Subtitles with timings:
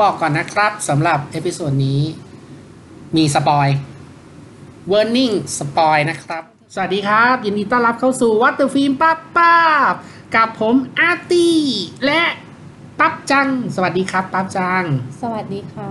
[0.00, 2.00] บอกก่อนนะครับสำหรับ episode นี้
[3.16, 3.68] มีสปอย
[4.92, 6.42] warning สปอยนะครับ
[6.74, 9.60] สวัสดีครับ ยินดีต้อนรับเข้าสู่ What the Film ปั๊บปั๊
[9.92, 9.94] บ
[10.34, 11.58] กับผมอาร์ตี้
[12.06, 12.22] และ
[12.98, 14.84] ปั๊บจัง สวัสดีครับปั๊บจัง
[15.22, 15.90] สวัสดีค่ะ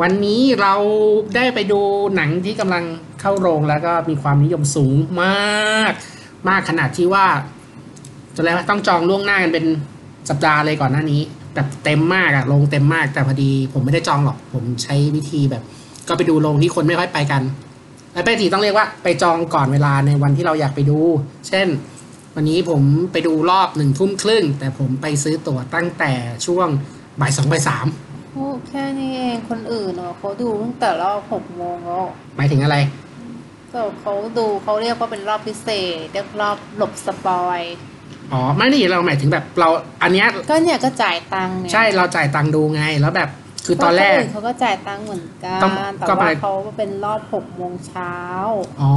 [0.00, 0.74] วันนี้เรา
[1.36, 1.80] ได้ไปดู
[2.14, 2.84] หนังที่กำลัง
[3.20, 5.92] เข้าโรงแล้วก็มีความนิยมสูงมาก
[6.48, 7.26] มากขนาดที่ว่า
[8.36, 9.66] จะแล้วาต้องจองล่วงหน้ากันเป็น
[10.28, 11.22] สัปดาห์เลยก่อนหน้านี้
[11.58, 15.62] แบบเต็มมากอะโรงเต็มมากแต่พอดี ผมไม่ได้จองหรอก ผมใช้วิธีแบบ
[16.08, 17.42] ก็ไปดูโรงที่คนไม่ค่อยไปกัน
[18.12, 20.98] และไปทีต้องเรียกว่าไปจองก่อนเวลาในวันที่เราอยากไปดู
[21.48, 21.68] เช่น
[22.34, 26.12] วันนี้ผมไปดูรอบหนึ่งทุ่มครึ่ง แต่ผมไปซื้อตั๋วตั้งแต่
[26.46, 26.68] ช่วง
[27.20, 27.86] บ่ายสองบ่ายสาม
[28.32, 32.04] โอ้แค่นี้เองคนอื่นเนาะเขาดูตั้งแต่รอบหกโมงแล้ว
[32.36, 32.76] หมายถึงอะไร
[33.72, 35.68] ก็เขาดูเขาเรียกว่าเป็นรอบพิเศ
[36.02, 37.60] ษเรียกรอบหลบสปอย
[38.32, 39.68] อ๋อไม่ได้เราหมายถึงแบบเรา
[40.02, 43.28] อันเนี้ยก็เนี่ยก็จ่ายตังค์เนี่ยใช่เราจ่ายตังค์ดูไง แล้วแบบ
[43.66, 48.14] คือตอนแรกเพาะคอื่เขาก็จ่ายตังค์เหมือนกันต้องแต่ก็ไปว่าเขาเป็นรอบหกโมงเช้า
[48.80, 48.92] อ๋อ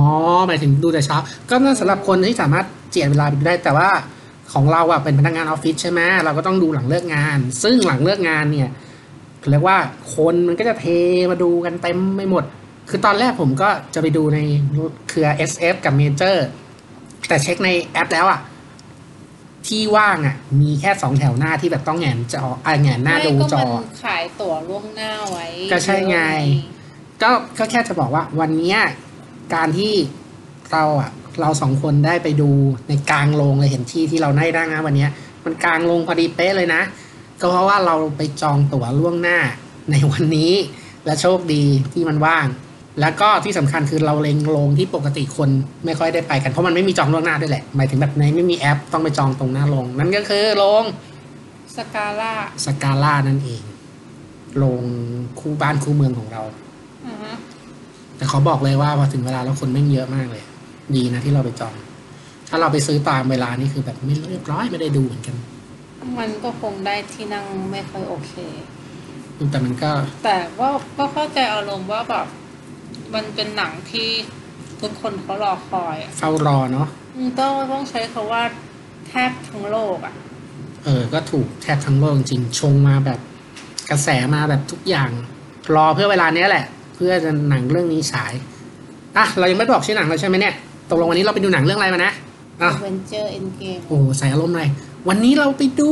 [0.48, 1.18] หมายถึงดูแต่เช้า
[1.50, 3.90] ก็น่าสำหรับคนที่สามารถเจียดเวลาไปดูได้แต่ว่า
[4.54, 8.70] ของเราอะเป็นพนักงานออฟฟิศใช่ไหมเราก็ต้องดูหลังเลิกงาน ซึ่งหลังเลิกงานเนี่ย
[9.50, 9.78] เรียกว่า
[10.16, 10.86] คนมันก็จะเท
[11.32, 12.44] มาดูกันเต็มไม่หมด
[12.90, 14.40] คือตอนแรกผมก็จะไปดูใน
[15.09, 16.36] เครือ SF กับ Major
[17.28, 18.40] แต่เช็คในแอปแล้วอะ
[19.67, 26.20] ที่ว่างอะมีแค่สองแถวหน้าที่แบบต้องแหงนจออะแหงนหน้าไม่ดูก็จอมันขายตั๋วล่วงหน้าไว้ ก็ใช่ไง
[27.22, 28.80] ก็ก็แค่จะบอกว่า วันเนี้ย
[29.53, 29.94] การที่
[30.72, 32.50] เราอะ เราสองคนได้ไปดู
[32.88, 35.09] ในกลางโรงเลยเห็นที่ที่เราได้นั่งนะวันเนี้ย
[35.45, 36.81] มันกลางโรงพอดีเป๊ะเลยนะ
[37.40, 39.40] ก็เพราะว่าเราไปจองตั๋วล่วงหน้า
[39.92, 40.53] ในวันนี้
[41.06, 42.48] และโชคดีที่มันว่าง
[43.00, 45.50] แล้วก็ที่สำคัญคือเราเล็งโรงที่ปกติคน
[45.86, 50.84] ไม่ค่อยได้ไปกันเพราะมันไม่มีจองล่วงหน้าด้วยแหละหมายถึงแบบในไม่มีแอปต้องไปจองตรงหน้าโรงนั่นก็คือโรง
[51.78, 52.34] สกาล่า
[52.66, 53.63] สกาล่านั่นเอง
[54.57, 54.84] โรง
[55.40, 56.41] คู่บ้านคู่เมืองของเรา
[57.07, 57.34] อ่าฮะ
[58.18, 60.44] แต่เขาบอกเลยว่าพอถึงเวลาแล้วคนแม่งเยอะมากเลย
[60.96, 61.73] ดีนะที่เราไปจอง
[62.50, 65.35] ถ้าเราไปซื้อตามเวลานี่คือแบบไม่เรียบร้อยไม่ได้ดูเหมือนกัน
[66.19, 68.34] มันก็คงได้ที่นั่งไม่ค่อยโอเค
[69.52, 69.91] แต่มันก็
[70.25, 72.28] แต่ว่าก็เข้าใจอารมณ์ว่าแบบ
[73.13, 74.09] มันเป็นหนังที่
[74.81, 78.44] ทุกคนเขารอคอยอะเฝ้ารอเนาะอืมต้องต้องใช้คาว่า
[79.07, 80.13] แทบทั้งโลกอะ
[80.83, 83.19] เออ ก็ถูกแทบทั้งโลกจริงๆชงมาแบบ
[83.89, 85.11] กระแสมาแบบทุกอย่าง
[85.75, 88.33] รอเพื่อเวลาเนี้ยแหละ เพื่อจะหนังเรื่องนี้ฉาย
[89.17, 90.53] อะเรายังไม่บอกชื่อหนังเลยใช่ไหมเนี่ย
[90.89, 92.13] ตกลงวันนี้เราไปดูหนังเรื่องอะไรมานะ
[92.61, 94.69] อะ Adventure Endgame โอ้ใส่อารมณ์เลย
[95.09, 95.91] วันนี้เราไปดู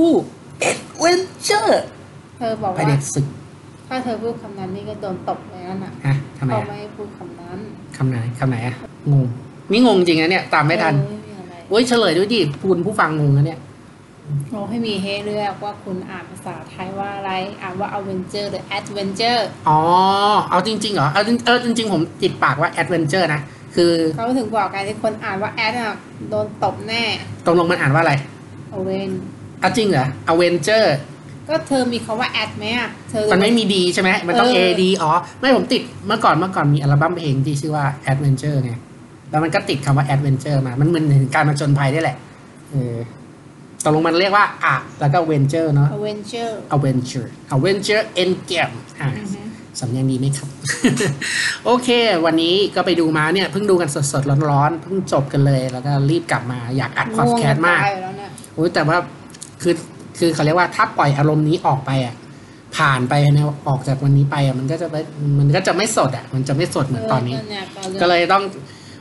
[0.71, 1.73] Adventure
[2.37, 3.25] เธอบอกไปว่าเด็กศึก
[3.87, 7.59] ถ้าเธอพูดคำนั้นนี่ก็โดนตบเลย นั่นอะฮะทำไมเขาอะไม่ให้พูดคำนั้น
[7.97, 8.75] คำไหนคำไหนอะ
[9.11, 9.25] งง
[9.71, 13.59] นี่งงจริงนะเนี่ย ตามไม่ทันเออไม่มีอะไรโอ้ยเฉลยด้วยดิคุณผู้ฟังงงนะเนี่ย
[14.51, 17.31] เราให้มีให้เลือกว่าคุณอ่านภาษาไทยว่าอะไร
[17.61, 19.79] อ่านว่า Adventure หรือ Adventure อ๋อ
[20.49, 23.41] เอาจริงๆเหรอ เอาจริงเออจริงๆ ผมติดปากว่า Adventure นะ
[23.75, 25.95] คือเขาถึงบอกกันที่คนอ่านว่า Ad อะ
[26.29, 27.03] โดนตบแน่
[27.45, 28.13] ตรงลงมันอ่านว่าอะไร
[28.69, 29.11] เอาเวน
[29.59, 30.85] เอาจริงเหรอ Avenger
[31.49, 38.73] ก็เธอมีคำว่า Ad ไหมอะเธอ มันไม่มีดีใช่ไหมมันต้องเอ A อ D อ๋อ ไม่ผมติดเมื่อก่อนเมื่อก่อนมีอัลบั้มเพลงที่ชื่อว่า Adventure ไง
[39.29, 42.17] แล้วมันก็ติดคำว่า Adventure มา มันเหมือนถึงการมาจนภัยได้แหละ
[42.71, 42.95] เออ
[43.83, 49.39] ตกลงมันเรียกว่าอะแล้วก็ Venture เนาะ Adventure Adventure Adventure Endgame อะอือฮึ
[49.79, 50.49] สำเนียงดีไหมครับ
[51.65, 51.89] โอเค
[52.25, 58.97] วันนี้ก็ไปดูมาเนี่ยเพิ่งดูกันสดๆร้อนๆเพิ่งจบกันเลย แล้วก็รีบกลับมาอยากอัดพอดแคสต์มากง่วงจะตยแล้วเนี่ยโอ้ยแต่ว่า
[59.61, 59.73] คือ
[60.19, 62.15] คือเขาเรียกว่าถ้าปล่อยอารมณ์นี้ออกไปอะ
[62.77, 65.01] ผ่านไปเนี่ยออกจากวันนี้ไปอะมันก็จะไม่
[65.39, 67.63] มันก็จะไม่สดอะ มันจะไม่สดเหมือนตอนนี้เเนี่ย
[68.01, 68.43] ก็เลยต้อง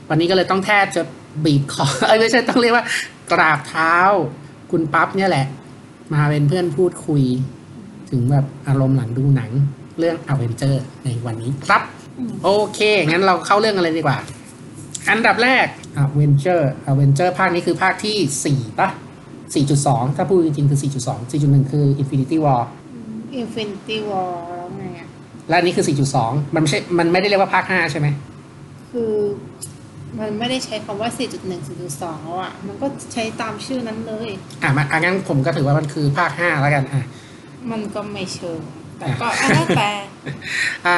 [0.09, 1.01] วันนี้ก็เลยต้องแทบจะ
[1.45, 2.85] บีบคอเอ้ยไม่ใช่ต้องเรียกว่า
[3.31, 3.95] กราบเท้า
[4.71, 5.45] คุณปั๊บเนี่ยแหละ
[6.13, 7.23] มาเป็นเพื่อนพูดคุย
[8.09, 9.51] ถึงแบบอารมณ์หลังดูหนัง
[9.99, 11.81] เรื่อง a v e n g e r ในวันนี้ครับ
[12.17, 14.17] อืมโอเค งั้นเราเข้าเรื่องกันเลยดีกว่า
[15.09, 15.67] อันดับแรก
[16.03, 18.89] a v e n g e r a v e n g e r ภาคนี้คือภาคที่4ป่ะ
[19.53, 22.61] 4.2 ถ้าพูดจริงๆคือ 4.2 4.1 คือ Infinity War
[23.41, 25.07] Infinity War แล้วไงอะ
[25.49, 25.85] และอันนี้คือ
[26.19, 28.07] 4.2 มันไม่ใช่ มันไม่ได้เรียกว่าภาค 5 ใช่ไหม
[28.91, 29.13] คือ
[30.19, 34.29] มันไม่ได้ใช้คำว่า 4.1 4.2แล้วอะ มันก็ใช้ตามชื่อนั้นเลย
[34.63, 37.03] อะมาอะงั้นผมก็ถือว่ามันคือภาค 5 แล้วกันอะ
[37.71, 38.61] มันก็ไม่เชิง
[38.99, 39.89] แต่ก็อันนั้นแต่
[40.87, 40.97] อ่า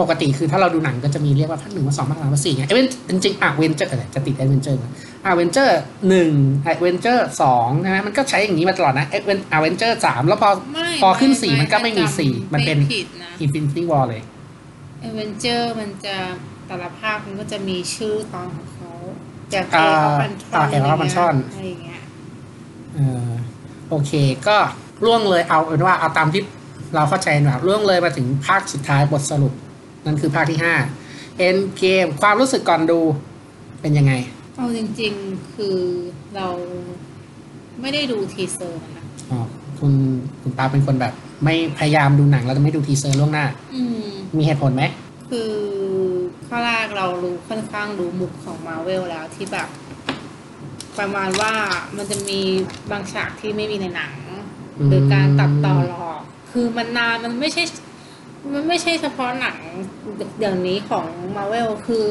[0.00, 6.30] ปกติคือถ้าเราดูหนังก็จะมีเรียกว่าภาคหนึ่งภาคสองภาคสามภาคสี่ไงเอเวนจริงๆ Avenger จะติด Avenger Avenger หนึ่ง
[6.66, 14.22] Avenger สองใช่ไหมมันก็ใช้อย่างนี้มาตลอดนะเอเวน Avenger สามแล้วพอไม่พอขึ้นไม่สี่มันก็ไม่มีจำสี่มันเป็นผิดนะ Infinity War เลย
[15.06, 16.16] a v e n g e r มันจะ
[16.66, 18.90] แต่ละภาคมันก็จะมีชื่อตอนของเขา
[19.54, 22.02] จากอ่าเอเขาบันทออ่าน Age of Ultron อะไรอย่างเงี้ย
[22.94, 22.98] เอ
[23.28, 23.30] อ
[23.90, 24.12] โอเค
[24.46, 24.56] ก็
[25.04, 26.42] ล่วงเลยเอาเป็นว่าเอาตามที่
[26.94, 29.52] เราเข้าใจแบบเรื่องเลยมาถึงภาคสุดท้ายบทสรุป
[30.06, 30.74] นั่นคือภาคที่ห้า
[31.38, 33.00] Endgame ความรู้สึกก่อนดู
[33.80, 34.12] เป็นยังไง
[34.56, 35.76] เอาจริงๆคือ
[36.36, 36.48] เรา
[37.80, 39.38] ไม่ได้ดู teaser มันนะอ๋อ
[39.78, 39.92] คุณ
[40.42, 41.12] คุณตาเป็นคนแบบ
[41.44, 44.82] ไม่พยายามดูหนังแล้วจะไม่ดู teaser ล่วงหน้า อืม มีเหตุผลไหม
[45.30, 45.52] คือ
[46.46, 49.68] ข้อแรกเรารู้ค่อนข้างรู้มุกของมาเวลแล้วที่แบบ
[50.98, 51.52] ประมาณว่า
[51.96, 52.40] มันจะมี
[52.90, 54.14] บางฉากที่ไม่มีในหนัง
[54.88, 56.22] หรือการตัดต่อหลอก
[56.54, 57.62] คือมันนานมันไม่ใช่
[58.54, 59.58] มันไม่ใช่เฉพาะหนัง
[60.40, 61.06] อย่างนี้ของ
[61.36, 62.04] มาเวลคือ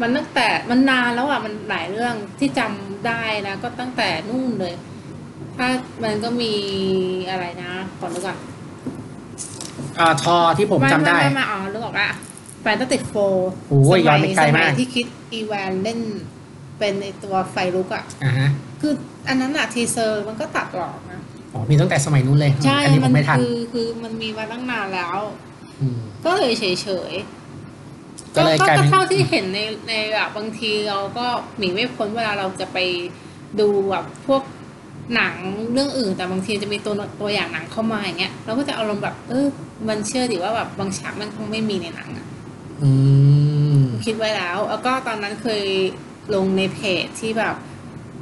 [0.00, 4.74] มันตั้งแต่มันนานแล้วอะมันหลายเรื่องที่จำได้นะ ก็ตั้งแต่นู่นเลย
[5.56, 5.68] ถ้า
[6.04, 6.54] มันก็มี
[7.30, 8.38] อะไรนะขอนึกก่อน
[9.98, 12.08] อ่าเท่าที่ผมจำได้ไม่ไม่ไม่อ๋อนึกออกละ
[12.62, 13.14] Fantastic Four
[13.68, 16.00] โอ้ยย้อนไปไกลมากที่คิดอีแวนเล่น
[16.78, 18.48] เป็นไอตัวไฟลุกอะอ่าฮะ
[18.80, 18.92] คือ
[19.28, 21.20] อันนั้นอะ teaser มันก็ตัดหลอกนะ
[21.54, 25.18] อ๋อมีตั้งแต่สมัยนู้นเลยใช่อันนี้ผมไม่ทันคือคือมันมีมาตั้งนานแล้ว
[25.98, 29.58] มก็เลยเฉยเฉยๆก็เลยกลายเป็นเท่าที่เห็นใน
[29.88, 31.26] ในแบบบางทีเราก็
[31.58, 32.78] หนีไม่พ้นเวลาเราจะไป
[33.60, 34.42] ดูแบบพวก
[35.14, 35.34] หนัง
[35.72, 39.46] เรื่องอื่น แต่บางทีจะมีตัวตัวอย่างหนังเข้ามาอย่างเงี้ยเราก็จะอารมณ์แบบ เออ
[39.88, 42.26] มันเชื่อดิว่าแบบบางฉากมันคงไม่มีในหนังอะ
[42.82, 42.90] อื
[43.80, 45.64] มคิดไว้แล้ว แล้วก็ตอนนั้นเคย
[46.34, 47.54] ลงในเพจที่แบบ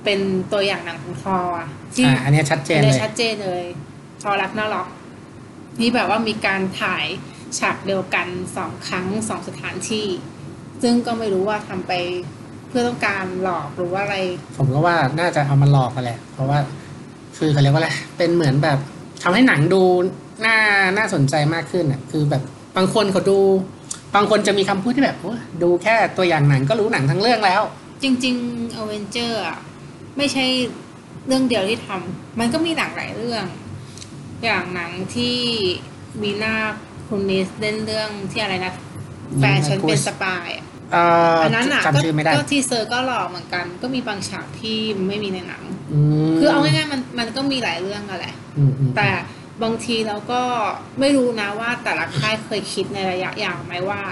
[0.07, 0.21] เป็น
[0.53, 3.65] ตัวอย่างหนังของทออะที่อ่าอันเนี้ยชัดเจนเลเลยยชัดเจนเลย
[4.23, 4.89] ทอรักน่ารัก
[5.81, 7.05] นี่แบบว่ามีการถ่าย
[7.59, 8.27] ฉากเดียวกัน
[8.57, 10.07] สองครั้งสองสถานที่
[10.83, 11.93] ซึ่งก็ไม่รู้ว่าทำไป
[12.69, 14.17] เพื่อต้องการหลอกหรือว่าอะไร
[14.57, 16.59] ผมก็ว่าน่าจะเอามาหลอกกันแหละ เพราะว่า
[17.39, 18.79] คือเขาเรียกว่าอะไรเป็นเหมือนแบบ
[19.23, 19.83] ทำให้หนังดู
[20.45, 20.57] น่า
[20.97, 22.43] น่าสนใจมากขึ้นอะคือแบบ
[22.77, 23.39] บางคนเขาดู
[24.15, 27.63] บางคนจะมีคำพูดที่แบบโอ้ยดูแค่ตัวอย่างหนังก็รู้หนังทั้งเรื่องแล้ว
[28.03, 29.59] จริงๆอเวนเจอร์อะ
[30.17, 30.45] ไม่ใช่
[31.27, 33.45] เรื่องเดียวที่ทำมันก็มีหนังหลายเรื่อง
[34.45, 35.37] อย่างหนังที่
[36.23, 36.57] มีหน้า
[37.09, 38.73] คุณนิสเล่นเรื่องที่อะไรนะ
[39.39, 44.79] แฟนฉันเป็นสปายอะเอ่ออันนั้นอะก็จำชื่อไม่ได้ก็ teaser ก็หลอกเหมือนกัน ก็มีบางฉากที่
[45.09, 45.63] ไม่มีในหนัง
[46.29, 49.09] มคือเอาง่ายๆมันมันก็มีหลายเรื่องอะแหละอืมอืมแต่
[49.63, 50.43] บางทีเราก็
[51.01, 54.03] ไม่รู้นะว่าแต่ละค่ายเคยคิดในระยะยาวไหมว่า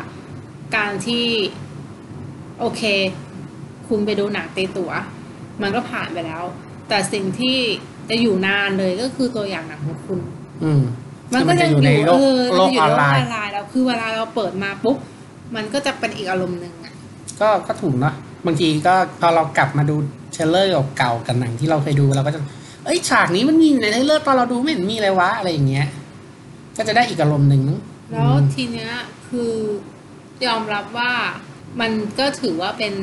[0.77, 1.27] การที่
[2.61, 2.83] โอเค
[3.89, 4.93] คุณไปดูหนังตีตั๋ว
[5.62, 6.43] มันก็ผ่านไปแล้ว
[6.89, 7.56] แต่สิ่งที่
[8.11, 10.21] จะอยู่นานเลยก็คือตัวอย่างหนังของคุณ
[10.65, 10.83] อืม
[11.35, 14.97] มันก็คือมันจะจะออยู่ยู่ในโลกเออโลกมันจะอยู่ในโลกออนไลน์ออนไลน์แล้วคือเวลาเราเปิดมาปุ๊บ
[15.56, 16.95] มันก็จะเป็นอีกอารมณ์หนึ่งอะ
[17.41, 18.15] ก็ก็ถูกเนาะ
[18.47, 19.97] บางทีก็พอเรากลับมาดู
[20.32, 22.41] trailer เก่าๆกับหนังที่เราเคยดูเราก็จะ
[22.85, 25.87] เอ้ยฉากนี้มันมีใน trailer ตอนเราดูไม่เห็นมีเลยวะอะไรอย่างเงี้ย
[26.77, 27.79] ก็จะได้อีกอารมณ์หนึ่งมั้ง
[28.12, 28.91] แล้วทีเนี้ย
[29.29, 29.53] คือ
[30.47, 31.12] ยอมรับว่า
[31.81, 32.95] มันก็ถือว่าเป็น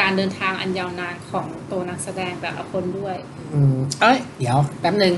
[0.00, 3.16] การเดินทางอันยาวนานของตัวนักแสดงแต่ละคนด้วย
[3.54, 5.14] อืมเอ้ย เดี๋ยวแป๊บหนึ่ง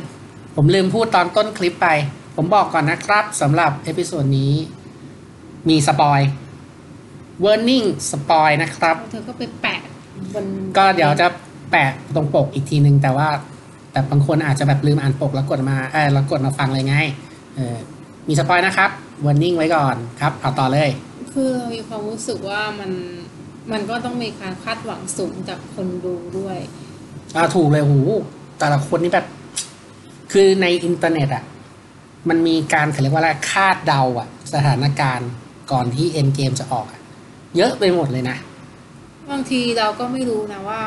[0.56, 1.88] ผมลืมพูดตอนต้นคลิปไป
[2.36, 4.52] ผมบอกก่อนนะครับสำหรับเอพิโซดนี้
[5.68, 6.20] มีสปอย
[7.44, 9.80] warning สปอยนะครับ เธอก็ไปแปะ
[10.34, 10.44] บนป
[10.78, 11.26] กเดี๋ยวจะ
[11.70, 13.28] แปะตรงปกอีกทีนึง แต่ว่า
[13.92, 16.96] แต่บางคนอาจจะแบบลืมอ่านปกแล้วกดมาเออแล้วกดมาฟังเลยไง
[17.56, 17.76] เออ
[18.28, 18.90] มี spoil นะครับ
[19.24, 20.88] warning ไว้ก่อนครับ เอาต่อเลย
[21.32, 22.90] คือเรามีความรู้สึกว่ามัน
[23.72, 26.58] มันก็ต้องมีการคาดหวังสูงจากคนดูด้วย
[27.36, 28.00] อ่าถูกเลยหู
[28.58, 29.26] แต่ละคนนี่แบบ
[30.32, 31.44] คือในอินเทอร์เน็ตอะ
[32.28, 35.30] มันมีการเขาเรียกว่าอะไรคาดเดาอะสถานการณ์
[35.72, 37.00] ก่อนที่ Endgame จะออกอะ
[37.56, 38.36] เยอะไปหมดเลยนะ
[39.30, 40.82] บางทีเราก็ไม่รู้นะว่า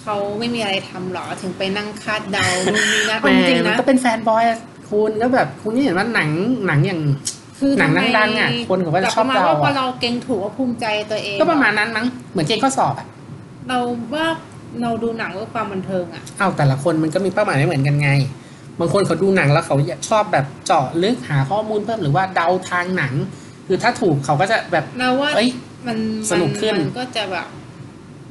[0.00, 4.58] เขาไม่มีอะไรทำหรอถึงไปนั่งคาดเดานู่นนี่นะแหมจริงๆมันนะก็เป็นแฟนบอยอะ
[4.90, 6.30] คุณแล้วแบบคุณนี่เห็นว่าหนัง
[6.66, 7.00] หนังอย่าง
[7.60, 13.06] คือหนังทำไมดังๆอะคนเขาก็จะชอบแต่ประมาณเดาว่าพออะเราเก่งถูกว่าภูมิใจตัวเองก็ประมาณนั้นมั้งเหมือนเกณฑ์ข้อสอบอะ
[13.68, 13.78] เรา
[14.14, 14.26] ว่า
[14.82, 18.10] เราดูหนังเพื่อความบันเทิงอะเอ้าแต่ละคนมันก็มีเป้าหมายไม่เหมือนกันไง
[18.80, 19.76] บางคนเขาดูหนังแล้วเขา
[20.08, 23.12] ชอบแบบเจาะลึกหาข้อมูลเพิ่มหรือว่าเดาทางหนัง
[23.66, 25.48] คือถ้าถูกเขาก็จะแบบเราว่าเอ้ย
[25.86, 25.98] มัน
[26.30, 27.46] สนุกขึ้นมันก็จะแบบ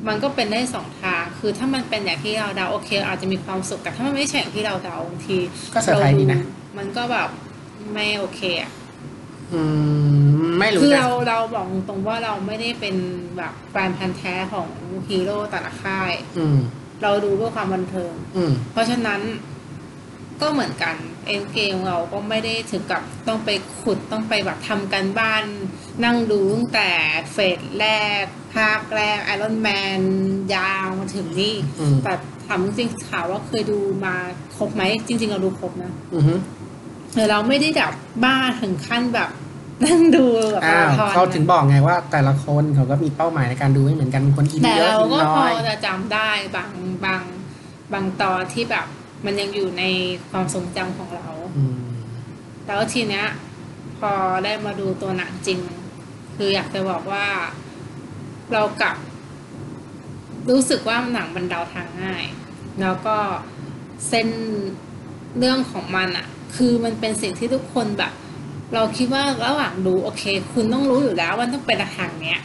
[0.07, 5.38] มันก็เป็นได้สองทาง คือถ้ามันเป็นอย่างที่เราเดาโอเค อาจจะมีความสุขแต่ถ้ามันไม่ใช่อย่างที่เราเดาบางที
[5.74, 6.39] ก็เซอร์ไพรส์ดีนะ
[6.77, 7.29] มันก็แบบ
[7.93, 8.71] ไม่โอเคอะ
[9.53, 9.62] อื
[10.46, 12.96] มไม่รู้คือแต่เราเราบอกตรงๆว่าเราไม่ได้เป็น
[13.38, 14.70] แบบแฟนพันธุ์แท้ของ
[15.08, 16.58] ฮีโร่แต่ละค่าย อืม
[17.03, 19.22] เราดูเพื่อความบันเทิง อืม เพราะฉะนั้น
[20.41, 23.50] ก็เหมือนกัน Endgame เราก็ไม่ได้ถึงกับต้องไป
[23.82, 25.44] ขุดต้องไปแบบทำการบ้าน
[26.03, 26.89] นั่งดูตั้งแต่
[27.32, 27.88] เฟสแร
[28.24, 28.25] ก
[28.56, 29.68] ภาคแรกไอรอนแม
[30.00, 30.01] น
[30.56, 32.13] ยาวมาถึงนี่ อืม แต่
[32.48, 34.15] ถามจริงๆถามว่าเคยดูมา
[34.58, 36.34] ครบไหมจริง ๆ เราดูครบนะ อือฮึ
[37.13, 39.30] แต่เราไม่ได้แบบบ้าถึงขั้นแบบ
[39.86, 46.72] นั่งดูแบบอ้าวมาราธอนเขาถึงบอกไงว่า แต่ละคนเขาก็มีเป้าหมายในการดูไม่เหมือนกันบางคนอินแต่เยอะเราอินก็น้พออยจะจำได้บาง
[47.06, 47.22] บาง
[47.94, 48.86] บางตอนที่แบบ
[49.25, 49.84] มันยังอยู่ใน
[50.30, 51.80] ความทรงจำของเราอืม
[52.66, 53.25] แล้วทีเนี้ย
[54.00, 54.12] พอ
[54.46, 55.60] ได้มาดูตัวหนังจริง
[56.36, 57.25] คืออยากจะบอกว่า
[58.54, 58.98] เรากลับ
[60.50, 62.25] รู้สึกว่าหนังมันเดาทางง่าย
[62.82, 63.18] แล้วก็
[64.10, 64.28] เส้น
[65.38, 68.13] เรื่องของมันอะ คือมันเป็นสิ่งที่ทุกคนแบบ
[68.74, 72.39] เราคิดว่าระหว่างดูโอเค คุณต้องรู้อยู่แล้วว่าต้องเป็นทางเนี้ย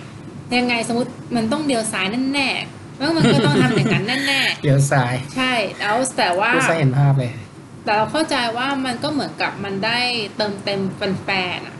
[0.56, 7.32] ยังไงสมมติมันต้องเดียวซ้ายแน่ๆแล้วมันก็ต้องทำอย่างนั้นแน่เลี้ยวซ้ายๆใช่แล้วแต่ว่าผู้ใช้เห็นภาพเลย
[7.84, 9.98] แต่เราเข้าใจว่ามันก็เหมือนกับมันได้
[10.36, 10.80] เติมเต็ม
[11.24, 11.76] แฟนๆอะ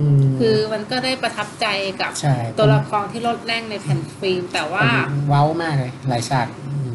[0.00, 1.66] อืมคือมันก็ได้ประทับใจ
[2.00, 6.92] กับใช่ตัวละครที่ลดแร่งในแผ่นฟิล์ม แต่ว่าผมเว้ามากเลย หลายฉากอืม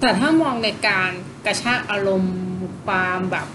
[0.00, 1.10] แต่ถ้ามองในการ
[1.46, 2.36] กระชากอารมณ์
[2.86, 3.46] ความแบบ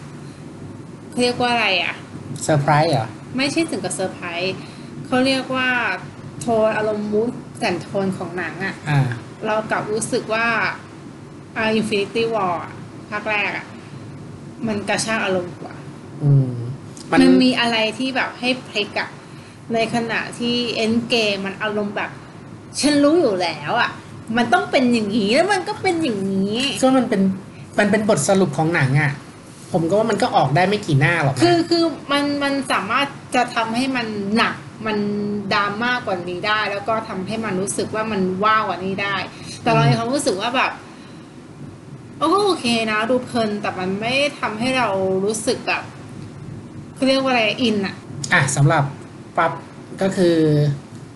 [1.15, 1.95] เขาเรียกว่าอะไรอะ
[2.43, 3.07] เซอร์ไพรส์เหรอ
[3.37, 4.55] ไม่ใช่ถึงกับเซอร์ไพรส์
[5.05, 5.69] เขาเรียกว่า
[6.39, 9.01] โทนอารมณ์มูดแอนโทนของหนังอะอ่า
[9.45, 10.47] เรากลับรู้สึกว่า
[11.57, 12.73] อ่า Infinity War อะ
[13.09, 13.65] ภาคแรกอะ
[14.67, 15.75] มันกระชากอารมณ์กว่า
[16.23, 16.53] อืม
[17.11, 19.09] มันมันมีอะไรที่แบบให้พลิกอะ
[19.73, 22.11] ในขณะที่เอ็นเกมมันอารมณ์แบบ
[22.79, 23.91] ฉันรู้อยู่แล้วอะ
[24.37, 27.21] มันต้องเป็นอย่างนี้แล้วมันก็เป็นอย่างนี้ ก็มันเป็น
[27.79, 29.11] มันเป็นบทสรุปของหนังอะ
[29.75, 34.55] ผมก็ว่ามันก็ออกได้ไม่กี่หน้าหรอกนะคือคือมันมันสามารถจะทำให้มันหนัก
[34.85, 34.97] มัน
[35.53, 39.15] ดราม่ากกว่านี้ได้ แล้วก็ทำให้มันรู้สึกว่ามันว้าวกว่านี้ได้
[39.61, 40.71] แต่เราในความรู้สึกว่าแบบ
[42.19, 44.87] โอ้ก็โอเคนะดูเพลินแต่มันไม่ทำให้เรา
[45.25, 45.83] รู้สึกแบบ
[46.95, 47.95] เขาเรียกว่าอะไรอินอะ
[48.33, 48.83] อะสำหรับ
[49.37, 49.51] ปั๊บ
[50.01, 50.37] ก็คือ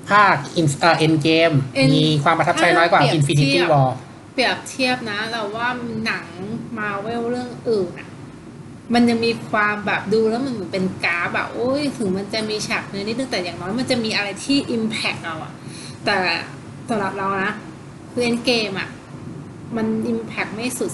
[0.10, 1.52] ภาคอินเอ่อเอ็นเกม
[1.82, 3.90] End มีความประทับใจน้อยกว่าถ้าเปรียบ Infinity เทียบ War
[4.34, 5.68] เปรียบเทียบนะ เราว่า
[6.06, 6.26] หนัง
[6.78, 8.09] มาเวลเรื่องอื่นอะ
[8.94, 15.54] มันยังมีความแบบดูแล้วมันเหมือนเป็นกราฟแบบโอ้ยถึงมันจะมีฉากเนื้อนิดนึงแต่อย่างน้อยมันจะมีอะไรที่อิมแพกเราอะ
[16.06, 16.18] แต่
[16.90, 17.52] สำหรับเรานะ
[18.12, 18.90] คือเอ็นเกมอะ
[19.76, 20.92] มันอิมแพกไม่สุด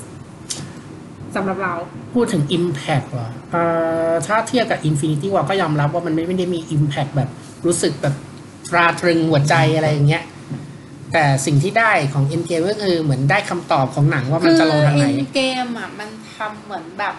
[1.35, 1.73] สำหรับเรา
[2.13, 3.63] พูดถึง Impact ว่ะเอ่
[4.09, 7.29] อถ้าเทียบกับ Infinity War ก็ยอมรับว่ามันไม่ไม่ได้มี Impact แบบ
[7.65, 8.15] รู้สึกแบบ
[8.69, 10.23] ตราตรึงหัวใจอะไรอย่างเงี้ย
[11.13, 17.15] แต่สิ่งที่ได้ของ Endgame ก็คือเหมือนได้คำตอบของหนังว่ามันจะลงทางไหนเอ็นเกมอะมันทำเหมือนแบบ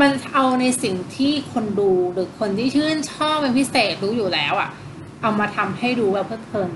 [0.00, 4.70] มันเอาในสิ่งที่คนดูหรือคนที่ชื่นชอบเป็นพิเศษรู้อยู่แล้วอะ
[5.22, 6.70] เอามาทำให้ดูแบบเพลิดเพลิน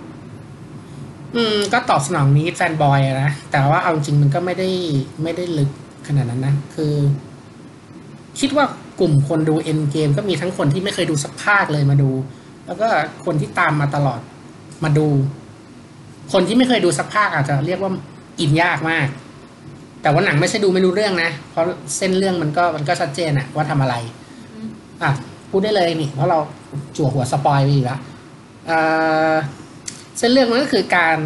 [1.37, 4.69] อืม ก็ตอบสนองนี้แฟนบอยนะ แต่ว่าเอาจริงมันก็ไม่ได้
[5.23, 5.71] ไม่ได้ลึก
[6.07, 6.95] ขนาดนั้นนะ คือ
[8.41, 8.65] คิดว่า
[9.01, 12.11] กลุ่มคนดู Endgame ก็มีทั้งคนที่ไม่เคยดูสักภาคเลยมาดู
[12.67, 12.89] แล้วก็
[13.25, 14.21] คนที่ตามมาตลอด
[14.85, 15.07] มาดู
[16.33, 17.91] คนที่ไม่เคยดูสักภาคอาจจะเรียกว่า
[18.41, 19.07] อินยากมาก
[20.03, 21.65] แต่ว่าหนังไม่ใช่ดูไม่รู้เรื่องนะ เพราะ
[21.97, 23.95] เส้นเรื่องมันก็มันก็ชัดเจนอะว่าทำอะไร
[24.55, 24.69] อืม
[25.03, 25.11] อะ
[25.51, 26.39] พูดได้เลยนี่ เพราะเรา
[26.97, 28.01] จั่วหัวสปอยไปอีกแล้ว
[28.67, 28.79] เอ่
[29.33, 29.35] อ
[30.19, 31.19] เส้นเรื่องมันก็คือการ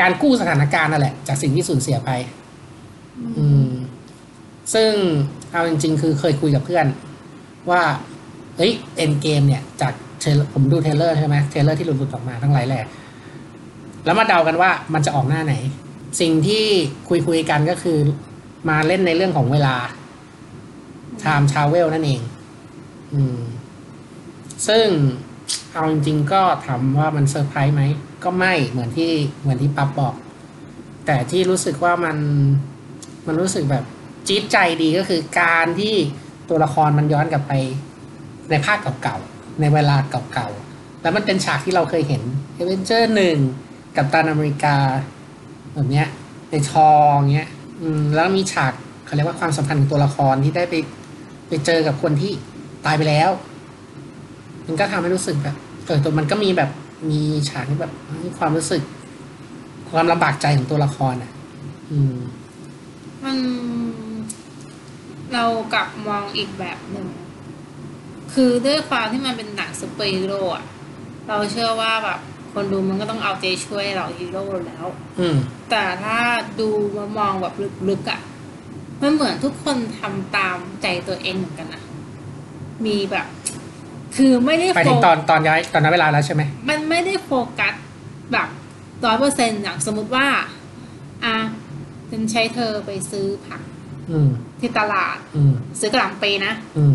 [0.00, 2.10] การกู้สถานการณ์นั่นแหละ จากสิ่งที่สูญเสียไป
[3.38, 3.70] อืม
[4.74, 4.90] ซึ่ง
[5.52, 6.86] เอาจริง ๆ คือเคยคุยกับเพื่อน
[7.70, 7.82] ว่า
[8.56, 12.84] เฮ้ย Endgame เนี่ย จาก trail ผมดู trailer ใช่ไหม trailer ที่หลุดๆออกมาทั้งหลายแหละ
[14.04, 15.54] แล้วมาเดากันว่ามันจะออกหน้าไหน
[16.20, 16.64] สิ่งที่
[17.08, 17.98] คุยคุยกันก็คือ
[18.68, 19.76] มาเล่นในเรื่องของเวลา
[21.22, 22.20] time travel นั่นเอง
[23.14, 23.40] อืม
[24.68, 24.86] ซึ่ง
[25.72, 27.82] เอาจริงๆก็ถามว่ามันเซอร์ไพรส์ไหม
[28.24, 30.14] ก็ไม่เหมือนที่เหมือนที่ปั๊บบอก
[31.06, 32.16] แต่ที่รู้สึกว่ามัน
[33.26, 33.84] มันรู้สึกแบบ
[34.26, 35.94] จี๊ดใจดีก็คือการที่
[36.48, 37.52] ตัวละครมันย้อนกลับไป
[38.50, 42.22] ในภาคเก่าๆ ในเวลาเก่าๆ แล้วมันเป็นฉากที่เราเคยเห็น
[42.54, 43.38] เอเวนเจอร์หนึ่ง
[43.96, 44.76] กับตันอเมริกา
[45.76, 46.08] แบบเนี้ย
[46.50, 47.48] ในทองเงี้ย
[47.80, 48.72] อืมแล้วมีฉาก
[49.04, 50.74] เขาเรียกว่าความสัมพันธ์ของตัวละครที่ได้ไป
[51.48, 52.32] ไปเจอกับคนที่
[52.86, 53.30] ตายไปแล้ว
[54.66, 55.56] มันก็ทำให้รู้สึกแบบ
[55.86, 56.70] เออตัวมันก็มีแบบ
[57.10, 57.92] มีฉากที่แบบ
[58.24, 58.82] มีความรู้สึก
[59.90, 61.32] ความลำบากใจของตัวละครอะ
[61.90, 62.14] อืม
[63.24, 63.38] มัน
[65.32, 67.06] เรากลับมองอีกแบบหนึ่ง
[68.34, 70.64] คือด้วยความที่มันเป็นหนังซูเปอร์ฮีโร่อะ
[71.28, 72.20] เราเชื่อว่าแบบ
[72.56, 74.86] คนดูมันก็ต้องเอาใจช่วยเราฮีโร่แล้ว
[75.20, 75.36] อืม
[75.70, 76.18] แต่ถ้า
[76.60, 77.54] ดูมามองแบบ
[77.88, 78.20] ลึกๆอะ่ะ
[79.02, 81.82] มันเหมือนทุกคนทำตามใจตัวเองเหมือนกันนะ
[82.86, 83.26] มีแบบ
[84.16, 87.74] คือไม่ได้ไปโฟถึงตอนตอนย้ายตอนนั้นเวลาแล้วใช่ไหม มันไม่ได้โฟกัส
[88.32, 88.48] แบบ
[89.04, 90.26] ร้อยเปอร์เซ็นต์อย่างสมมติว่า
[91.24, 91.36] อะ
[92.10, 93.60] ฉันใช้เธอไปซื้อผัก
[94.10, 94.28] อืม
[94.60, 96.94] ที่ตลาดอืมซื้อกระหล่ำปีนะอืม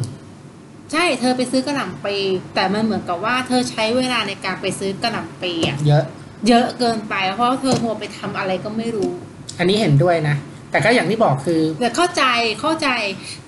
[0.92, 2.16] ใช่เธอไปซื้อกระหล่ำปี
[2.56, 6.04] แต่มันเหมือนกับว่า เธอใช้เวลาในการไปซื้อกระหล่ำปีอะเยอะ
[6.48, 9.12] เยอะเกินไปเพราะว่าเธอมัวไปทำอะไรก็ไม่รู้
[9.58, 10.36] อันนี้เห็นด้วยนะ
[10.72, 12.24] แต่ก็อย่างที่บอกคือแต่เข้าใจ
[12.62, 12.88] เข้าใจ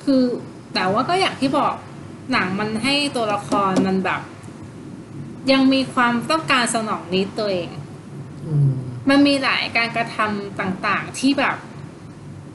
[0.03, 0.21] คือ
[0.73, 1.73] แต่ว่าก็อย่างที่บอก
[2.31, 4.21] หนังมันให้ตัวละครมันแบบ
[5.51, 7.69] ยังมีความต้องการสนองนิดตัวเอง
[8.47, 8.71] อืม
[9.09, 11.55] มันมีหลายการกระทำต่าง ๆ ที่แบบ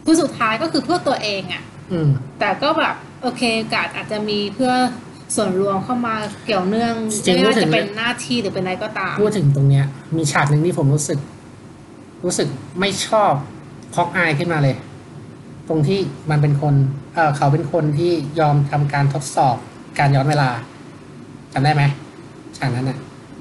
[0.05, 3.43] คือสุดท้ายก็คือเพื่อตัวเองอะ่ะอืมแต่ก็แบบ โอเค
[3.75, 4.73] กาดอาจจะมีเพื่อ
[5.37, 6.95] ส่วนรวมเข้ามาเกี่ยวเนื่อง
[7.27, 9.85] จริงไม่ว่าพูดถึจะงเป็นหน้าที่หรือเป็นอะไรก็ตาม พูดถึงตรงเนี้ย
[10.17, 11.19] มีฉากหนึ่งที่ผมรู้สึก
[12.25, 12.49] รู้สึก
[12.81, 13.33] ไม่ชอบ
[13.95, 14.77] พอกอายขึ้นมาเลย
[15.69, 16.75] ตรงที่มันเป็นคน
[17.15, 19.57] เออเขาเป็นคนที่ยอมทำการทดสอบ
[19.99, 20.51] การย้อนเวลา
[21.53, 21.83] จำได้ไหม
[22.59, 22.99] ฉากนั้นน่ะ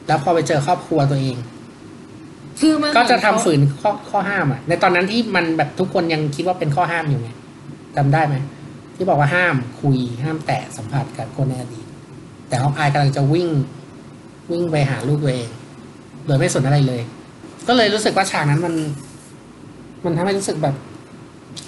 [0.08, 1.38] แล้วพอไปเจอครอบครัวตัวเอง
[2.60, 7.30] คือมันก็จะทำเหมือนเขาฝืนข้อข้อห้ามอะ ในตอนนั้นที่มันแบบทุกคนยังคิดว่าเป็นข้อห้ามอยู่ไง
[7.96, 8.36] จำได้ไหม
[8.98, 11.86] ที่บอกว่าห้ามคุยห้ามแตะสัมผัสกับคนในอดีต
[12.48, 13.50] แต่ฮอกอายกำลังจะวิ่ง
[14.52, 15.50] วิ่งไปหาลูกตัวเอง
[16.26, 17.02] โดยไม่สนอะไรเลย
[17.68, 18.74] ก็เลยรู้สึกว่าฉากนั้นมัน
[20.06, 20.76] มันทำให้รู้สึกแบบ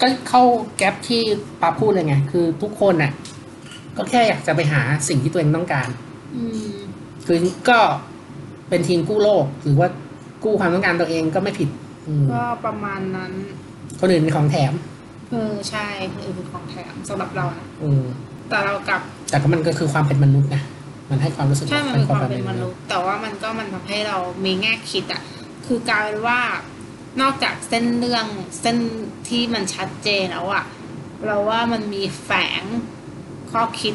[0.00, 0.42] ก็เข้า
[0.76, 1.22] แก๊ปที่
[1.60, 3.12] ปาพูดเลยไง คือทุกคนน่ะ
[3.96, 5.88] ก็แค่อยากจะไปหาสิ่งที่ตัวเองต้องการ
[6.36, 6.74] อืม
[7.26, 7.38] คือ
[7.70, 7.78] ก็
[8.68, 9.88] เป็นทีมกู้โลกหรือว่า
[10.44, 11.68] กู้ความต้องการตัวเองก็ไม่ผิด
[12.08, 13.32] อืมก็ประมาณนั้น
[14.00, 14.72] คนอื่นเป็นของแถม
[15.30, 18.02] เออใช่คือคือของแถมสำหรับเรานะอืม
[18.48, 20.62] แต่เรากลับ แต่ก็มันก็คือความเป็นมนุษย์นะ
[21.10, 25.22] มันให้ความรู้สึกใช่มันมีความเป็นมนุษย์ แต่ว่ามันก็มันทำให้เรามีแง่คิดอะ
[25.66, 26.40] คือกลายเป็นว่า
[27.20, 28.26] นอกจากเส้นเรื่อง
[28.60, 28.76] เส้น
[29.28, 30.64] ที่มันชัดเจนแล้วอะ
[31.26, 32.62] เราว่ามันมีแฝง
[33.50, 33.94] ข้อคิด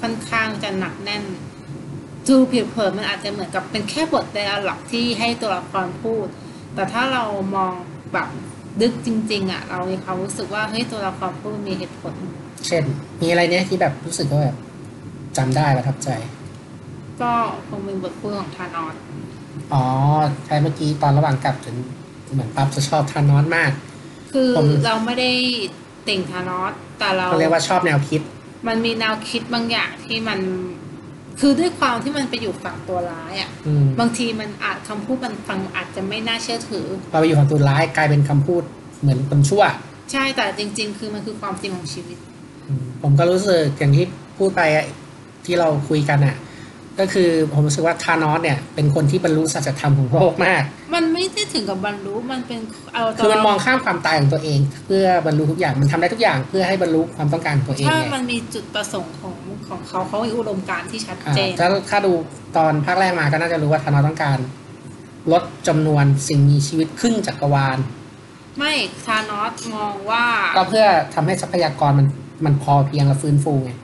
[0.00, 1.24] ค่อนข้างจะหนักแน่น
[2.28, 6.26] ดูผิวเผินมันอาจจะเหมือนกับเป็นแค่บทไดอะล็อกที่ให้ตัวละครพูด
[6.74, 7.72] แต่ถ้าเรามอง
[8.12, 8.28] แบบ
[8.80, 12.14] ดึกจริง ๆอะเรามีความรู้สึกว่าเฮ้ยตัวละครพูดมีเหตุผล
[12.66, 12.84] เช่น
[13.20, 14.56] มีอะไรเนี้ยที่แบบรู้สึกว่าแบบ
[15.36, 16.08] จำได้ประทับใจ
[17.22, 17.32] ก็
[17.68, 18.94] คงเป็นบทพูดของทานอส
[19.72, 19.84] อ๋อ
[20.46, 21.76] ใช่เมื่อกี้ตอนระหว่างกลับถึง
[22.32, 23.70] เหมือนปั๊บจะชอบทานอสมาก
[24.32, 25.30] คือผมเราไม่ได้
[26.08, 28.20] ติ่งทานอสแต่เราก็เรียกว่าชอบแนวคิด
[28.66, 30.38] มันมีแนวคิดบางอย่างที่มัน
[31.40, 38.62] คือด้วยความที่มันไปอยู่ฝั่งตัวร้ายอะ่ะอืมบางทีมันอาจคำพูดมันฟังอาจจะไม่น่าเชื่อถือพอไปอยู่ฝั่งตัวร้ายกลายเป็นคำพูด
[39.02, 39.62] เหมือนคนชั่ว
[40.12, 42.18] ใช่แต่จริง ๆ คือมันคือความจริงของชีวิต
[42.66, 44.06] อืมผมก็รู้สึกอย่างที่
[44.38, 44.86] พูดไปอะ
[45.44, 46.36] ที่เราคุยกันอะ
[47.00, 50.62] ก็คือผมรู้สึกว่าทานอสเนี่ยเป็นคนที่บรรลุสัจธรรมของโลกมาก
[50.94, 52.60] มันไม่ได้ถึงกับบรรลุมันเป็น
[52.94, 59.36] เอาคือมันมองข้ามความตายของตัวเอง เพื่อบรรลุทุกอย่างมันทำได้ทุกอย่างเพื่อให้บรรลุความต้องการของตัวเองถ้าไงมันมีจุดประสงค์ของ
[59.68, 62.12] ของเขาเขามีอุดมการณ์ที่ชัดอ่าเจนถ้าถ้าดู
[62.56, 64.38] ตอนภาคแรกมาก็น่าจะรู้ว่าธานอสต้องการ
[65.32, 67.78] ลดจำนวนสิ่งมีชีวิตครึ่งจักรวาล
[68.58, 68.72] ไม่
[69.06, 70.24] ทานอสมองว่า
[70.56, 72.06] ก็เพื่อทำให้ทรัพยากรมัน
[72.44, 73.83] มันพอเพียงและฟื้นฟูไงอือืม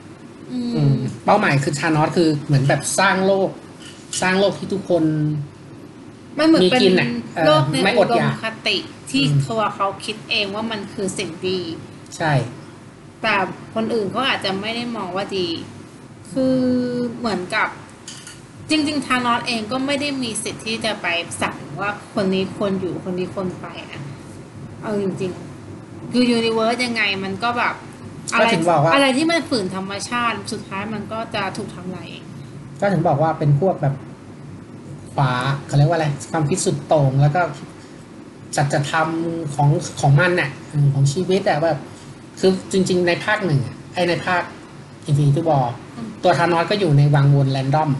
[1.25, 3.49] เป้าหมายคือทานอสคือเหมือนแบบสร้างโลก
[4.21, 5.03] สร้างโลกที่ทุกคน
[6.37, 8.77] มันเหมือนเป็นมีกินน่ะเออโลกในไม่ออุดดอมยากคติ
[9.09, 11.59] ที่อืมตัวเขาคิดเองว่ามันคือสิ่งดี
[12.17, 12.33] ใช่
[13.21, 13.35] แต่
[13.75, 15.47] คนอื่นเขาอาจจะไม่ได้มองว่าดี
[16.31, 16.57] คือ
[17.17, 17.67] เหมือนกับ
[18.69, 21.07] จริง ๆ ทานอสเองก็ไม่ได้มีสิทธิ์ที่จะไป
[21.41, 24.01] สั่งว่าคนนี้ควรอยู่คนนี้ควรไปนะ
[24.81, 25.31] เอาจริง
[25.71, 27.75] ๆ คือยูนิเวิร์สยังไงมันก็แบบ
[28.33, 32.23] อะก็ไรถึงบอกว่าอะไรที่มันฝืนธรรมชาติสุดท้ายมันก็จะถูกทำลายเอง
[32.79, 33.95] ก็ถึงบอกว่าเป็นพวกแบบ
[35.13, 35.31] ขวา
[35.67, 37.41] เขาเรียกว่าอะไรความคิดสุดโต่งแล้วก็
[38.55, 39.69] จัดจะทำของ
[40.01, 41.79] ของมันน่ะอืมของชีวิตอะแบบ
[42.39, 44.41] คือจริง ๆ ในภาคหนึ่งอะไอในภาค
[45.09, 45.65] Infinity War
[45.97, 47.91] อืมตัวทานอสก็อยู่ในวังวนแรนดอม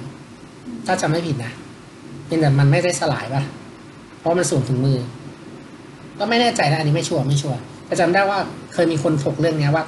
[0.85, 1.51] ถ้าจำไม่ผิดนะ
[2.25, 3.43] เพียงแต่มันไม่ได้สลายป่ะ
[4.19, 4.97] เพราะมันสูงถึงมือ
[6.19, 8.39] ก็ไม่แน่ใจนะ อันนี้ไม่ชัวร์ไม่ชัวร์แต่จำได้ว่า
[8.73, 9.83] เคยมีคนถกเรื่องเนี้ยว่า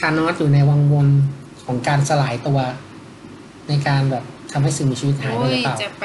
[0.00, 1.08] ทานอสอยู่ในวังวน
[1.64, 2.58] ของการสลายตัว
[3.68, 6.04] ในการแบบทำให้สิ่งมีชีวิตหายไปโอ้หยรือเปล่าจะไป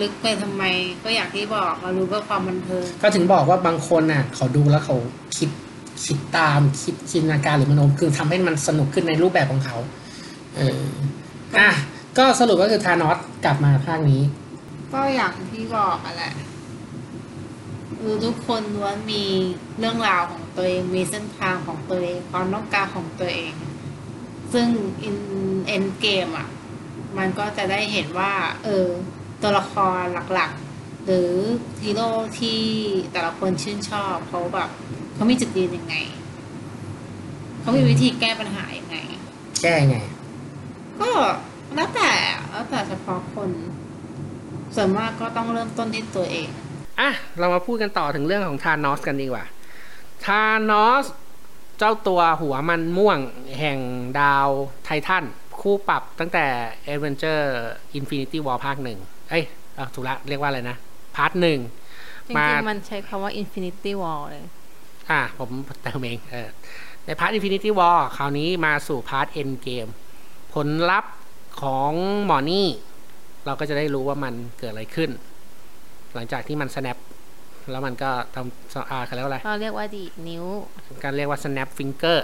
[0.00, 0.62] ลึกไปทำไม
[1.04, 4.96] ก็อย่างที่บอกเรารู้เพื่อความบันเทิงก็ถึงบอกว่าบางคนน่ะเขาดูแล้วเขา
[5.36, 5.50] คิด
[6.04, 9.76] คิดตามคิดจินตนาการหรือมโนคือทำให้มันสนุกขึ้นในรูปแบบของเขา
[10.56, 10.80] เออ
[11.58, 11.70] อะ
[12.18, 14.22] ก็สรุปก็คือทานอสกลับมาภาคนี้
[14.92, 16.32] ก็อย่างที่บอกอะแหละ
[18.00, 19.24] คือทุกคนล้วนมี
[19.78, 23.52] เรื่องราวของตัวเองมีเส้นทางของตัวเองความต้องการของตัวเอง
[24.52, 24.68] ซึ่ง
[25.02, 25.18] อิน
[25.66, 26.48] เอ็นเกมอะ
[27.18, 28.32] มันก็จะได้เห็นว่า
[28.64, 28.86] เออ
[29.42, 30.02] ตัวละคร
[30.34, 31.30] หลักๆ หรือ
[31.82, 32.08] ฮีโร่
[32.40, 32.60] ที่
[33.12, 34.70] แต่ละคนชื่นชอบเขาแบบ
[35.14, 35.96] เขามีจุดยืนยังไง
[37.60, 38.96] เขามีวิธีแก้ปัญหายังไง
[39.62, 39.96] แก้ไง
[41.00, 41.10] ก็
[41.74, 42.10] แล้วแต่
[42.50, 43.50] แล้วแต่เฉพาะคน
[44.74, 46.48] ส่วนมากก็ต้องเริ่มต้นที่ตัวเอง
[47.00, 49.44] อะ เรามาพูดกันต่อถึงเรื่องของทานอสกันดีกว่า
[50.24, 51.06] ทานอส
[51.78, 53.18] เจ้าตัวหัวมันม่วง
[53.58, 53.78] แห่ง
[54.20, 54.48] ดาว
[54.84, 55.24] ไททัน
[55.60, 56.46] คู่ปรับตั้งแต่
[56.92, 57.44] Avengers
[57.98, 58.98] Infinity War ภาคหนึ่ง
[59.30, 60.76] เอ้ยเอาถูกละ เรียกว่าอะไรนะ
[61.16, 61.58] part หนึ่ง
[62.26, 64.44] จมาริงๆ มันใช้คำว่า Infinity War เลย
[65.10, 65.50] อะ ผม
[65.82, 66.48] เติมเอง เออ
[67.04, 69.90] ใน part Infinity War คราวนี้มาสู่ part Endgame
[70.54, 71.12] ผลลัพธ์
[71.62, 71.92] ของ
[72.24, 72.68] หมอนี่
[73.46, 75.10] เราก็จะได้รู้ว่ามันเกิดอะไรขึ้น
[76.16, 76.98] หลังจากที่มัน snap
[77.70, 80.44] แล้วมันก็ทำอ่าเขาเรียกว่าอะไรเราเรียกว่าดีดนิ้ว
[81.04, 82.18] การเรียกว่า snap finger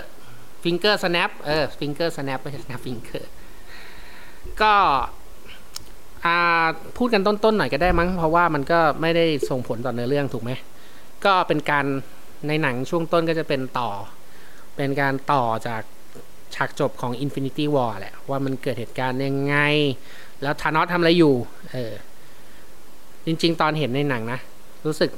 [0.63, 3.31] finger snap เออ finger snap ไม่ใช่ snap finger
[4.63, 4.75] ก็
[6.25, 6.67] อ่า
[6.99, 10.51] พูดกันต้นๆหน่อยก็ได้มั้ง เพราะว่ามันก็ไม่ได้ส่งผลต่อเนื้อเรื่องถูกไหม
[11.25, 11.87] ก็เป็นการ
[12.49, 13.91] ในหนังช่วงต้นก็จะเป็นต่อ
[14.77, 15.83] เป็นการต่อจาก
[16.55, 19.57] ฉากจบของ Infinity War แหละ ว่ามันเกิดเหตุการณ์ยังไง
[20.43, 21.35] แล้วธานอสทำอะไรอยู่
[21.73, 21.93] เออ
[23.27, 24.39] จริง ๆ ตอนเห็นในหนังนะ
[24.87, 25.11] รู้สึก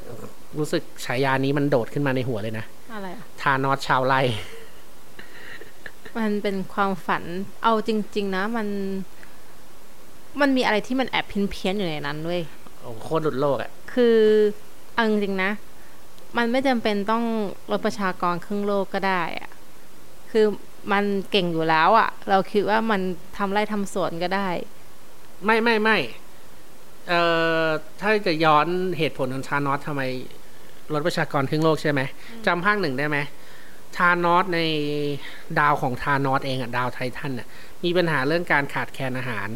[0.58, 4.20] รู้สึกฉายานี้มันโดดขึ้นมาในหัวเลยนะ อะไรอะธานอสชาวไร่
[6.18, 7.24] มันเป็นความฝัน
[7.62, 8.68] เอาจริง ๆ นะ มัน
[10.40, 12.40] มันมีอะไรที่มันแอบพินเพี้ยนๆอยู่ในนั้นด้วย
[12.80, 14.16] โอ้โคตรหลุดโลกอะคือ
[14.94, 15.50] เอาจริงๆนะ
[16.36, 17.24] มันไม่จำเป็นต้อง
[17.70, 19.50] ลดประชากรครึ่งโลกก็ได้อะ
[20.30, 20.46] คือ
[20.92, 23.00] มันเก่งอยู่แล้วอะเราคิดว่ามัน
[23.36, 24.48] ทำไร่ทำสวนก็ได้
[25.44, 25.96] ไม่ไม่ไม่
[27.08, 27.20] เอ่
[27.64, 27.66] อ
[28.00, 28.66] ถ้าจะย้อน
[28.98, 30.02] เหตุผลของธานอสทำไม
[30.92, 32.00] ลดประชากรครึ่งโลกใช่ไหม
[32.46, 33.18] จำภาคหนึ่งได้ไหม
[33.96, 34.60] ธานอสใน
[35.60, 37.46] ดาวของธานอสเองอะดาวไททันอะ
[37.84, 39.48] มีปัญหาเรื่องการขาดแคลนอาหาร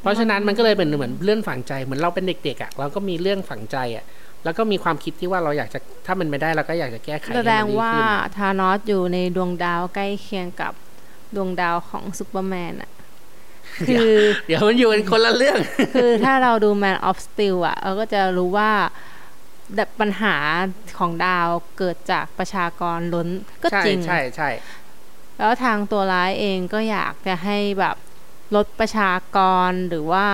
[0.00, 4.04] เพราะฉะนั้นมันก็เลยเป็นเหมือนเรื่องฝังใจเหมือนเราเป็นเด็กๆอะเราก็มีเรื่องฝังใจอะ
[4.44, 10.72] แล้วก็มีความคิดที่ว่าเราอยากจะถ้ามันไม่ได้เราก็อยากจะแก้ไขให้แสมันดงดีว่าขึ้นธานอสอยู่ในดวงดาวใกล้เคียงกับ
[11.36, 12.90] ดวงดาวของซูเปอร์แมนอะ
[13.88, 14.10] คือ
[14.46, 15.58] เดี๋ยวมันอยู่กันคนละเรื่อง
[15.94, 18.70] คือถ้าเราดู Man of Steel อะเราก็จะรู้ว่า
[19.76, 20.34] แบบปัญหา
[20.98, 23.28] ของดาวเกิดจากประชากรล้น
[23.62, 24.50] ก็ใช่จริงใช่ใช่
[25.38, 27.96] แล้วทางตัวร้ายเองก็อยากจะให้แบบ
[28.56, 29.38] ลดประชาก
[29.68, 30.26] รหรือว่า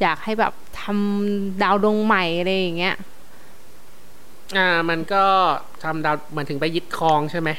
[0.00, 2.96] อยากให้แบบทำดาวดวงใหม่อะไรอย่างเงี้ย
[4.56, 5.24] อ่า มันก็
[5.84, 7.50] ทำดาวมันถึงไปยึดครองใช่ไหม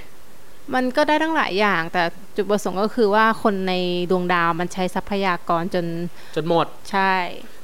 [0.73, 2.03] มันก็ได้ทั้งหลายอย่าง แต่
[2.35, 3.73] จุดประสงค์ก็คือว่าคนใน
[4.11, 5.85] ดวงดาวมันใช้ทรัพยากรจน
[6.35, 7.13] จนหมด ใช่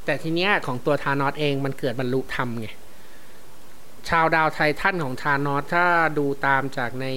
[0.05, 2.67] แต่ทีเนี้ยของตัวธานอสเองมันเกิดบรรลุธรรมไง
[4.09, 5.85] ชาวดาวไททันของธานอสถ้า
[6.17, 7.07] ดูตามจากใน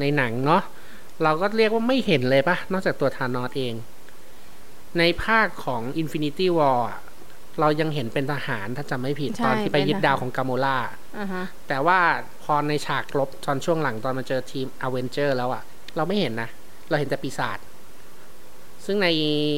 [0.00, 0.62] ในหนังเนาะ
[1.22, 3.74] เราก็เรียกว่าไม่เห็นเลยปะนอกจากตัวธานอสเอง
[4.98, 7.00] ในภาคของ Infinity War อะ
[7.60, 10.76] เรายังเห็นเป็นทหารถ้าจำไม่ผิดใช่ตอนที่ไปยึดเป็นทหารดาวของกาโมล่า
[11.18, 11.98] อ่าฮะแต่ว่า
[12.42, 15.62] พอในฉากรบตอนช่วงหลังตอนมาเจอทีมอเวนเจอร์แล้วอะ
[15.96, 16.48] เราไม่เห็นนะ
[16.88, 17.58] เราเห็นแต่ปีศาจ
[18.84, 19.08] ซึ่งใน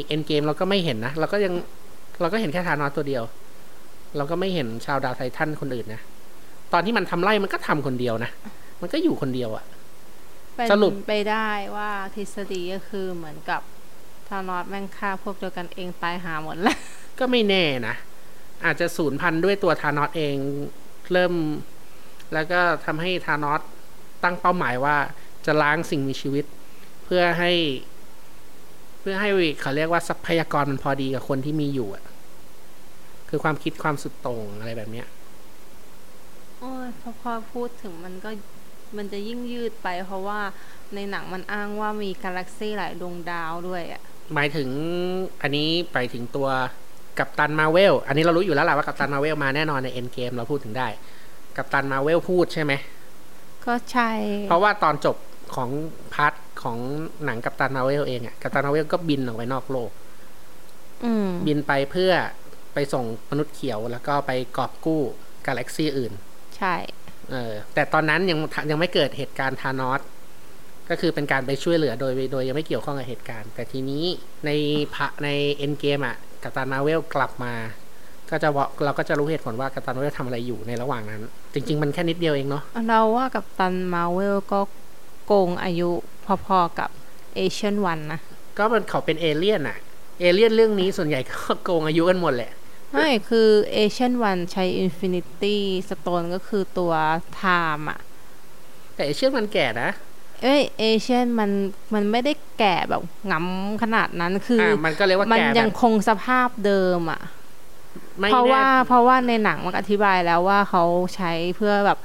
[0.08, 1.54] Endgame เราก็ไม่เห็นนะ เราก็ยัง
[2.20, 3.24] เราก็เห็นแค่ธานอสตัวเดียว
[4.16, 6.00] เราก็ไม่เห็นชาวดาวไททันคนอื่นนะ
[6.72, 8.30] ตอนที่มันทำไล่มันก็ทำคนเดียวนะ
[8.80, 9.64] มันก็อยู่คนเดียวอะ
[10.54, 13.60] เป็นสรุปไปได้ว่าทฤษฎีก็คือเหมือนกับ
[14.28, 16.78] ธานอสแม่งฆ่าพวกเดียวกันเองตายหาหมดแล้ว
[17.18, 17.94] ก็ไม่แน่นะ
[18.64, 20.36] อาจจะสูญพันธุ์ด้วยตัวธานอสเอง
[21.12, 21.34] เริ่ม
[22.34, 23.60] แล้วก็ทำให้ธานอส
[24.22, 24.96] ตั้งเป้าหมายว่า
[25.46, 26.44] จะล้างสิ่งมีชีวิต
[27.04, 27.52] เพื่อให้
[29.00, 32.04] เพื่อให้เขาเรียกว่าทรัพยากรมันพอดีกับคนที่มีอยู่อะ
[33.28, 35.06] คือความคิดความสุดโต่งอะไรแบบเนี้ย
[36.58, 38.30] โอ้ยพอพอพูดถึงมันก็
[38.96, 40.40] มันจะยิ่งยืดไป เพราะว่า
[40.94, 44.02] ในหนังมันอ้างว่ามีกาแล็กซี่หลายดวงดาวด้วยอะ
[44.34, 44.68] หมายถึง
[45.42, 46.48] อันนี้ไปถึงตัว
[47.18, 50.88] Captain Marvel อันนี้เรารู้อยู่แล้วแหละว่า Captain Marvel มาแน่นอนใน Endgame เราพูดถึงได้
[51.56, 52.72] Captain Marvel พูดใช่ไหม
[53.66, 54.10] ก็ใช่
[54.48, 55.16] เพราะว่าตอนจบ
[55.56, 55.70] ของ
[56.14, 56.78] part ของ
[57.24, 59.90] หนัง Captain Marvel เองอะ Captain Marvel ก็บินออกไปนอกโลก
[61.04, 62.12] อืมบินไปเพื่อ
[62.74, 65.02] ไปส่งมนุษย์เขียวแล้วก็ไปกอบกู้
[65.46, 66.12] กาแล็กซีอื่น
[66.56, 66.74] ใช่
[67.30, 68.38] เออ แต่ตอนนั้นยัง
[68.70, 70.00] ยังไม่เกิดเหตุการณ์ธานอส
[70.90, 74.04] ก็คือเป็นการไปช่วยเหลือโดยโดยยังไม่เกี่ยวข้องกับเหตุการณ์ แต่ทีนี้
[74.46, 74.50] ใน
[74.94, 76.16] พระในเอ็นเกมอะ
[76.46, 77.52] กัปตันมาเวลกลับมา
[78.30, 81.20] ก็จะบอกเราก็จะรู้เหตุผลว่ากัปตันมาเวลทำอะไรอยู่ในระหว่างนั้น
[81.54, 84.60] จริง ๆ มันแค่นิดเดียวเองเนาะเราว่ากับตันมาเวลก็
[85.26, 85.90] โกงอายุ
[86.46, 86.90] พอๆกับ
[87.36, 88.20] เอเชียนวันนะ
[88.58, 89.78] ก็มันเขาเป็นเอเลี่ยนอะ
[90.20, 92.52] เอเลี่ยนเรื่องนี้ส่วนใหญ่ก็โกงอายุกันหมดแหละ
[92.92, 96.92] ไม่คือเอเชียนวันใช้อินฟินิตี้สโตนก็คือตัว
[97.36, 97.42] ไท
[97.76, 97.98] ม์อะ
[98.94, 99.90] แต่เอเชียนมันแก่นะ
[100.42, 101.50] เอ้ยเอเชียนมัน
[101.94, 107.22] มันไม่ได้แก่แบบงำขนาดนั้นคืออ่าอมันก็เรียกว่ามันแก่แบยังบคงสภาพเดิมอะ
[108.18, 110.84] ไม่เพราะแน่ว่าเพราะว่าในหนังมันอธิบายแล้วว่าเขา
[111.16, 111.98] ใช้เพื่อแบบ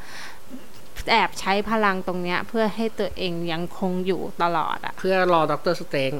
[1.11, 6.11] แอบใช้พลังตรงเนี้ย เพื่อให้ตัวเองยังคงอยู่ตลอดอะเพื่อรอด็อกเตอร์สเตง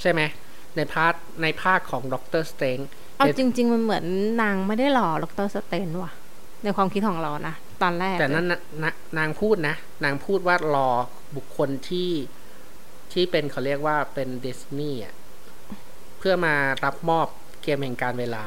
[0.00, 0.20] ใช่ไหม
[0.76, 2.78] ในพาร์ทในภาคของด็อกเตอร์สเตง
[3.16, 4.04] เอาจริง ๆ มันเหมือน
[4.42, 6.12] นางไม่ได้หล่อดรสเตนว่ะ
[6.62, 10.88] ในความคิดของเรานะตอนแรก แต่นั้นน่ะนะนางพูดนะ นางพูดว่ารอ
[11.36, 12.10] บุคคลที่
[13.12, 15.14] ที่เป็นเขาเรียกว่าเป็นเดสนีย์อะ
[16.18, 17.26] เพื่อมารับมอบ
[17.62, 18.44] เกมแห่งการเวลา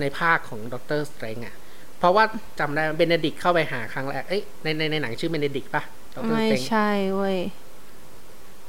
[0.00, 1.56] ในภาคของด็อกเตอร์สเตงอะ
[1.98, 2.24] เพราะว่า
[2.60, 5.82] จำได้เบนเดดิกเข้าไปหาครั้งแรกเอ้ยในในในหนังชื่อเบนเดดิกปะ
[6.14, 7.38] ด็อกเตอร์ไม่ Strange ใช่เว้ย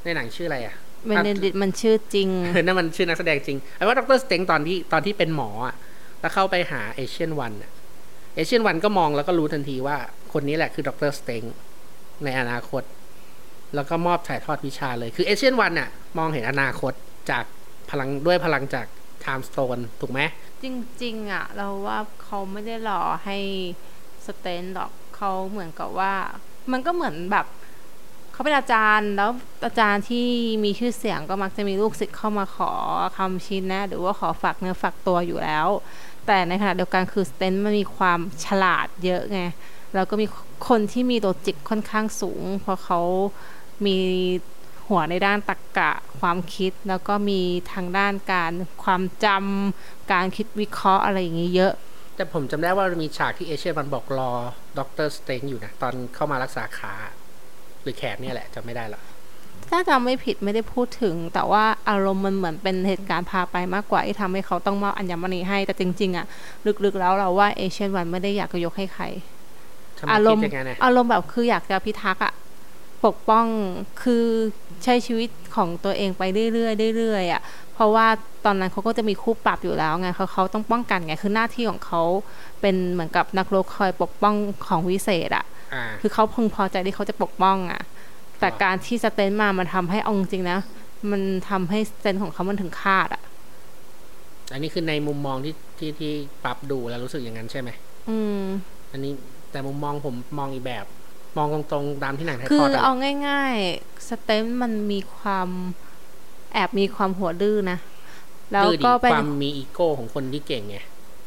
[0.04, 4.18] ในหนังชื่ออะไรอะ Benedict มันชื่อจริงเออนั่นมันชื่อนักแสดงจริงไอ้ว่าดร.
[4.22, 5.74] Strange ตอนที่ตอนที่เป็นหมออะ
[6.20, 7.70] แล้วเข้าไปหา Ancient One อะ
[8.34, 9.96] Ancient One ก็มองแล้วก็รู้ทันทีว่า
[10.32, 11.10] คนนี้แหละคือดร.
[11.18, 11.42] Strange
[12.24, 12.82] ในอนาคต
[13.74, 16.92] แล้วก็มอบถ่ายทอดวิชาเลย คือ Ancient One เนี่ยมองเห็นอนาคต
[17.30, 17.44] จาก
[17.90, 18.86] พลังด้วยพลังจาก
[19.22, 20.20] Time Stone ถูกไหม
[20.62, 20.64] จ
[21.02, 23.38] ริง ๆ อะ เราว่าเขาไม่ได้หล่อให้
[24.26, 26.12] สเตนหรอกเขาเหมือนกับว่า
[26.72, 27.46] มันก็เหมือนแบบ
[28.32, 29.30] เขาเป็นอาจารย์แล้ว
[29.66, 30.26] อาจารย์ที่
[30.64, 32.72] มีชื่อเสียงก็มักจะมีลูกศิษย์เข้ามาขอ
[33.16, 35.68] คำชี้แนะ หรือว่าขอฝากเนื้อฝากตัวอยู่แล้ว
[36.26, 39.42] แต่ในขณะเดียวกันคือสเตนมันมีความฉลาดเยอะไง
[39.94, 40.26] แล้วก็มี
[40.68, 43.00] คนที่มีโลจิกค่อนข้างสูง เพราะเขา
[43.86, 43.96] มี
[44.88, 47.40] หัวในด้านตรรกกะความคิด แล้วก็มี
[47.72, 48.52] ทางด้านการ
[48.84, 51.72] ความจำการคิดวิเคราะห์อะไรอย่างนี้เยอะ
[52.16, 54.32] แต่ผมจำได้ว่ามีฉากที่ Ancient One บอกรอ
[54.78, 56.94] ด็อกเตอร์ Strange อยู่นะ ตอนเข้ามารักษาขา
[57.82, 59.00] หรือแขนเนี่ยแหละจำไม่ได้ละ
[59.72, 66.26] ถ้าจำไม่ผิดไม่ได้พูดถึง แต่ว่าอารมณ์มันเหมือนเป็นเหตุการณ์พาไปมากกว่าที่ทำให้เขาต้องมอบอัญมณีให้แต่จริง ๆอะ
[66.84, 69.04] ลึกๆแล้วเราว่า Ancient One ไม่ได้อยากจะยกให้ใคร
[69.98, 72.32] ทำไมอารคิมดณ์ยังไงเนี่ยอารมณ์แบบคืออยากจะพิทักษ์อะ
[73.04, 73.46] ปกป้อง
[74.02, 74.24] คือ
[74.84, 77.42] ใช้ชีวิตของตัวเองไปเรื่อยๆเรื่อยๆอะ
[77.74, 78.06] เพราะว่า
[78.44, 82.02] ตอนนั้นเขาก็จะมีคู่ปรับอยู่แล้วไงเขาเขาต้องป้องกันไงคือหน้าที่ของเขา
[82.60, 84.34] เป็นเหมือนกับนักรบคอยปกป้อง
[84.66, 87.82] ของวิเศษอะอ่าคือเขาพึงพอใจที่เขาจะปกป้องอะ
[88.42, 90.58] แต่การที่สเตนมามันทำให้เอาจริงๆนะ
[91.10, 93.22] มันทำให้สเตนของเขามันถึงคาดอะ
[94.52, 96.12] อันนี้คือในมุมมองที่ที่ที่
[96.44, 97.70] ปรับดูแล้วรู้สึกอย่างนั้นใช่ไหม
[98.08, 98.42] อืม
[98.92, 99.12] อันนี้
[99.50, 100.84] แต่มุมมองผมมองอีกแบบ
[101.36, 102.92] มองตรงๆตามที่หนังไทยคืทออดอะเอา
[103.28, 105.48] ง่าย ๆ สเต็มมันมีความ
[106.52, 107.78] แอบมีความหัวดื้อนะ
[108.52, 110.76] แล้วดื้อดีก็เป็นความมีอีโก้ของคนที่เก่งไง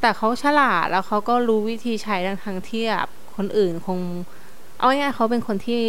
[0.02, 4.00] แต่เขาฉลาดแล้วเขาก็รู้วิธีใช้ทั้งทางที่แบบคนอื่นคง
[4.78, 5.82] เอาง่ายๆเขาเป็นคนที่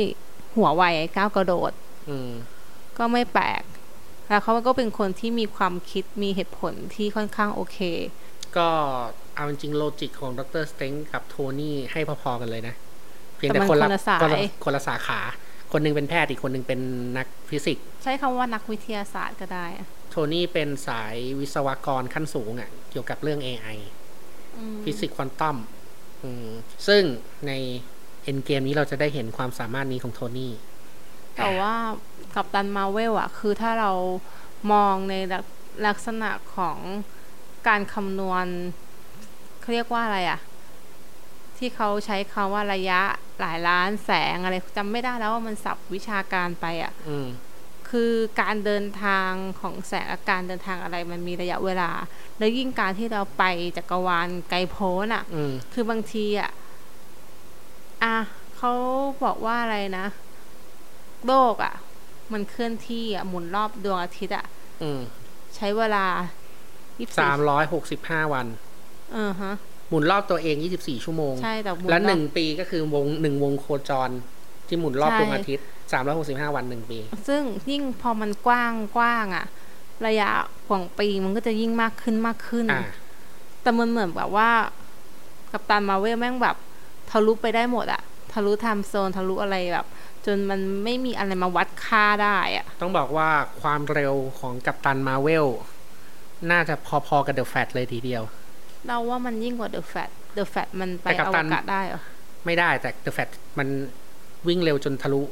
[0.57, 0.85] หัวไว
[1.17, 1.73] ก้าวกระโดด
[2.09, 2.31] อืม
[2.99, 3.63] ก็ไม่แปลก
[4.29, 7.79] แล้วเขาก็เป็นคนที่มีความคิดมีเหตุผลที่ค่อนข้างโอเค
[8.57, 8.69] ก็
[9.35, 10.65] เอาจริงๆ logic ของดร.
[10.71, 12.75] Strange กับโทนี่ให้พอๆกันเลยนะ
[13.37, 15.21] เพียงแต่แต่มันคนละคนละสายคนละคนละสาขา
[15.73, 16.81] คนหนึงเป็นแพทย์อีกคนหนึงเป็น
[17.19, 23.77] นักฟิสิกส์ใช้คำว่านักวิทยาศาสตร์ก็ได้อะโทนี่เป็นสายวิศวกรขั้นสูงอะ่ะ เกี่ยวกับเรื่อง AI
[24.59, 25.57] อืมฟิสิกส์ควอนตัม
[26.23, 26.49] อืม
[26.87, 27.03] ซึ่ง
[27.47, 27.53] ใน
[28.27, 30.53] Endgame นี้เราจะได้เห็นความสามารถนี้ของโทนี่
[31.37, 31.75] แต่ว่า
[32.35, 33.93] Captain Marvel อะคือถ้าเรา
[34.73, 35.45] มองในลัก
[35.87, 36.79] ลักษณะของ
[37.69, 38.47] การคำนวณ
[39.61, 40.41] เขาเรียกว่าอะไรอะ
[41.57, 43.01] ที่เขาใช้คำว่าระยะ
[43.41, 47.29] หลายล้านแสงอะไรจำไม่ได้แล้วว่ามันสับวิชาการไปอะอืม
[47.91, 51.91] คือการเดินทางของแสงอาการเดินทางอะไรมันมีระยะเวลา
[52.39, 53.45] แล้วยิ่งการที่เราไป
[53.77, 56.51] จักรวาลไกลโพ้นอะอืมคือบางทีอะ
[58.05, 58.17] อะ
[58.57, 58.73] เขา
[59.25, 60.07] บอกว่าอะไรนะ
[61.27, 61.75] โลกอะ
[62.33, 64.47] มันเคลื่อนที่อะ หมุนรอบดวงอาทิตย์อะ
[64.83, 65.01] อืม
[65.57, 66.07] ใช้เวลา
[66.99, 68.47] ยี่สามร้อยหกสิบห้าวัน
[69.13, 69.53] เออฮะ
[69.89, 74.11] หมุนรอบตัวเองยี่สิบสี่ชั่วโมง ใช่แต่มุนและรอบหนึ่งปีก็คือวงหนึ่งวงโคจร
[74.67, 79.47] ที่หมุนรอบใช่ดวงอาทิตย์สามร้อยหกสิบห้าวันหนึ่งปี ซึ่งยิ่งพอมันกว้างกว้างอะ
[80.07, 80.31] ระยะ
[80.69, 82.85] ของปีมันก็จะยิ่งมากขึ้นมากขึ้นอ่า
[83.63, 84.51] แต่มันเหมือนแบบว่า
[85.53, 86.57] กับตันมาเวลแม่งแบบ
[87.11, 89.87] ทะลุไปได้หมดอะทะลุ time zone ทะลุอะไรแบบ
[90.27, 93.29] จนมันไม่มีอะไรมาวัดค่าได้อะต้องบอกว่า
[93.61, 95.47] ความเร็วของ Captain Marvel
[96.51, 96.75] น่าจะ
[97.07, 98.23] พอๆกับ The Flash เลยทีเดียว
[98.87, 102.01] เราว่ามันยิ่งกว่า The Flash The Flash มันไปแต่กัปตันอวกาศได้เหรอ
[102.47, 103.69] ไม่ได้แต่ The Flash มัน
[104.49, 105.23] วิ่งเร็วจนทะลุ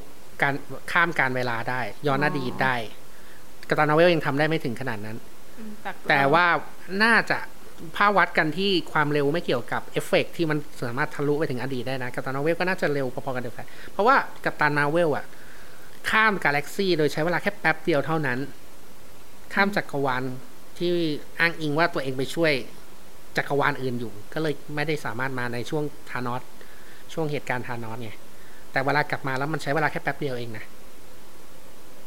[0.43, 0.55] การ
[0.93, 2.75] ข้ามการเวลาได้ ย้อนอดีตได้
[3.69, 5.17] Captain Marvel ยังทำได้ไม่ถึงขนาดนั้น
[6.09, 6.47] แต่ว่า
[7.03, 7.39] น่าจะ
[7.97, 15.25] ถ้าวัดกันที่ความเร็วไม่เกี่ยวกับเอฟเฟกต์ที่มันสามารถทะลุไปถึงอดีตได้นะ Captain Marvel ก็น่าจะเร็วพอๆกับ The Flash เพราะว่า Captain Marvel อะ
[16.11, 18.39] ข้ามกาแล็กซี่โดยใช้เวลาแค่แป๊บเดียวเท่านั้น
[19.55, 20.23] ข้ามจักรวาล
[20.79, 20.91] ที่
[21.41, 22.53] อ้างอิงว่าตัวเองไปช่วย
[23.37, 26.43] จักรวาลอื่นอยู่ ก็เลยไม่ได้สามารถมาในช่วงทานอส
[27.13, 28.11] ช่วงเหตุการณ์ทานอสไง
[28.73, 30.65] แต่เวลากลับมาแล้วมันใช้เวลาแค่แป๊บเดียวเองนะ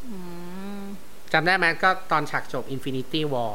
[0.08, 0.16] อื
[0.82, 0.84] ม
[1.34, 3.54] จำได้ไหมก็ตอนฉากจบ Infinity War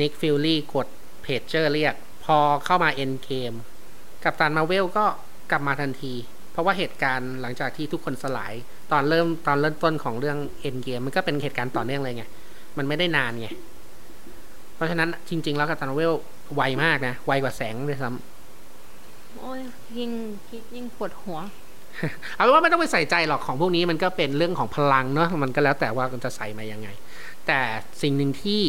[0.00, 0.86] Nick Fury กด
[1.22, 3.52] เพจเจอร์เรียก พอเข้ามา Endgame
[4.24, 5.04] Captain Marvel ก็
[5.50, 6.14] กลับมาทันที
[6.52, 8.52] เพราะว่าเหตุการณ์หลังจากที่ทุกคนสลาย
[8.92, 12.24] ตอนเริ่มตอนเริ่มต้นของเรื่อง Endgame มันก็เป็นเหตุการณ์ต่อเนื่องเลยไง
[12.78, 13.48] มันไม่ได้นานไง
[14.74, 16.12] เพราะฉะนั้นจริง ๆ แล้ว Captain Marvel
[16.54, 19.60] ไวมากนะ ไวกว่าแสงเลยซ้ำโอ้ย
[19.98, 20.10] ยิ่ง
[20.48, 21.38] คิดยิ่งปวดหัว
[22.34, 26.88] เอาเป็นว่าไม่ต้องไปใส่ใจหรอกของพวกนี้มันก็เป็นเรื่องของพลังเนาะมันก็แล้วแต่ว่ามันจะใส่มายังไง
[27.46, 27.60] แต่
[28.02, 28.62] สิ่งหนึ่งที่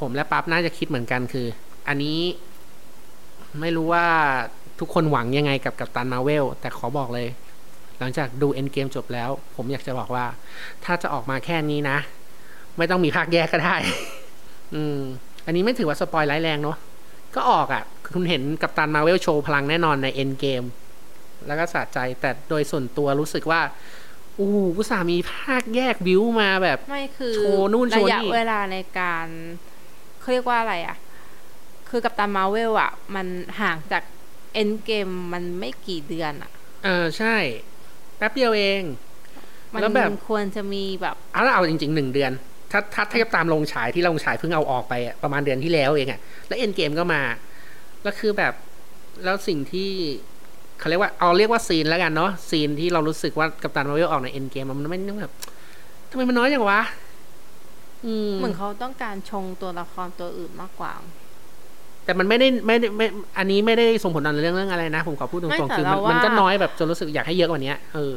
[0.00, 1.46] ผมและปั๊บน่าจะคิดเหมือนกันคือ
[1.88, 2.18] อันนี้
[3.60, 4.06] ไม่รู้ว่า
[4.80, 7.28] ทุกคนหวังยังไงกับกัปตันมาเวล แต่ขอบอกเลย
[7.98, 10.24] หลังจากดูเอ็นเกมจบแล้ว ผมอยากจะบอกว่า
[10.84, 11.98] ถ้าจะออกมาแค่นี้นะ
[12.76, 13.76] ไม่ต้องมีภาคแยกก็ได้
[14.74, 14.98] อืม
[15.46, 16.76] อันนี้ไม่ถือว่าสปอยร้ายแรงเนาะ
[17.34, 17.82] ก็ออกอะ่ะ
[18.14, 20.62] คุณเห็นกัปตันมาเวลโชว์พลังแน่นอนในเอ็นเกม
[21.46, 23.60] แล้วก็สะใจแต่โดยส่วนตัวรู้สึกว่า
[24.34, 29.26] โอ้โหอุตส่าห์มีภาคแยกบิวมาแบบไม่คือโชว์นู่นโชว์ระยะนี่เวลาในการ
[30.26, 30.96] เขาเรียกว่าอะไรอะ
[31.88, 33.26] คือกับตามาเวลอะมัน
[33.60, 34.02] ห่างจาก
[34.54, 36.50] เอ็นเกมมันไม่กี่เดือนอะ
[36.84, 37.36] เออใช่
[38.16, 38.82] แป๊บเดียวเอง
[39.72, 42.32] มันแล้วแบบควรจะมีแบบเอาแล้วเอาจริงๆหนึ่งเดือน
[42.70, 47.22] ถ้าถ้าเทียบตามลงฉายที่ลงฉายเพิ่งเอาออกไปอะประมาณเดือนที่แล้วเองอะแล้ว Endgame ก็มา
[48.02, 48.52] แล้วคือแบบ
[49.24, 49.90] แล้วสิ่งที่
[50.78, 55.32] เขาเรียกว่าเอาเรียกว่า scene แล้วกันเนาะ scene ที่เรารู้สึกว่า Captain Marvel ออกใน Endgame มันไม่ต้องแบบ
[56.10, 57.05] ทำไมมันน้อยจังวะอืม
[58.38, 60.92] เหมือนเขาต้องการชงตัวละครตัวอื่นมากกว่า
[62.04, 63.06] แต่มันไม่ได้ไม่ได้ไม่
[63.38, 68.14] อันนี้ไม่ได้ส่งผลต่อเรื่องเรื่องอะไรนะ ผมขอพูดตรงๆไม่แต่คือมันเราว่ามันมันก็น้อยแบบจนรู้สึกอยากให้เยอะกว่านี้เออ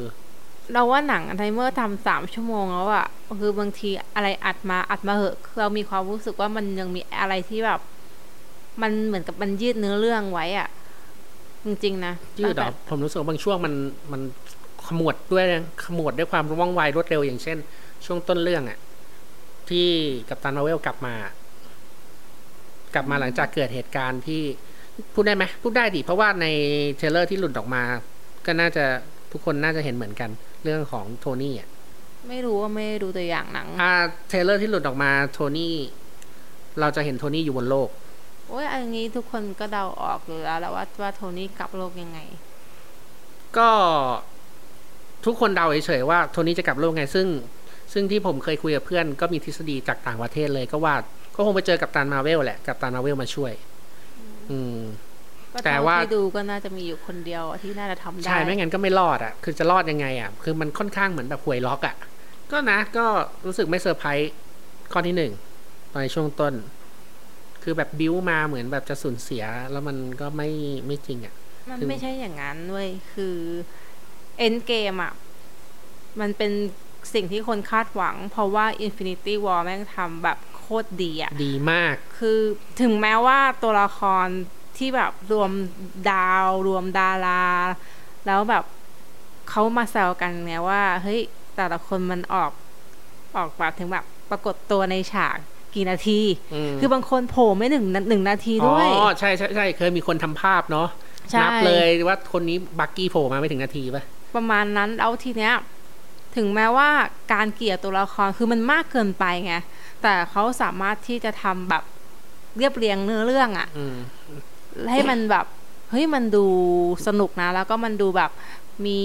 [0.72, 3.06] เราว่าหนังไทเมอร์ทำสามชั่วโมงแล้วอะ
[3.40, 7.80] คือบางทีอะไรอัดมาอัดมาเหอะคือเรามีความรู้สึกว่ามันยังมีอะไรที่แบบ
[8.82, 10.68] มันเหมือนกับมันยืดเนื้อเรื่องไว้อะ
[11.64, 13.74] จริงๆนะยืดเหรอผมรู้สึกว่าบางช่วงมัน
[14.12, 14.20] มัน
[14.86, 15.44] ขมวดด้วย
[15.84, 17.58] ขมวดด้วยความว่องไวรวดเร็วอย่างเช่น
[18.04, 18.78] ช่วงต้นเรื่องอะ
[19.70, 19.88] ที่
[20.28, 21.14] Captain Marvel กลับมา
[22.94, 24.42] กลับมาหลังจากเกิดเหตุการณ์ที่
[25.14, 26.46] พูดได้ไหมพูดได้ดิเพราะว่าใน
[26.96, 27.82] trailer ที่หลุดออกมา
[28.46, 28.84] ก็น่าจะ
[29.32, 30.30] ทุกคนน่าจะเห็นเหมือนกัน
[30.64, 31.68] เรื่องของโทนี่อะ
[32.28, 33.92] ไม่รู้ว่าไม่ได้ดูตัวอย่างหนังอ่า
[34.28, 35.76] เทรลเลอร์ที่หลุดออกมาโทนี่
[36.80, 37.88] เราจะเห็นโทนี่อยู่บนโลก
[38.48, 42.18] โอ้ยอันนี้ทุกคนก็เดาออกอยู่แล้วแล้วว่าว่าโทนี่กลับโลกยังไง
[43.56, 43.68] ก็
[45.24, 47.26] ทุกคนเดาเฉยๆว่าโทนี่จะกลับโลกไง ซึ่ง
[47.92, 50.94] ซึ่งที่ผมเคยคุยกับเพื่อนก็มีทฤษฎีจากต่างประเทศเลยก็ว่า
[51.36, 53.52] ก็คงไปเจอกับตันมาเวลแหละ กับตันมาเวลมาช่วย
[54.50, 54.80] อืม
[55.52, 61.96] ก็แต่ว่าเท่าที่ดูก็น่าจะมีอยู่คนเดียวที่น่าจะทำได้ ใช่ ไม่งั้นก็ไม่รอดอะ คือจะรอดยังไงอะ คือมันค่อนข้างเหมือนแบบหวยล็อกอะ
[62.52, 63.06] ก็นะ ก็
[63.46, 64.32] รู้สึกไม่เซอร์ไพรส์
[64.92, 65.32] ข้อที่หนึ่ง
[65.92, 66.54] ตอนในช่วงต้น
[67.62, 70.48] คือแบบบิ้วมาเหมือนแบบจะสูญเสีย แล้วมันก็ไม่
[70.86, 71.34] ไม่จริงอะ
[71.68, 73.36] มันถึงไม่ใช่อย่างนั้นเว้ย คือ
[74.38, 75.12] Endgame อะ
[76.20, 76.52] มันเป็น
[77.14, 82.38] สิ่งที่คนคาดหวัง เพราะว่า Infinity War แม่งทำแบบโคตรดีอะดีมาก คือ
[82.80, 84.26] ถึงแม้ว่าตัวละคร
[84.78, 85.50] ที่แบบรวม
[86.10, 87.44] ดาวรวมดารา
[88.26, 88.64] แล้วแบบ
[89.50, 91.20] เขามาแซวกันไงว่า เฮ้ย
[91.56, 92.50] แต่ละคนมันออก
[93.36, 95.36] ออกแบบถึงแบบปรากฏตัวในฉาก
[95.74, 96.20] กี่นาที
[96.54, 100.88] อืมคือบางคนโผล่ไม่หนึ่งหนึ่งนาทีด้วย อ๋อ ใช่ใช่ใช่เคยมีคนทำภาพเนาะ
[101.30, 104.02] ใช่นัเลยว่าคนนี้บักกี้โผล่มาไม่ถึงนาทีป่ะ
[104.34, 105.52] ประมาณนั้นแล้วทีเนี้ย
[106.36, 106.88] ถึงแม้ว่า
[107.32, 109.54] การเกลี่ยตัวละครคือมันมากเกินไปไง
[110.02, 111.82] แต่เขาสามารถที่จะทำแบบ
[112.56, 113.96] เรียบเรียงเนื้อเรื่องอะอืม
[114.90, 115.46] ให้มันแบบ
[115.90, 116.44] เฮ้ยมันดู
[117.06, 118.30] สนุกนะ แล้วก็มันดูแบบ
[118.86, 119.00] มี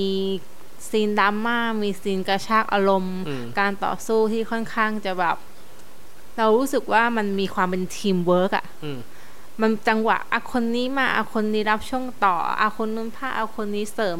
[0.89, 5.37] scene ดราม่ามี scene กระชากอารมณ์อืมการต่อสู้ที่ค่อนข้างจะแบบ
[6.37, 8.89] เรารู้สึกว่ามันมีความเป็นทีมเวิร์กอะอื
[9.57, 14.19] มมันจังหวะอะคนนี้มาอะคนนี้รับช่วงต่ออะคนนู้นพาอะคนนี้เสริม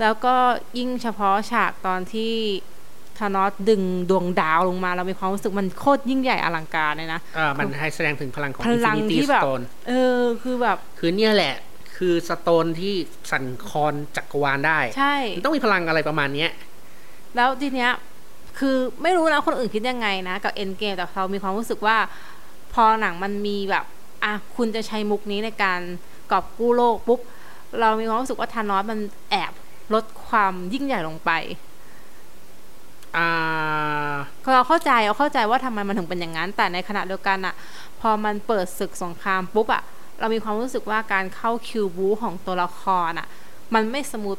[0.00, 0.34] แล้วก็
[0.78, 2.32] ยิ่งเฉพาะฉากตอนที่
[3.18, 11.54] ธานอสดึงดวงดาวลงมา เรามีความรู้สึกมันโคตรยิ่งใหญ่อลังการเลยนะอ่ามันให้แสดงถึงพลังของพลัง Infinity ที่แบบ Stone เออคือแบบ คือเนี่ยแหละ
[11.96, 12.94] คือสโตนที่
[13.30, 16.50] สั่นคลอนจักรวาลได้ ใช่มันต้องมีพลังอะไรประมาณเนี้ย
[17.36, 17.92] แล้วทีเนี้ย
[18.58, 21.96] คือไม่รู้นะคนอื่นคิดยังไงนะ กับเอ็นเกมแต่เรามีความรู้สึกว่า
[22.72, 23.84] พอหนังมันมีแบบ
[24.24, 25.80] อะคุณจะใช้มุกนี้ในการ
[26.30, 27.20] กอบกู้โลกปุ๊บ
[27.80, 29.52] เรามีความรู้สึกว่าธานอสมันแอบ
[29.94, 31.30] ลดความยิ่งใหญ่ลงไป
[33.16, 34.14] อ่า
[34.54, 37.54] เราเข้าใจเราเข้าใจว่าทำไมมันถึงเป็นอย่างนั้น แต่ในขณะเดียวกันอะ
[38.00, 39.82] พอมันเปิดศึกสงครามปุ๊บอะ
[40.20, 43.26] เรามีความรู้สึกว่าการเข้าคิวบูของตัวละครอะ
[43.74, 44.36] มันไม่สมูท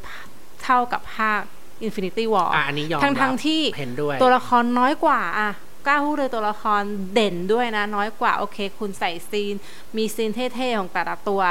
[0.63, 1.39] เท่ากับภาค
[1.85, 5.49] Infinity War อ่าอันนี้ยอมทั้งรับทั้งที่เห็นด้วยตัวละครน้อยกว่าอะ
[5.85, 6.81] กล้าพูดเลยตัวละคร
[7.13, 9.55] เด่นด้วยนะ น้อยกว่าโอเค คุณใส่ซีน
[9.97, 11.41] มี scene เท่ๆของแต่ละตัว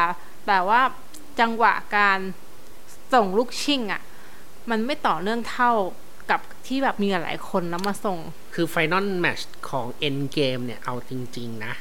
[0.47, 0.81] แต่ว่า
[1.41, 2.19] จังหวะการ
[3.15, 4.03] ส่งลูกชิ่งอะ
[4.71, 5.71] มันไม่ต่อเนื่องเท่า
[6.31, 8.19] กับที่แบบมีหลายคนแล้วมาส่ง
[8.55, 9.41] คือ final match
[9.71, 11.73] ของ Endgame เนี่ย เอาจริง ๆ นะ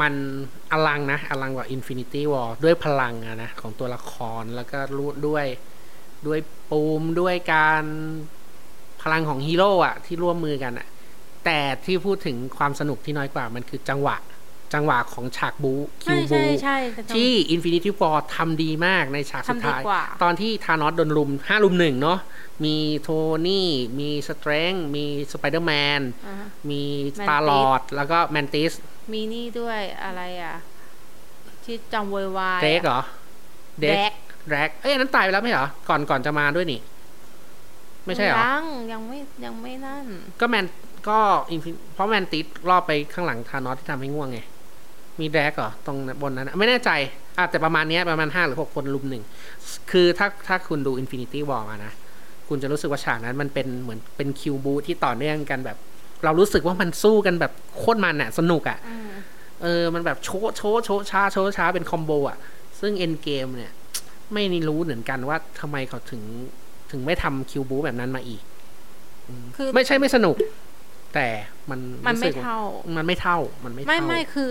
[0.00, 0.14] มัน
[0.72, 5.46] อลังนะ อลังกว่า Infinity War ด้วยพลังอะนะ ของตัวละครแล้วก็รู้ด้วย
[6.26, 6.40] ด้วย
[6.70, 7.84] ปูมด้วยการ
[9.02, 10.88] พลังของฮีโร่อะที่ร่วมมือกันอะ
[11.44, 14.16] แต่ที่พูดถึงความสนุกที่น้อยกว่ามันคือจังหวะ
[14.74, 15.72] จังหวะของฉากบู
[16.02, 22.18] คิใช่วบูใช่ใช่แต่จังที่ Infinity War ทำดีมากในฉากสุดทำดีท้ายกว่าตอนที่ธานอสโดนลุมห้าลุมหนึ่งเนาะ
[22.64, 23.08] มีโท
[23.46, 23.68] นี่
[23.98, 26.82] มีสเตรนมีสไปเดอร์แมนอ่าฮะมี
[27.18, 28.72] สตาร์ลอร์ดแล้วก็แมนติส
[29.12, 30.56] มีนี่ด้วยอะไรอะ
[31.64, 33.00] ที่จำโวยวายเดกเหรอ
[33.80, 34.12] เด็ก
[34.48, 36.80] แดกเอ้ยอันนั้นตายไปแล้วไม่เหรอ ก่อนก่อนจะมาด้วยนี่
[38.06, 40.04] ไม่ใช่เหรอ ยังยังไม่ยังไม่นั่น
[40.40, 40.66] ก็แมน
[41.08, 41.18] ก็
[41.54, 44.40] Infin- เพราะแมนติสรอบไปข้างหลังธานอสที่ทำให้ง่วงไง
[45.20, 46.90] มีแดกเหรอตรงบนนั้นอะไม่แน่ใจ
[47.38, 49.22] อะแต่ประมาณเนี้ยประมาณห้าหรือหกคนลุมหนึ่ง
[49.90, 51.92] คือถ้าถ้าคุณดู Infinity War มานะ
[52.48, 55.76] คุณจะรู้สึกว่าฉากนั้นมันเป็นเหมือนเป็นคิวบูที่ต่อเนื่องกันแบบ
[56.24, 59.10] เรารู้สึกว่ามันสู้กันแบบโคตรมันอะสนุกอะอืม
[59.62, 62.38] เออ มันแบบโชว์โชว์โชว์ช้าโชว์ช้าเป็นคอมโบอะ
[62.80, 63.72] ซึ่งเอ็นเกมเนี่ย
[64.32, 66.22] ไม่นี่รู้เหมือนกันว่าทำไมเขาถึง
[66.90, 68.42] ถึงไม่ทำคิวบูแบบนั้นมาอีก
[69.28, 70.36] อืมคือไม่ใช่ไม่สนุก
[71.14, 71.28] แต่
[71.70, 72.60] มันมันไม่รู้สึกว่าเท่า
[72.96, 74.50] มันไม่เท่ามันไม่ไม่เท่าไม่คือ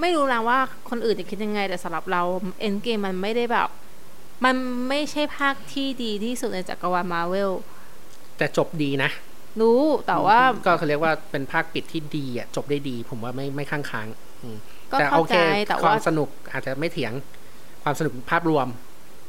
[0.00, 0.58] ไม่รู้นะว่า
[0.90, 2.22] คนอื่นจะคิดยังไงแต่สำหรับเรา
[2.60, 3.68] เอ็นเกมมันไม่ได้แบบ
[4.44, 4.54] มัน
[4.88, 7.52] ไม่ใช่ภาคที่ดีที่สุดในจักรวาลมาเวล
[8.38, 9.10] แต่จบดีนะ
[9.60, 14.08] รู้แต่ว่าก็เขาเรียกว่าเป็นภาคปิดที่ดีอะจบได้ดี ผมว่าไม่ไม่ข้างค้าง
[14.42, 14.56] อืม
[14.92, 17.12] ก็แต่เข้าโอเคใจแต่ควาว่ามสนุกอาจจะไม่เถียง
[17.82, 18.66] ความสนุกภาพรวม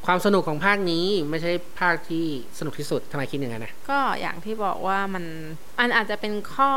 [0.05, 2.25] ความสนุกของภาคนี้ไม่ใช่ภาคที่
[2.59, 5.23] สนุกที่สุดทำไมคิดอย่างนั้นนะก็อย่างที่บอกว่ามัน
[5.79, 6.71] อันอาจจะเป็นข้อ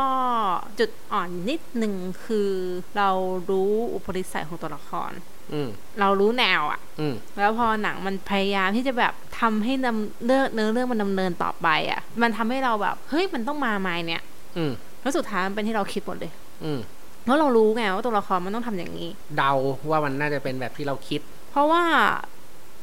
[0.79, 1.93] จุดอ่อนนิดหนึ่ง
[2.25, 2.51] คือ
[2.97, 3.09] เรา
[3.49, 5.11] รู้อุปนิสัยของตัวละคร
[5.53, 5.69] อืม
[5.99, 14.21] เรารู้แนวอะอืมแล้วพอหนังมันพยายามที่จะแบบทำให้ดำเรื่องเนื้อเรื่องมันดำเนินต่อไปอะมันทำให้เราแบบเฮ้ยมันต้องมาไหมเนี่ย
[14.57, 14.71] อืม
[15.01, 16.31] แล้วสุดท้ายมันเป็นที่เราคิดหมดเลย
[16.63, 16.79] อืม
[17.23, 19.53] เพราะเรารู้ไงว่าตัวละครมันต้องทำอย่างนี้ เดา
[19.89, 21.21] ว่ามันน่าจะเป็นแบบที่เราคิด
[21.51, 21.83] เพราะว่า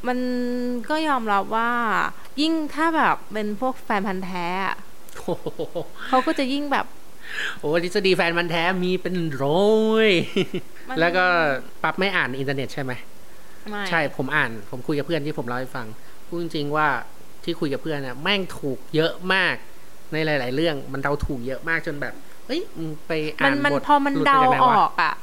[0.09, 0.18] มัน
[0.90, 1.70] ก็ยอมรับว่า
[2.40, 4.76] ยิ่งถ้าแบบเป็นพวกแฟนพันธ์แท้อะ
[5.16, 5.46] โอ้โห
[6.09, 6.86] เขาก็จะยิ่งแบบ
[7.59, 9.72] โอ้ทฤษฎีแฟนมันธุ์แท้มีเป็นร้อ
[10.07, 10.09] ย
[10.88, 11.24] มันแล้วก็
[11.82, 12.92] ปั๊บไม่อ่านอินเทอร์เน็ตใช่ไหม
[13.70, 15.86] ไม่ใช่ผมอ่าน ผมคุยกับเพื่อนที่ผมเล่าให้ฟัง
[16.26, 16.88] พูดจริงๆว่า
[17.44, 19.55] ที่คุยกับเพื่อนเนี่ยแม่งถูกเยอะมาก
[20.12, 22.14] ในหลาย ๆ เรื่องมันเดาถูกเยอะมากจนแบบ
[22.46, 23.12] เฮ้ยมึงไป
[23.44, 25.14] มัอ่านนมันบทพอมันหลุเดาไปจไหอวะอกอะ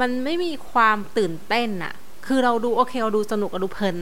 [0.00, 1.94] มันไม่มีความตื่นเต้นอะ
[2.26, 3.96] คือเราดูโอเคเราดูสนุกเราดูเพลิน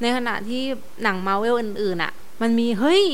[0.00, 0.62] ในขณะที่
[1.02, 2.12] หนังมาเวลอื่นๆอะ
[2.42, 3.04] มันมีเฮ้ย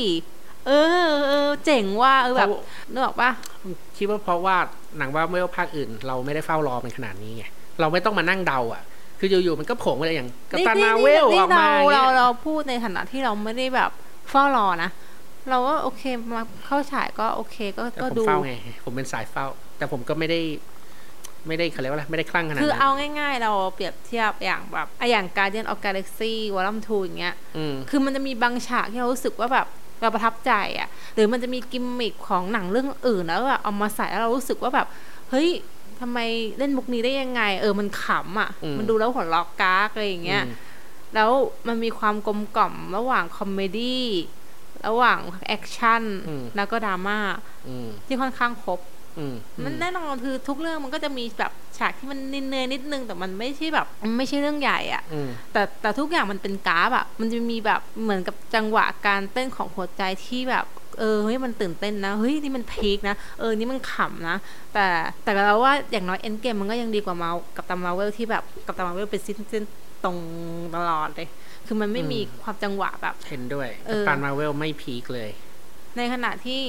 [0.67, 0.71] เอ
[1.07, 2.49] อเออเจ๋งว่าเออแบบ
[2.91, 3.31] นึกออกปะ
[3.97, 4.55] คิดว่าเพราะว่า
[4.97, 7.43] หนังว่าไม่ว่าภาคอื่น เราไม่ได้เฝ้ารอมันขนาดนี้ไง
[7.79, 8.83] เราไม่ต้องมานั่งเดาอะ
[9.19, 13.91] คืออยู่ๆมันก็โผล่มาเลยอย่างกัปตันมาเวลออกมาเราอย่างเราเงี้ยเราพูดในฐานะที่เราไม่ได้แบบ
[14.29, 14.89] เฝ้ารอนะ
[15.49, 16.03] เราก็โอเค
[16.33, 18.53] มาเข้าฉายก็โอเคก็แต่ก็ผมดูเฝ้าไง
[18.83, 19.45] ผมเป็นสายเฝ้า
[19.77, 20.39] แต่ผมก็ไม่ได้
[21.47, 22.89] ไม่ได้เขาเรียกว่าอะไรไม่ได้คลั่งขนาดคือนั้นเอา
[23.19, 29.67] ง่ายๆ เราเปรียบเทียบอย่างแบบไอะอย่าง Guardian of Galaxy Volume 2อย่างเงี้ยอืมคือมันจะมีบางฉากที่เรารู้สึกว่าแบบ
[30.01, 34.87] เราประทับใจอะ่ะ หรือมันจะมีกิมมิคของหนังเรื่องอื่นแล้วแบบเอามาใส่แล้วเรารู้สึกว่าแบบ
[35.29, 35.49] เฮ้ย
[35.99, 36.19] ทำไม
[36.57, 40.69] เล่นมุกนี้ได้ยังไง เออมันขำอะ่ะอืมมันดูแล้วหัวเราะกากอะไรอย่างเงี้ยอืม
[41.15, 41.31] แล้ว
[41.67, 44.05] มันมีความกลมกล่อมระหว่าง comedy
[44.87, 47.19] ระหว่าง action อืมแล้วก็ดราม่า
[47.67, 49.00] อืมที่ค่อนข้างครบอื
[49.31, 49.33] ม
[49.65, 60.65] มันแน่นอนคือทุกเรื่องมันก็จะมีแบบฉากที่มันเนยๆนิดนึงแต่มันไม่ใช่แบบมันไม่ใช่เรื่องใหญ่อะอืมแต่แต่ทุกอย่างมันเป็นกราฟอะมันจะมีแบบเหมือนกับจังหวะการเต้นของหัวใจที่แบบ
[60.99, 64.37] เออเฮ้ยมันตื่นเต้นนะเฮ้ยนี่มันพีคนะเออนี่มันขำนะ
[64.73, 64.85] แต่
[65.23, 70.17] แต่เราว่าอย่างน้อยเอ็นเกมมันก็ยังดีกว่ามากับตามาเวลที่แบบกับตามาเวลเป็นสิ้นๆตรง
[70.75, 71.27] ตลอดเลย
[71.67, 75.29] คือมันไม่มีความจังหวะแบบ เห็นด้วย เอกัปอตันมาเวลไม่พีคเลย
[75.97, 76.61] ในขณะที่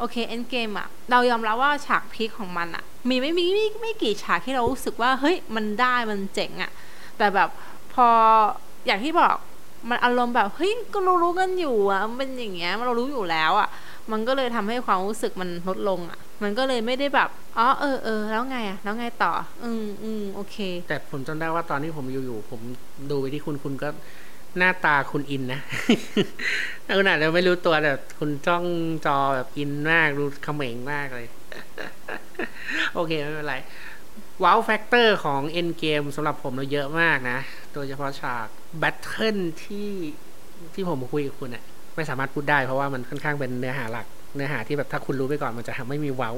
[0.00, 6.70] โอเคเอ็นเกมอะเรายอมรับว่าฉากพีคของมันอะมีไม่มีไม่ไม่กี่ฉากที่เรารู้สึกว่าเฮ้ยมันได้มันเจ๋งอะ
[7.18, 7.48] แต่แบบ
[7.94, 8.08] พอ
[8.86, 9.34] อย่างที่บอก
[9.88, 13.68] มันอารมณ์แบบเฮ้ยก็รู้รู้กันอยู่อะมันเป็นอย่างเงี้ยมันเรารู้อยู่แล้วอะ
[14.12, 17.28] มันก็เลยทำให้ความรู้สึกมันลดลงอะมันก็เลยไม่ได้แบบ
[17.58, 19.32] อ๋อเออเออแล้วไงอะแล้วไงต่อ
[19.64, 20.56] อืมอืมโอเค
[20.88, 22.60] แต่ผมจำได้ว่าตอนที่ผมอยู่ๆผม
[23.10, 23.88] ดูไปที่คุณคุณก็
[24.58, 25.60] หน้าตาคุณอินนะ
[26.96, 28.64] คุณอาจจะไม่รู้ตัวแต่คุณจ้อง
[29.06, 31.28] จอแบบอินมากดูเขม่งมากเลย
[32.94, 33.56] โอเค ไม่เป็นไร
[34.42, 37.38] wow factor ของ Endgame สำหรับผมเราเยอะมากนะ
[37.72, 38.46] โดยเฉพาะฉาก
[38.78, 39.90] battle ที่
[40.74, 41.64] ที่ผมคุยกับคุณอะ
[41.96, 46.32] ไม่สามารถพูดได้เพราะว่ามันค่อนข้างเป็นเนื้อหาหลัก เนื้อหาที่แบบถ้าคุณรู้ไปก่อนมันจะทำไม่มี wow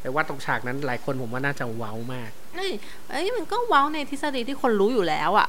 [0.00, 2.72] แต่ว่าตรงฉากนั้นหลายคนผมว่าน่าจะ wow มากเอ้ย
[3.10, 5.48] เอ้ยมันก็ wow ในทฤษฎีที่คนรู้อยู่แล้วอะ่ะ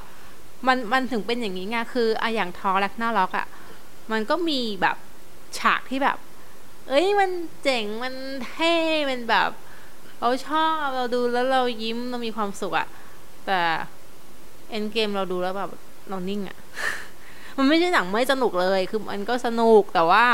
[0.67, 3.47] มันมันถึงเป็นอย่างนี้ไงคืออะอย่าง Thor Ragnarok อะ่ะ
[4.12, 4.97] มันก็มีแบบ
[5.60, 6.18] ฉากที่แบบ
[6.89, 7.30] เอ้ยมัน
[7.64, 8.14] เจ๋งมัน
[8.47, 8.76] เท่
[9.10, 9.49] มันแบบ
[10.22, 12.88] เราชอบเราดูแล้วเรายิ้มเรามีความสุขอะ่ะ
[13.45, 13.60] แต่
[14.70, 15.72] เอ็นเกมเราดูแล้วแบบ
[16.10, 16.58] เรานิ่งอะ่ะ
[17.58, 20.26] มันไม่ใช่หนังไม่สนุกเลย คือมันก็สนุกแต่ว่า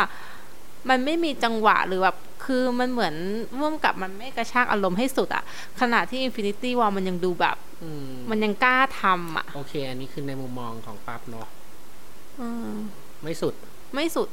[0.90, 3.16] มันไม่มีจังหวะหรือแบบ คือมันเหมือน
[3.60, 5.44] ร่วมกับมันไม่กระชากอารมณ์ให้สุดอะ
[5.82, 11.48] ขณะที่ Infinity War มันยังดูแบบอืมมันยังกล้าทำอะโอเค อันนี้คือในมุมมองของปั๊บเนาะ
[12.42, 12.76] อืม
[13.24, 13.54] ไม่สุด
[13.94, 14.28] ไม่สุด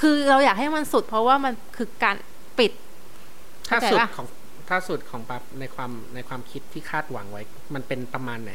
[0.00, 2.16] คือเราอยากให้มันสุด เพราะว่ามันคือการ
[2.58, 2.72] ปิด
[3.68, 4.26] ถ้าเข้าใจสุดปะของ
[4.68, 7.42] ถ้าสุดของปั๊บในความในความคิดที่คาดหวังไว้
[7.74, 8.52] มันเป็นประมาณไหน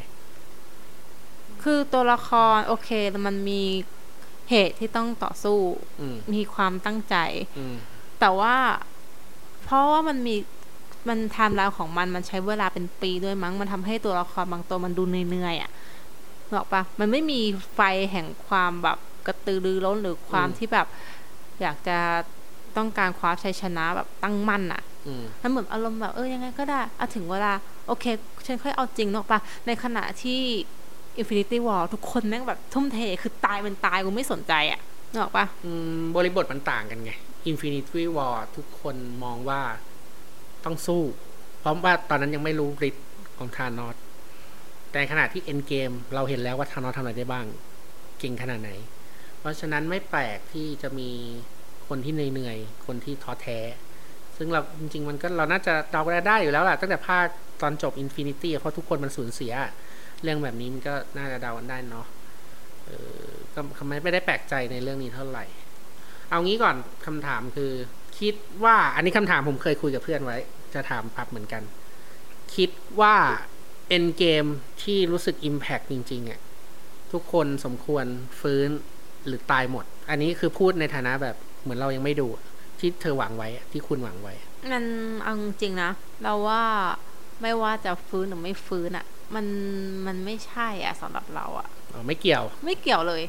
[1.64, 2.90] คือตัวละครโอเค
[3.28, 3.62] มันมี
[4.50, 5.60] เหตุที่ต้องต่อสู้
[6.00, 7.16] อืมมีความตั้งใจ
[7.58, 7.76] อืม
[8.20, 8.56] แต่ว่า
[9.64, 10.36] เพราะว่ามันมี
[11.08, 15.72] มันไทม์ไลน์ของมันมันใช้เวลาเป็นปีด้วยมั้ง มันทำให้ตัวละครบางตัวมันดูเหนื่อยๆอะ่ะ
[16.48, 17.40] นึกออกปะมันไม่มี
[17.74, 17.80] ไฟ
[18.12, 18.98] แห่งความแบบ
[19.28, 20.88] กระตือรือร้นหรือความอืมที่แบบ
[21.62, 21.98] อยากจะ
[22.78, 27.54] ต้องการคว้าชัยชนะแบบตั้งมั่นอะอืมมันเหมือนอารมณ์แบบเออยังไงก็ได้อะถึงเวลา
[27.88, 28.06] โอเค
[28.46, 30.40] ฉันค่อยเอาจริงเนกอะปะในขณะที่
[31.22, 34.80] Infinity War ทุกคนแม่งแบบทุ่มเทคือตายเป็นตายกูไม่สนใจอะ
[35.12, 37.12] นึกออกปะอืมบริบทมันต่างกันไง
[37.50, 39.62] Infinity War ทุกคนมองว่า
[40.66, 41.04] ต้องสู้
[41.60, 43.06] เพราะว่าตอนนั้นยังไม่รู้ฤทธิ์
[43.38, 43.96] ของธานอส
[44.92, 47.46] แต่ขณะที่ Endgame เราเห็นแล้วว่าธานอสทำอะไรได้บ้าง
[48.20, 48.72] เก่งขนาดไหน
[49.44, 51.10] เพราะฉะนั้นไม่แปลกที่จะมี
[51.88, 53.60] คนที่เหนื่อยๆ คนที่ท้อแท้
[54.38, 57.26] ซึ่งเราจริงๆมันก็เราน่าจะเดาได้อยู่แล้วแหละตั้งแต่ภาค
[57.62, 59.54] ตอนจบ Infinity อะเพราะทุกคนมันสูญเสีย
[60.24, 62.06] เรื่องแบบนี้มันก็น่าจะเดากันได้เนาะ
[62.86, 62.92] เอ
[63.24, 65.46] อก็ไมไม่ได้แปลกใจในเรื่องนี้เท่าไหร่
[66.30, 66.76] เอางี้ก่อน
[67.06, 67.72] คำถามคือ
[68.20, 70.38] คิดว่าอันนี้คำถามผมเคยคุยกับเพื่อนไว้
[70.74, 71.64] จะถามพับเหมือนกัน
[72.56, 72.70] คิด
[73.02, 73.16] ว่า
[73.90, 74.46] เอ็นเกม
[74.84, 76.40] ที่รู้สึก Impact จริงๆอะ่ะ
[77.12, 78.06] ทุกคนสมควร
[78.42, 78.70] ฟื้น
[79.28, 82.44] หรือตายหมด อันนี้คือพูดในฐานะแบบเหมือนเรายังไม่ดูอะ
[82.80, 84.34] ที่เธอหวังไว้อะที่คุณหวังไว้
[84.72, 84.84] มัน
[85.24, 85.92] เอาจริงๆนะ
[86.24, 86.64] เราว่า
[87.42, 89.06] ไม่ว่าจะฟื้นหรือไม่ฟื้นอะ
[89.36, 89.46] มัน
[90.06, 93.24] มันไม่ใช่อะสำหรับเราอะอ๋อไม่เกี่ยว ไม่เกี่ยวเลย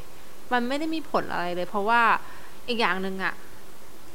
[0.53, 2.01] มันไม่ได้มีผลอะไรเลย เพราะว่า
[2.67, 3.33] อีกอย่างหนึ่งอะ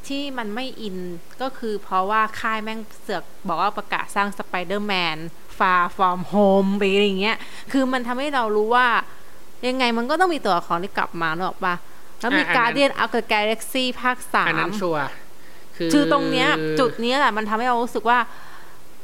[0.06, 0.96] ที่มันไม่อิน
[1.42, 5.16] ก็คือเพราะว่าค่ายแม่งเสือกบอกว่าประกาศสร้าง Spider-Man
[5.58, 7.38] Far From Home ไปอะไรอย่างเงี้ย
[7.72, 8.86] คือมันทำให้เรารู้ว่า
[9.68, 11.74] ยังไงมันก็ต้องมีตัวละครที่กลับมาหรอกปะ
[12.20, 15.02] แล้วมีอะอันนั้น Guardians of the Galaxy ภาคสามอันนั้นชัวร์
[15.76, 16.48] คือคือตรงเนี้ย
[16.80, 18.18] จุดเนี้ยแหละมันทำให้เรารู้สึกว่า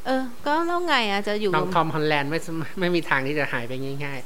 [0.07, 2.39] เออ ก็แล้วไงอะจะอยู่น้องทอมฮอลแลนด์ไม่
[2.81, 3.73] ไม่มีทางที่จะหายไป
[4.05, 4.19] ง่าย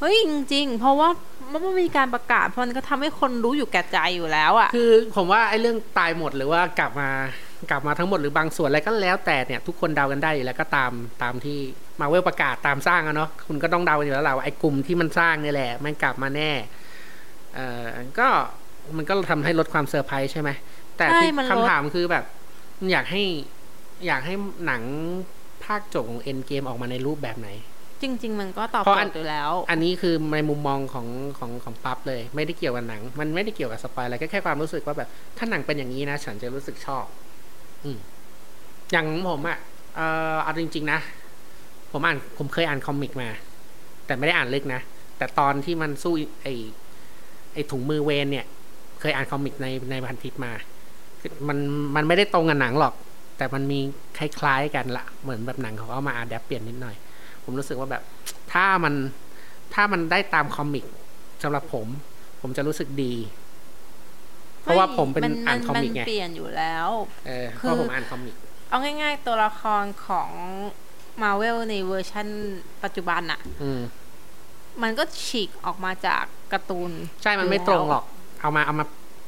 [0.00, 1.08] เฮ้ย จริง ๆ เพราะว่า
[1.50, 7.10] มันไม่มีการประกาศเพราะมันก็ทำให้คนรู้อยู่แก่ใจอยู่แล้วอะๆคือผมว่าไอ้เรื่องตายหมดหรือว่ากลับมา
[7.70, 10.92] กลับมาทั้งหมดหรือบางส่วนอะไรก็แล้วแต่เนี่ยทุกคนเดากันได้อยู่แล้วก็ตาม
[11.22, 11.58] ตามที่
[12.00, 16.50] มาเวลประกาศตามสร้างอะเนาะคุณก็ต้องเดากันอยู่แล้วแหละว่าไอ้กลุ่มที่มันสร้างเนี่ยแหละมันกลับมาแน่
[17.54, 17.86] เอ่อ
[18.18, 18.28] ก็
[18.96, 20.50] มันก็ทำให้ลดความเซอร์ไพรส์ใช่ไหม
[20.96, 22.24] แต่ใช่ที่มันลดคำถามคือแบบ
[22.90, 23.22] อยากให้
[24.06, 24.34] อยากให้
[24.66, 24.82] หนัง
[25.64, 27.48] ภาคจบของ Endgame ออกมาในรูปแบบไหน
[28.02, 31.06] จริง ๆ มันก็ตอบเพราะโจอันทย์อยู่แล้ว อันนี้คือในมุมมองของ
[31.38, 37.04] ของของปั๊บเลย ไม่ได้เกี่ยวกับหนัง มันไม่ได้เกี่ยวกับ spoil อะไรก็แค่ความรู้สึกว่าแบบถ้าหนังเป็นอย่างนี้นะ ฉันจะรู้สึกชอบ
[37.84, 37.98] อืม
[38.92, 39.58] อย่างของผมอะ่ะ
[39.94, 41.00] เอ่อเอาจริง ๆ นะ
[41.92, 43.28] ผมอ่าน ผมเคยอ่าน comic มา
[44.06, 44.80] แต่ไม่ได้อ่านลึกนะ
[45.18, 46.48] แต่ตอนที่มันสู้ไอ
[47.54, 48.46] ไอถุงมือแหวนเนี่ย
[49.00, 50.52] เคยอ่าน comic ในในพันทิปมา
[51.48, 51.58] มัน
[51.96, 52.94] มันไม่ได้ตรงกับหนังหรอก
[53.36, 53.78] แต่มันมี
[54.18, 56.96] คล้ายๆกันละเหมือนแบบหนังเขาเอามา adapt เปลี่ยนนิดหน่อย
[57.44, 58.02] ผมรู้สึกว่าแบบ
[58.52, 58.94] ถ้ามัน
[59.74, 60.84] ถ้ามันได้ตาม comic
[61.42, 61.86] สำหรับผม
[62.40, 63.12] ผมจะรู้สึกดี
[64.62, 66.88] เพราะว่าผมเป็นอ่าน comic ไงเปลี่ยนอยู่แล้ว
[67.26, 68.34] เออคือเพราะผมอ่าน comic
[68.70, 70.30] เอาง่าย ๆ ตัวละครของ
[71.22, 72.26] มาเวลในเวอร์ชั่น
[72.84, 73.80] ปัจจุบันอะอืม
[74.82, 76.90] มันก็ฉีกออกมาจากการ์ตูน
[77.22, 78.04] ใช่มันไม่ตรงหรอก
[78.40, 78.84] เอามาเอามา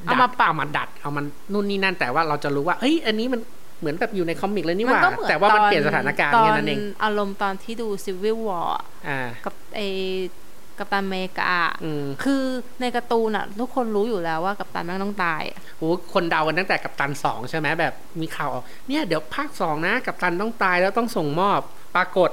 [0.06, 3.40] เอามาปรับเอามาดัด เอามันนู่นนี่นั่นแต่ว่าเราจะรู้ว่าเฮ้ย อันนี้มัน
[3.80, 9.80] เหมือนแบบอยู่ในคอมิกเลยนี่หมัว่าก็เหมือนแต่ว่ามันตอเปลี่ยนสถานการณ์ตอแค่นั้นเอง อารมณ์ตอนที่ดู Civil War อะอ่ากับไอ
[10.80, 11.52] กัปตันอเมริกา
[11.84, 12.42] อืมคือ
[12.80, 21.60] ในการ์ตูนอะทุกคนรู้อยู่แล้วว่ากัปตันแม่งต้องตายอะโอ้คนเดากันตั้งแต่กับตันสองใช่ไหมแบบมีข่าวออกเนี่ยเดี๋ยวภาคสองนะกับตันต้องตายแล้วต้องส่งมอบ
[21.96, 22.30] ปรากฏ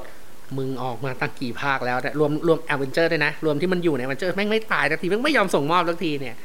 [0.57, 6.35] มึงออกมาตั้งกี่ภาคแล้วเนี่ยรวมรวมแอเวนเจอร์ด้วยนะ รวมที่มันอยู่ในแอเวนเจอร์แม่งไม่ตายสักทีแม่งไม่ยอมส่งมอบสักทีเนี่ย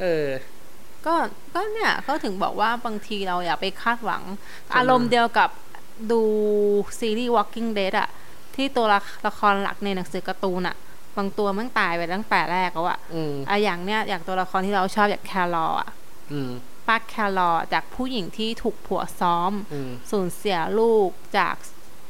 [0.00, 0.26] เออ
[1.06, 1.14] ก็
[1.54, 4.22] ก็เนี่ยเขาถึงบอกว่าบางทีเราอย่าไปคาดหวัง
[4.66, 5.50] ใช่อารมณ์เดียวกับ
[6.12, 6.20] ดู
[6.98, 8.08] ซีรีส์ Walking Dead อะ
[8.56, 10.76] ที่ตัวละละครหลักในหนังสือการ์ตูนอะ
[11.16, 15.90] บางตัวมันตายไปตั้งแต่แรกแล้วอะอืมอะอย่างเนี้ยอย่างตัวละครที่เราชอบอย่างแครอลอะ
[16.32, 16.50] อืม
[16.86, 21.54] ป้าแครอลจากผู้หญิงที่ถูกผัวซ้อมอืมสูญเสียลูกจาก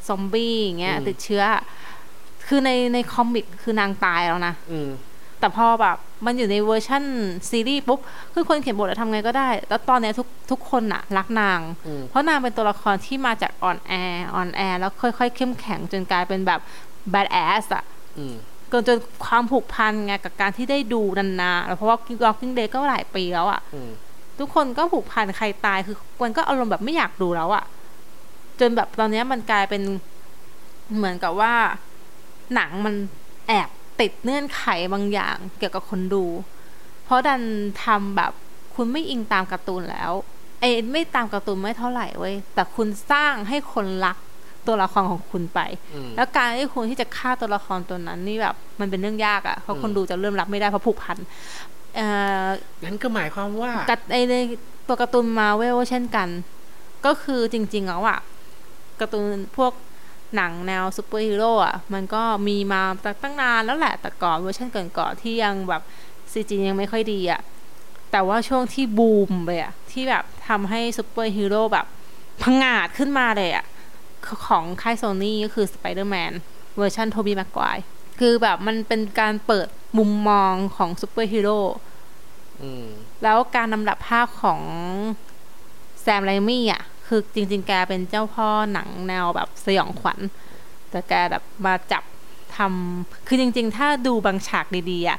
[0.08, 1.44] ซอมบี้อย่างเงี้ยอืมติดเชื้อ
[2.46, 4.90] คือในใน comic คือนางตายแล้วนะอืม
[5.40, 5.96] แต่พอแบบ
[6.26, 7.04] มันอยู่ในเวอร์ชั่น
[7.50, 8.00] ซีรีส์ปุ๊บ
[8.34, 13.92] คือคนเขียนบทอะทำไงก็ได้ แล้วตอนเนี้ยทุกทุกคนอะรักนางอืมเพราะนางเป็นตัวละครที่มาจากอ่อนแอ
[14.34, 16.60] อ่อนแอแล้วค่อยๆ เข้มแข็งจนกลายเป็นแบบ
[17.10, 17.84] badass อะ
[18.72, 23.90] อืมจนจนความผูกพันไงกับการที่ได้ดูนานๆเพราะว่า Walking Dead ก็หลายปีแล้วอะอืม
[24.38, 27.64] ทุกคนก็ผูกพันใครตายคือมันก็อารมณ์แบบไม่อยากดูแล้วอะ
[28.60, 29.82] จนแบบตอนเนี้ยมันกลายเป็น
[30.96, 31.54] เหมือนกับว่า
[32.54, 32.94] หนังมัน
[33.48, 33.68] แอบ
[34.00, 36.24] ติดเงื่อนไขบางอย่างเกี่ยวกับคนดู
[37.04, 37.42] เพราะดัน
[37.84, 38.32] ทำแบบ
[38.74, 40.12] คุณไม่อิงตามการ์ตูนแล้ว
[40.60, 44.16] ไอ้ไม่ตามการ์ตูนไม่เท่าไหร่เว้ยแต่คุณสร้างให้คนรัก
[44.68, 45.60] ตัวละครของคุณไป
[45.94, 51.18] อืมแล้วการที่คุณที่จะฆ่าตัวละครตัวนั้นนี่แบบมันเป็นเรื่องยากอะ่ะเพราะคนอืมดูจะเริ่มรับไม่ได้เพราะผูกพัน
[51.96, 52.06] เอ่
[52.44, 52.46] อ
[52.84, 54.34] งั้นก็หมายความว่ากับไอใน
[54.88, 56.28] ตัวการ์ตูนมาเวลเช่นกัน
[57.06, 58.18] ก็คือจริง ๆ แล้วอะ
[59.00, 59.72] การ์ตูนพวก
[60.36, 65.82] หนังแนวซูเปอร์ฮีโร่อะมันก็มีมาตั้งตั้งนานแล้วแหละแต่ก่อนเวอร์ชันก่อนๆที่ยังแบบ
[66.32, 67.40] CG ยังไม่ค่อยดีอะ
[68.12, 71.86] แต่ว่าช่วงที่บูมไปอะที่แบบทำให้ซูเปอร์ฮีโร่แบบ
[72.42, 73.64] พังงาดขึ้นมาเลยอะ
[74.46, 76.32] ของค่ายโซนี่ก็คือ Spider-Man
[76.76, 77.64] เวอร์ชัน Tobey Maguire
[78.20, 79.68] คือแบบมันเป็นการเปิด
[79.98, 81.60] มุมมองของซูเปอร์ฮีโร่
[82.62, 82.86] อืม
[83.22, 84.60] แล้วการลำดับภาพของ
[86.00, 90.18] Sam Raimi อะ คือจริง ๆ แกเป็นเจ้าพ่อหนังแนวแบบสยองขวัญ
[90.90, 92.02] แต่แกแบบมาจับ
[92.56, 95.18] ทำคือจริง ๆ ถ้าดูบางฉากดีๆอะ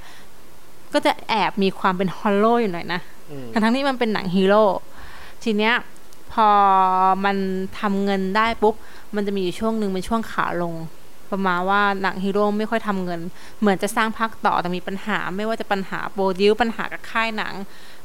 [0.94, 3.02] ก็จะแอบมีความเป็น horror อยู่หน่อยนะ
[3.32, 4.64] อืมทั้งๆที่มันเป็นหนังฮีโร่
[5.44, 5.99] ทีเนี้ยพ
[6.46, 6.48] อ
[7.26, 7.38] มัน
[7.80, 8.76] ทำเงินได้ปุ๊บ
[9.16, 10.76] มันจะมีอยู่ช่วงหนึ่งเป็นช่วงขาลง
[11.32, 13.20] ประมาณว่าหนังฮีโร่ไม่ค่อยทำเงิน
[13.60, 17.54] เหมือนจะสร้างภาคต่อแต่มีปัญหาไม่ว่าจะปัญหาโปรดิวปัญหากับค่ายหนัง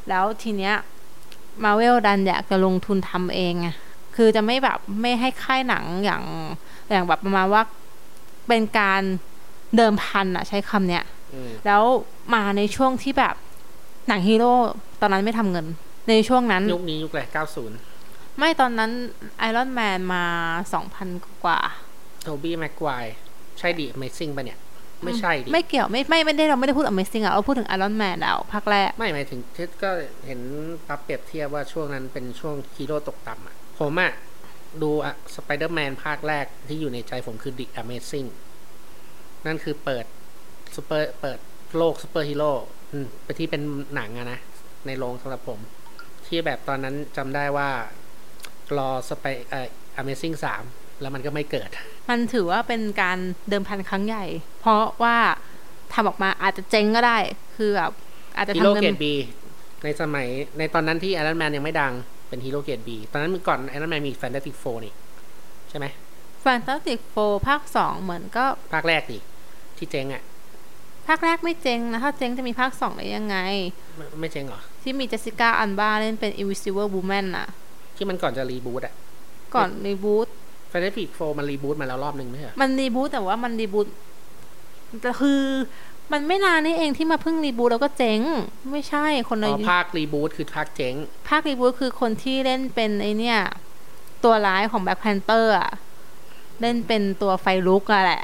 [0.09, 0.75] แล้วทีเนี้ย
[1.65, 3.69] มาเวลดันอยากจะลงทุนทำเองไง
[4.17, 6.23] คือจะไม่แบบไม่ให้ค่ายหนังอย่าง
[6.91, 7.63] อย่างแบบประมาณว่า
[8.49, 9.03] เป็นการ
[9.77, 11.05] เดิมพันอะใช้คำเนี้ย
[11.35, 11.83] อืมแล้ว
[12.35, 13.35] มาในช่วงที่แบบ
[14.09, 14.55] หนังฮีโร่
[15.01, 15.67] ตอนนั้นไม่ทำเงิน
[16.09, 17.77] ในช่วงนั้น ยุคนี้ยุคอะไรเก้าศูนย์
[18.39, 18.91] ไม่ตอนนั้น
[19.39, 20.25] Iron Man มา
[20.75, 21.09] สองพัน
[21.45, 21.61] กว่า
[22.23, 23.07] โทบี้แม็กควาย
[23.59, 24.59] ใช่ดิ Amazing ปะเนี่ย
[25.05, 29.91] ไม่ใช่ดิ ไม่เกี่ยวไม่ไม่ไม่ได้เราไม่ได้พูด Amazing อะเราพูดถึง Iron Man แล้วภาคแรก ไม่หมายถึงที่ก็
[30.27, 30.41] เห็น
[30.87, 34.13] ปั๊บเปรียบเทียบว่าช่วงนั้นเป็นช่วงฮีโร่ตกต่ำอะผมอะ
[34.83, 38.29] ดูอะสไปเดอร์แมนภาคแรกที่อยู่ในใจผมคือ The Amazing
[39.47, 40.05] นั่นคือเปิด
[40.75, 41.39] ซูเปอร์เปิด
[41.77, 42.53] โลกซูเปอร์ฮีโร่
[42.93, 43.63] อืมไปที่เป็น
[43.95, 44.39] หนังอะนะ
[44.87, 45.59] ในโรงสำหรับผม
[46.27, 47.71] ที่แบบตอนนั้นจำได้ว่า
[48.79, 49.67] รอสไปเอ่อ
[50.01, 50.63] Amazing สาม
[51.01, 51.71] แล้วมันก็ไม่เกิด
[52.11, 54.25] มันถือว่าเป็นการเดิมพันครั้งใหญ่
[54.61, 55.17] เพราะว่า
[55.93, 57.19] ทำออกมาอาจจะเจ๊งก็ได้
[57.57, 57.93] คือแบบ
[58.37, 59.15] อาจจะฮีทำโร่เงิเกรนดบี
[59.85, 61.93] ในสมัยในตอนนั้นที่ไอรอนแมนยังไม่ดัง
[62.29, 64.93] เป็นฮีโร่เกรดบีตอนนั้นก่อนไอรอนแมนมีแฟนตาติกโฟนี่
[65.71, 65.87] ใช่ไหม
[66.43, 67.17] แฟนตาติกโฟ
[67.49, 68.45] ภาคสองเหมือนก็
[68.75, 69.19] ภาคแรกดิ
[69.77, 70.23] ที่เจ๊งอะ
[71.09, 73.37] ภาคแรกไม่เจ๊งนะ ถ้าเจ๊งจะมีภาคสองได้ยังไง
[73.97, 77.49] ไม่ไม่เจ๊งเหรอ ที่มี Jessica Alba เล่นเป็น Invisible Woman น่ะ
[77.97, 78.95] ที่มันก่อนจะ reboot อะ
[79.55, 80.29] ก่อน reboot
[80.71, 83.87] Fantastic Four มัน reboot มาแล้วรอบหนึ่งไม่ใช่เหรอมัน reboot แต่ว่ามัน reboot
[85.03, 85.43] แต่คือ
[86.13, 88.21] มันไม่นานนี่เองที่มาเพิ่ง reboot แล้วก็เจ๊ง
[88.73, 90.95] ไม่ใช่คนอ๋ละอภาค reboot คือภาคเจ๊ง
[91.29, 93.39] ภาค reboot คือคนที่เล่นเป็นไอเนี่ย
[94.25, 95.71] ตัวร้ายของ Black Panther อะ
[96.61, 98.23] เล่นเป็นตัวไฟลุกอะแหละ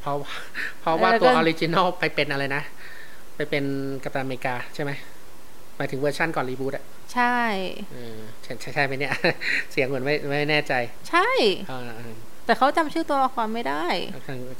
[0.00, 0.32] เพราะว่า
[0.80, 2.62] เพราะว่าแล้วก็ตัว original ไปเป็นอะไรนะ
[3.36, 3.64] ไปเป็น
[4.04, 4.90] Captain America ใช่ไหม
[5.76, 7.38] หมายถึงเวอร์ชันก่อน reboot อะใช่
[7.92, 9.12] เออใช่ใช่ใช่ไหมเนี่ย
[9.72, 10.72] เสียงเหมือนไม่ไม่แน่ใจ
[11.10, 11.28] ใช่
[11.68, 12.14] เออเออ
[12.46, 13.86] แต่เขาจำชื่อตัวละครไม่ได้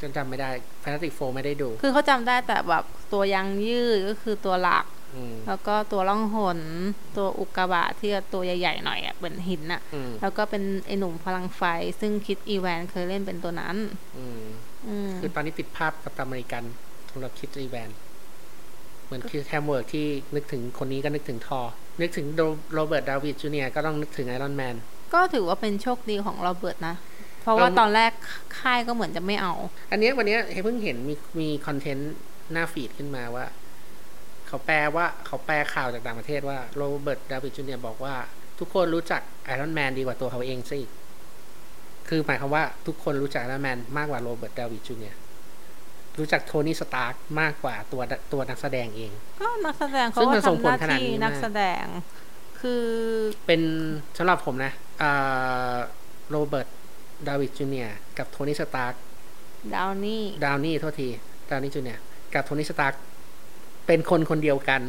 [0.01, 6.59] ฉันจำไม่ได้ Fantastic Four ไม่ได้ดู คือเขาจำได้แต่แบบตัวยางยืดก็คือตัวหลักอืมแล้วก็ตัวล่องหน
[7.17, 11.63] ตัวอุกกาบาตที่ตัวใหญ่ๆหน่อยอะเป็นหินอะอืมแล้วก็เป็นไอหนุ่มพลังไฟ
[12.01, 13.77] ซึ่งคิดอีแวนเคยเล่นเป็นตัวนั้น
[14.19, 14.45] อืม
[14.89, 16.63] อืมคือตอนนี้ติดภาพ Captain America
[17.11, 18.06] สำหรับคิดรีแวนเห
[19.11, 21.61] มือนคือแคมเวิร์กที่นึกถึงคนนี้ก็นึกถึงทอ
[22.01, 22.43] นึกถึงโร
[22.75, 24.77] Robert David Junior ก็ต้องนึกถึง Iron Man
[25.15, 26.97] ก็ถือว่าเป็นโชคดีของโรเบิร์ตนะ
[27.43, 28.13] เพราะว่าเราตอนแรก
[28.61, 29.55] ค่ายก็เหมือนจะไม่เอา
[29.91, 32.15] อันเนี้ยวันเนี้ยเพิ่งเห็นมีมี content
[32.53, 33.45] หน้า feed ขึ้นมาว่า
[34.47, 38.15] เขาแปลว่าเขาแปลข่าวจากต่างประเทศว่า Robert David Junior บอกว่า
[38.59, 40.79] ทุกคนรู้จัก Iron Man ดีกว่าตัวเขาเองสิ
[42.09, 45.26] คือหมายความว่าทุกคนรู้จัก Iron Man มากกว่า Robert David Junior รู้
[46.33, 48.03] จัก Tony Stark มากกว่าตัว
[48.33, 51.85] ตัวนักแสดงเอง ก็นักแสดงเขาซึ่งมัก็นส่งทำผหลน้าขนาดที่นี้มากนักแสดง
[52.61, 52.85] คือ
[53.47, 53.63] เป็น
[54.19, 54.73] สำหรับผมนะ
[56.31, 56.69] Robert
[57.29, 57.89] David Junior
[58.19, 58.95] กับ Tony Stark
[59.75, 61.09] Downey Downey โทษที
[61.51, 61.99] Downey Junior
[62.35, 62.95] กับ Tony Stark
[63.87, 64.81] เป็นคนคนเดียวกัน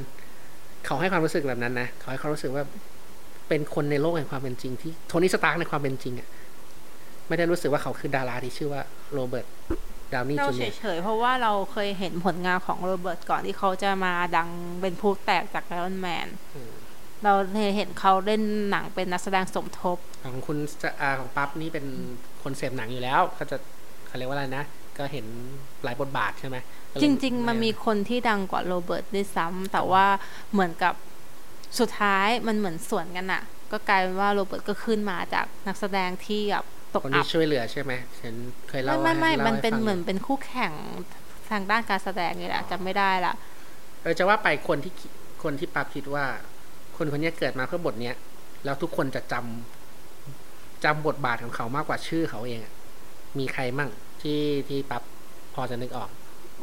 [0.86, 2.64] เขาให้ความรู้สึกแบบนั้นนะเขาให้ความรู้สึกว่า
[3.48, 6.28] เป็นคนในโลกแห่งความเป็นจริงที่ Tony Stark ในความเป็นจริงอะ่ะ
[7.28, 8.82] ไม่ได้รู้สึกว่าเขาคือดาราที่ชื่อว่า
[9.14, 9.46] Robert
[10.14, 14.50] Downey Junior เฉยๆ เพราะว่าเราเคยเห็นผลงานของโรเบิร์ตก่อนที่เขาจะมาดัง
[14.82, 16.28] เป็นผู้แตกจาก Iron Man
[17.24, 17.34] เรา
[17.76, 21.86] เห็นเขาเล่นหนังเป็นนักแสดงสมทบ ของคุณจะอาของปั๊บนี่เป็น
[22.44, 23.58] คนเสพหนังอยู่แล้วก็จะ
[24.08, 24.64] เขาเรียกว่าอะไรนะ
[24.98, 25.26] ก็เห็น
[25.84, 26.58] หลายบทบาทใช่ไหม
[26.92, 30.06] ก็เลยจริง ๆ มันมีคนที่ดังกว่าโรเบิร์ตด้วยซ้ำแต่ว่า
[30.52, 30.94] เหมือนกับ
[31.80, 36.66] สุดท้ายมันเหมือนสวนกันอะก็กลายเป็นว่าโรเบิร์ตก็ขึ้นมาจากนักแสดงที่แบบ
[36.98, 37.92] ตกคนอัที่บช่วยเหลือใช่ไหม
[38.22, 38.34] ฉัน
[38.70, 40.74] เคยเล่าไม่ไม่ไม่ให้มันเป็นล่าให้ฟังเหมือนเป็นคู่แข่ง
[41.50, 43.34] ทางด้านการแสดงนี่แหละจำไม่ได้ละ
[44.02, 45.12] เออจะว่าไปคนที่คิด
[45.44, 46.26] คนที่ปั๊บคิดว่า
[46.98, 48.16] คนคนนี้เกิดมาเพื่อบทเนี้ย
[48.66, 52.74] แล้วทุกคนจะจำจำบทบาทของเขามากกว่าชื่อเขาเองอะ
[53.40, 53.90] มีใครมั่ง
[54.22, 55.04] ที่ที่ปั๊บ
[55.54, 56.10] พอจะนึกออก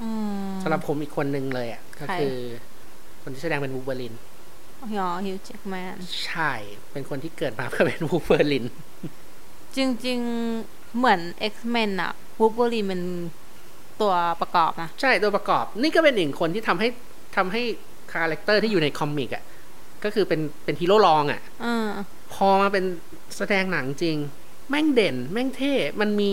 [0.03, 0.11] อื
[0.47, 2.37] มสำหรับผมอีกคนนึงเลยอะก็ใครคือ
[3.23, 4.15] คนที่แสดงเป็นวูเบอริน
[4.99, 6.53] ยอ Hugh Jackmanใช่
[6.93, 8.65] เป็นคนที่เกิดมาเพื่อเป็นวูเบอริน
[9.77, 10.19] จริง
[10.59, 11.21] ๆ เหมือน
[11.53, 13.03] X-Men อะวูบ e รีเป็น
[14.01, 16.89] ตัวประกอบนะ ใช่ตัวประกอบ นี่ก็เป็นหนึ่งคนที่ทำให้
[17.37, 17.63] ทำให้
[18.13, 19.45] character ที่อยู่ใน comic อะ
[20.05, 21.89] ก็คือเป็นเป็นฮีโร่รองอะ่ะเออ
[22.35, 22.85] พอมาเป็น
[23.37, 24.17] แสดงหนังจริง
[24.71, 26.33] แม่งเด่น แม่งเท่ มันมี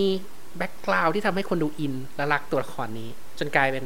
[0.58, 3.86] background ที่ทำให้คนดูอิน และรักตัวละครนี้ จนกลายเป็น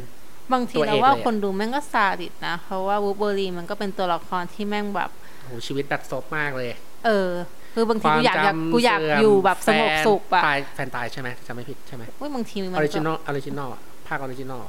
[0.54, 6.70] บางทีตัวเอกเราว่าเลยอะคนดูแม่งก็ซาดิสนะ เพราะว่าวูบเบอรีมันก็เป็นตัวละครที่แม่งแบบโอ้โหชีวิตบัดซบมากเลย
[7.06, 7.30] เออ
[7.76, 13.70] คือบางคทีวามกูอยากอยากจำกูอยากเสื่อยู่แบบสงบแฟนสุขอะตายแฟนตายใช่ไหมจำไม่ผิดใช่ไหมเว้ยบางทีมันอริจินอก็ล original
[14.08, 14.64] ภาค original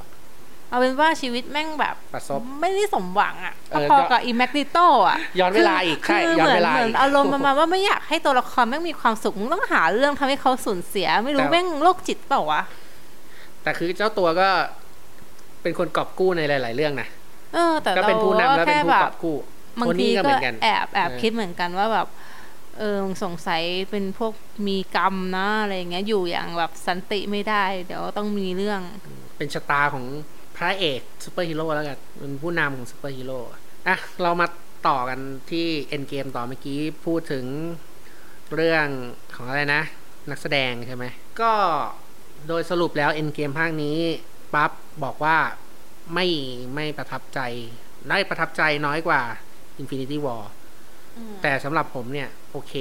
[0.69, 4.77] เอาเป็นว่าชีวิตแม่งแบบดัดซบไม่ได้สมหวังอะเออพอๆกับอีแมกนิโต
[5.07, 12.61] อะย้อนเวลาอีกคืใช่คือย้อนเหมือนเวลาเหมือนอีกอารมณ์ประมาณว่าไม่อยากให้ตัวละครแม่งมีความสุขมึงต้องหาเรื่องทำให้เขาสูญเสีย ไม่รู้แต่แม่งโรคจิตเปล่าวะ
[13.63, 14.49] แต่คือเจ้าตัวก็
[15.61, 17.07] เป็นคนกอบกู้ในหลาย ๆ เรื่องนะ
[17.53, 19.37] เออ แต่ก็เราเป็นผู้นำและเป็นแค่ผู้แบกบอบกู้
[19.79, 22.07] บางโททีนี่ก็เหก็มือนกันแอบแอบเออคิดเหมือนกันว่าแบบ
[22.79, 24.33] เออสงสัยเป็นพวก
[24.67, 28.81] มีกรรมนะอะไรอย่างเงี้ยอยู่อย่างแบบสันติไม่ได้ เดี๋ยวต้องมีเรื่อง
[29.37, 30.05] เป็นชะตาของ
[30.57, 33.39] พระเอกซูเปอร์ฮีโร่แล้วกันเป็นผู้นำของซูเปอร์ฮีโร่
[33.87, 34.47] อะเรามา
[34.87, 35.19] ต่อกัน
[35.51, 37.45] ที่ Endgame ต่อเมื่อกี้พูดถึง
[38.55, 38.87] เรื่อง
[39.35, 39.83] ของอะไรนะ
[40.29, 41.05] นักแสดงใช่ไหม
[41.41, 41.51] ก็
[42.47, 43.97] โดยสรุปแล้ว Endgame ภาคนี้
[44.53, 44.71] ปั๊บ
[45.03, 45.37] บอกว่า
[46.13, 46.27] ไม่
[46.75, 47.39] ไม่ประทับใจ
[48.09, 49.21] ได้ประทับใจน้อยกว่า
[49.81, 50.43] Infinity War
[51.41, 52.73] แต่สำหรับผมเนี่ย โอเค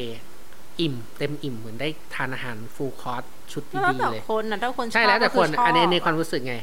[0.81, 6.57] อิ่ม เต็มอิ่มเหมือนได้ทานอาหารฟูลคอร์สชุดแล้วดีแต่ๆเลยคนนะถ้าคนใช่ชอบแล้วแต่คนก็ชบอันนี้ในความรู้สึกไง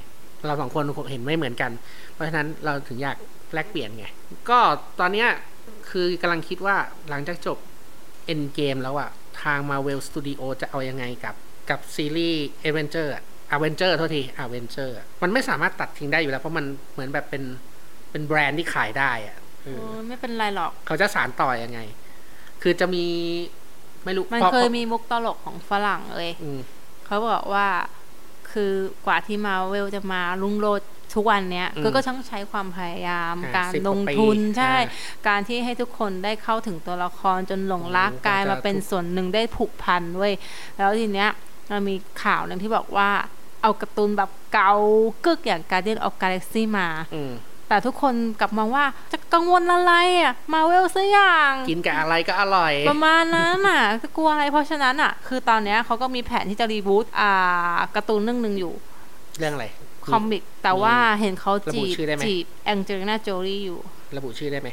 [0.45, 1.71] เราสองคนเห็นไม่เหมือนกัน
[2.13, 3.17] เพราะฉะนั้นเราถึงอยาก
[3.53, 4.05] แลกเปลี่ยนไง
[4.49, 4.59] ก็
[4.99, 5.30] ตอนเนี้ย
[5.89, 6.76] คือกำลังคิดว่า
[7.09, 7.57] หลังจากจบ
[8.34, 9.09] End Game แล้วอะ
[9.43, 11.36] ทาง Marvel Studio จะเอายังไงกับ
[11.69, 13.24] กับซีรีส์ Avenger อะ
[13.55, 17.43] Avenger โทษที Avenger อะมันไม่สามารถตัดทิ้งได้อยู่แล้ว เพราะมันเหมือนแบบเป็น
[18.11, 21.80] เป็นแบรนด์ที่ขายได้อะ เอเอออไม่เป็นไรหรอก เขาจะสารต่อยังไง
[22.61, 23.05] คือจะมี
[24.03, 26.59] ไม่รู้มันพอเคยมีมุกตลกของฝรั่งเลยอืม
[27.05, 27.68] เขาบอกว่า
[28.51, 28.74] คือ
[29.05, 30.82] กว่าที่มาเวลจะมาลุงโรด
[31.14, 40.34] ทุกวันเนี้ยอืมก็ก็ต้องใช้ความพยายามอ่าการ10ลงกว่าปีทุนใช่อ่การที่ให้ทุกคนได้เข้าถึงตัวละครจนหลงรักโอ้โหกลายมาเป็นกว่าจะส่วนหนึ่งได้ผูกพันเว้ย
[40.78, 41.30] แล้วทีเนี้ย
[41.72, 43.09] มันมีข่าวหนึ่งที่บอกว่า
[43.61, 44.74] เอาการ์ตูนแบบเก่า
[45.26, 47.34] กึกอย่าง Guardian of Galaxy มาอืม
[47.74, 58.74] แต่ทุกคนกลับมองว่าจะกังวลอะไรอะมาเวลซะอย่าง กินกับอะไรก็อร่อย ประมาณนั้นอะจะกลัวอะไรเพราะฉะนั้นอะ คือตอนเนี้ยเขาก็มีแผนที่จะ reboot อ่าการ์ตูนเรื่องหนึ่งอยู่
[59.39, 59.65] เรื่องอะไร
[60.12, 63.80] comic แต่ว่าเห็นเขาระบุจีบชื่อได้ไหมจีบ Angelina Jolie อยู่
[64.17, 64.69] ระบุชื่อได้ไหม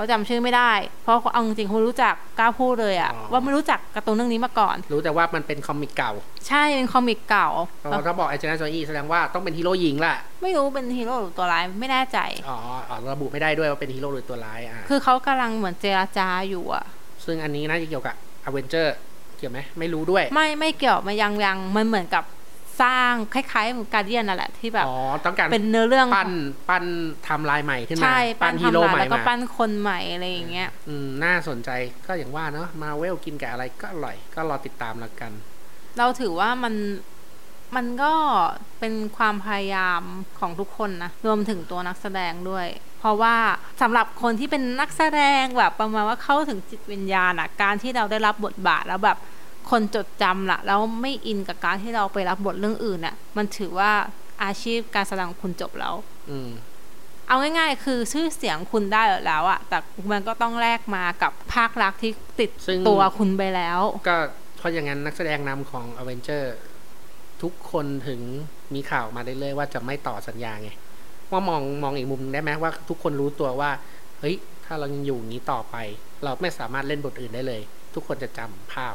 [0.00, 0.72] เขาจำชื่อไม่ได้
[1.02, 6.12] เพราะเอาจริงๆเขาไม่รู้จักกล้าพูดเลยอะอ๋อว่าไม่รู้จักการ์ตูนเรื่องนี้มาก่อน รู้แต่ว่ามันเป็น comic เก่า
[6.48, 7.48] ใช่เป็น comic เก่า
[7.90, 12.56] เราถ้าบอกไอเจนจอยแสดงว่าต้องเป็นฮีโร่หญิงล่ะไม่รู้เป็นฮีโร่หรือตัวร้ายไม่แน่ใจอ๋อ
[12.88, 16.84] อ๋อระบุไม่ได้ด้วยว่าเป็นฮีโร่หรือตัวร้ายอะคือเขากำลังเหมือนเจรจาอยู่อะ
[17.24, 18.94] ซึ่งอันนี้น่าจะเกี่ยวกับอเวนเจอร์
[19.38, 22.24] เกี่ยวไหมไม่รู้ด้วย ไม่ไม่เกี่ยวมายังยังมันเหมือนกับ
[22.82, 26.32] สร้างคล้ายๆเหมือน Guardians นั่นแหละที่แบบอ๋อต้องการเป็นเนื้อเรื่องปั้น
[26.68, 26.84] ปั้น
[27.24, 31.70] ไทำลายใหม่ขึ้นมาใช่ปั้นฮีโร่ทำใหลายม่แล้วก็มาปั้นคนใหม่อะไรอย่างเงี้ยอืมน่าสนใจ
[32.06, 35.32] ก็อย่างว่าเนาะมาเวลกินกับอะไรก็อร่อย ก็รอติดตามแล้วกัน
[35.98, 36.74] เราถือว่ามัน
[37.76, 38.12] มันก็
[38.78, 40.02] เป็นความพยายาม
[40.38, 42.66] ของทุกคนนะ รวมถึงตัวนักแสดงด้วย
[43.00, 43.36] เพราะว่า
[43.82, 49.18] สำหรับคนที่เป็นนักแสดงแบบประมาณว่าเข้าถึงจิตวิญญาณอะการที่เราได้รับบทบาทแล้วแบบ
[49.70, 53.92] คนจดจำละแล้วไม่อินกับการที่เราไปรับบทเรื่องอื่นอะมันถือว่า
[54.44, 55.94] อาชีพการแสดงของคุณจบแล้ว
[56.30, 56.50] อืม
[57.28, 59.78] เอาง่ายๆ คือชื่อเสียงคุณได้แล้วอะแต่
[60.12, 64.16] มันก็ต้องแลกมากับภาคลักษณ์ที่ติดซึ่งตัวคุณไปแล้ว ก็
[64.58, 66.54] เพราะอย่างนั้นนักแสดงนำของอเวนเจอร์
[67.42, 68.20] ทุกคนถึง
[68.74, 70.70] มีข่าวมาได้เลยๆว่าจะไม่ต่อสัญญาไง
[71.30, 73.70] ว่ามองมองอีกมุมหนึ่งได้ไหมว่าทุกคนรู้ตัวว่า
[74.20, 75.76] เฮ้ย ถ้าเรายังอยู่อย่างนี้ต่อไป
[76.24, 77.62] เราไม่สามารถเล่นบทอื่นได้เลย
[77.94, 78.94] ทุกคนจะจำภาพ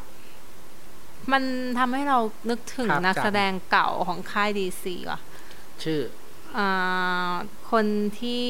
[1.32, 1.42] มัน
[1.78, 2.18] ทำให้เรา
[2.50, 5.20] นึกถึงภาพจำนักแสดงเก่าของค่ายดีซีว่ะ
[5.82, 6.00] ชื่อ
[6.58, 7.32] อ่า
[7.70, 7.86] คน
[8.20, 8.46] ที่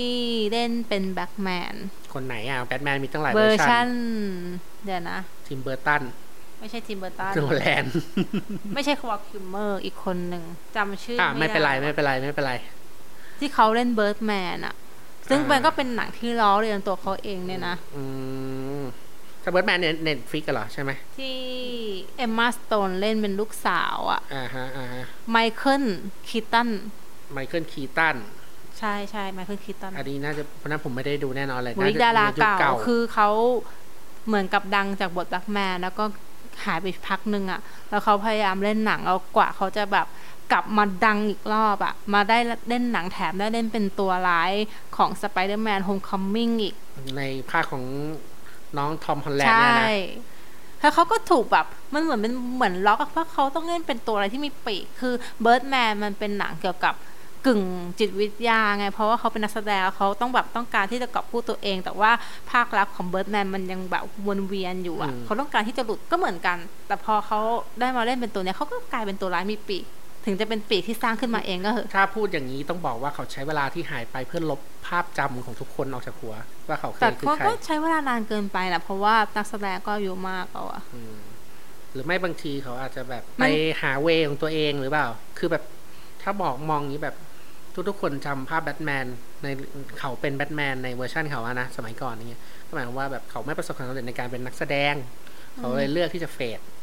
[0.53, 1.75] เล่นเป็นแบ็กแมน
[2.15, 3.91] คนไหนอะแบทแมนมีตั้งหลายเวเวออร์ร์ชัชันน
[4.85, 6.03] เดี๋ยวนะ Tim Burton
[6.61, 7.85] ไม่ใช่ Tim Burton Nolan
[8.75, 10.45] ไม่ใช่ Val Kilmer อีกคนหนึ่ง
[10.77, 12.55] จำชื่ออะอไม่เป็นไรด้ไม่เป็นไรไม่เป็นไร
[13.39, 14.75] ที่เขาเล่น Birdman อะ
[15.29, 17.77] ซึ่งอ่ามัมันก็เป็นหนังที่ล้อเลียนตัวเขาเองเนี่ยนะ
[19.47, 21.39] อืมแต่เบิร์ดแมนเนี่ย Netflix กันเหรอใช่ไหมที่
[22.17, 25.85] Emma Stone เล่นเป็นลูกสาวอะอ่าฮะอ่าฮะ Michael
[26.29, 26.69] Keaton
[27.33, 28.17] Michael Keaton
[28.79, 33.29] ใช่ใช่ Michael Keaton อันนี้น่าจะเพราะนั้นผมไม่ได้ดูแน่นอนเลยบุริน่จะดารายุคเก่าคือเขา
[34.27, 36.05] เหมือนกับดังจากบทแบ็กแมนแล้วก็
[36.65, 40.07] หายไปพักหนึ่งอะแล้วเขาพยายามเล่นหนังแล้วกว่าเขาจะแบบ
[40.53, 42.39] กลับมาดังอีกรอบอะมาได้
[42.69, 44.53] เล่นหนังแถมได้เล่นเป็นตัวร้าย
[44.97, 46.75] ของ Spider-Man Homecoming อีก
[47.17, 47.85] ในภาคของ
[48.79, 49.89] น้อง Tom Holland ใช่เนี่ยนะ
[50.81, 56.95] แล้วเขาก็ถูกแบบมันเหมือนเป็นเหมือนล็อกอะเพราะเขาต้องเล่นเป็นตัวอะไรที่มีปีกคือเบิร์ดแมนมันเป็นหนังเกี่ยวกับ
[57.47, 57.63] กึ่ง
[57.99, 62.11] จิตวิทยาไง เพราะว่าเขาเป็นนักแสดงแล้วเขาต้องแบบต้องการที่จะกอบพูดตัวเอง แต่ว่า
[62.51, 67.39] ภาคลับของเบิร์ดแมนมันยังแบบวนเวียนอยู่อะอืมเขาต้องการที่จะหลุดก็เหมือนกัน แต่พอเขา
[67.81, 69.85] ได้มาเล่นเป็นตัวเนี้ยเขาก็กลายเป็นตัวร้ายมีปีก
[70.27, 76.35] ถึงจะเป็นปีกที่สร้างขึ้นมาเองก็เหอะถ้าพูดอย่างนี้ต้องบอกว่าเขาใช้เวลาที่หายไปเพื่อลบภาพจำของทุกคนออกจากหัว
[76.69, 81.17] ว่าเขาเคแต่ยคือเขาใครก็ใช้เวลานานเกินไปนะเพราะว่านักแสดงก็อายุมากแล้วอะอืม
[81.93, 83.51] หรือไม่บางทีเขาอาจจะแบบมัไปน
[83.83, 85.09] หาเวของตัวเองหรือเปล่า
[85.39, 85.63] คือแบบ
[86.23, 87.17] ถ้าบอกมองอย่างนี้แบบ
[87.89, 89.07] ทุกๆคนจำภาพแบทแมน
[89.43, 89.47] ใน
[89.99, 94.95] เขาเป็นแบทแมนในเวอร์ชันเขาอะนะสมัยก่อนอย่างเงี้ยก็หมายความว่าแบบเขาไม่ประสบความสำเร็จในการเป็นนักแสดง
[95.57, 96.76] เขาเลยเลือกที่จะเฟดอืม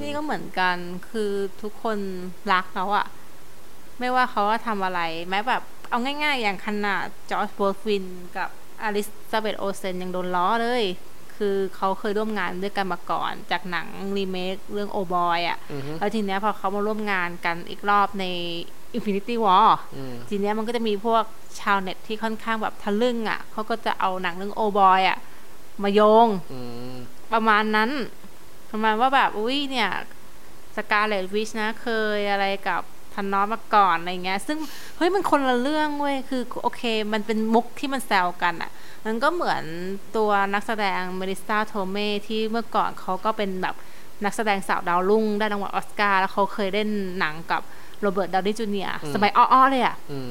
[0.00, 0.76] นี่ก็เหมือนกัน
[1.10, 1.98] คือทุกคน
[2.52, 3.06] รักเขาอะ
[3.98, 5.00] ไม่ว่าเขาว่าทำอะไร
[5.30, 8.04] แม้แบบเอาง่ายๆ อย่างขนาด Josh Brolin
[8.36, 8.48] กับ
[8.82, 10.84] Elizabeth Olsen ยังโดนล้อเลย
[11.36, 18.24] คือเขาเคยร่วมงานด้วยกันมาก่อน จากหนังรีเมคเรื่อง Oldboy อะอือฮึแล้วทีเนี้ยพอเขามาร่วมงานกันอีกรอบใน
[18.96, 21.24] Infinity War อืมทีเนี้ยมันก็จะมีพวก
[21.60, 25.18] ชาวเน็ตที่ค่อนข้างแบบทะลึ่งอะเขาก็จะเอาหนังเรื่องโอบอยอะ
[25.82, 26.60] มาโยงอื
[26.92, 26.94] ม
[27.32, 27.90] ประมาณนั้น
[28.70, 29.90] ประมาณว่าแบบอุ้ยเนี่ย
[30.76, 32.82] Scarlet Witch น่ะเคยอะไรกับ
[33.14, 34.58] Thanos มาก่อนอะไรเงี้ย ซึ่ง
[34.96, 38.70] เฮ้ยมันคนละเรื่องเว้ยคือโอเค มันเป็นมุกที่มันแซวกันอะ่ะ
[39.06, 39.62] มันก็เหมือน
[40.16, 41.96] ตัวนักแสดง Marisa Tomei
[42.28, 43.74] ที่เมื่อก่อนเขาก็เป็นแบบ
[44.24, 47.62] นักแสดงสาวดาวรุ่งได้รางวัลออสการ์แล้วเขาเคยเล่นหนังกับ
[48.00, 48.98] Robert Downey Jr.
[49.14, 50.28] สมัยเอ๊าะๆเลยอะ่ะอืม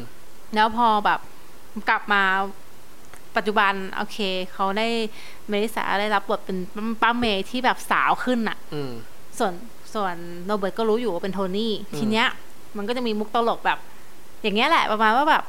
[0.56, 1.20] แล้วพอแบบ
[1.90, 2.24] กลับมา
[3.40, 4.18] ปัจจุบันโอเค
[4.54, 4.88] เขาได้
[5.50, 6.58] Marisa ได้รับบทเป็น
[7.02, 8.92] ป้า May ที่แบบสาวขึ้นอะอืม
[9.38, 9.54] ส่วน
[9.94, 10.16] ส่วน
[10.46, 12.28] โรเบิร์ตก็รู้อยู่ว่าเป็น Tony อืมทีเนี้ย
[12.78, 13.80] มันก็จะมีมุกตลกแบบ
[14.42, 15.44] อย่างเงี้ยแหละประมาณว่าแบบ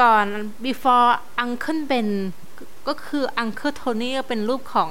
[0.00, 0.26] ก่อน
[0.64, 1.10] before
[1.44, 2.10] Uncle Ben
[2.88, 4.90] ก็คือ Uncle Tony ก็เป็นรูปของ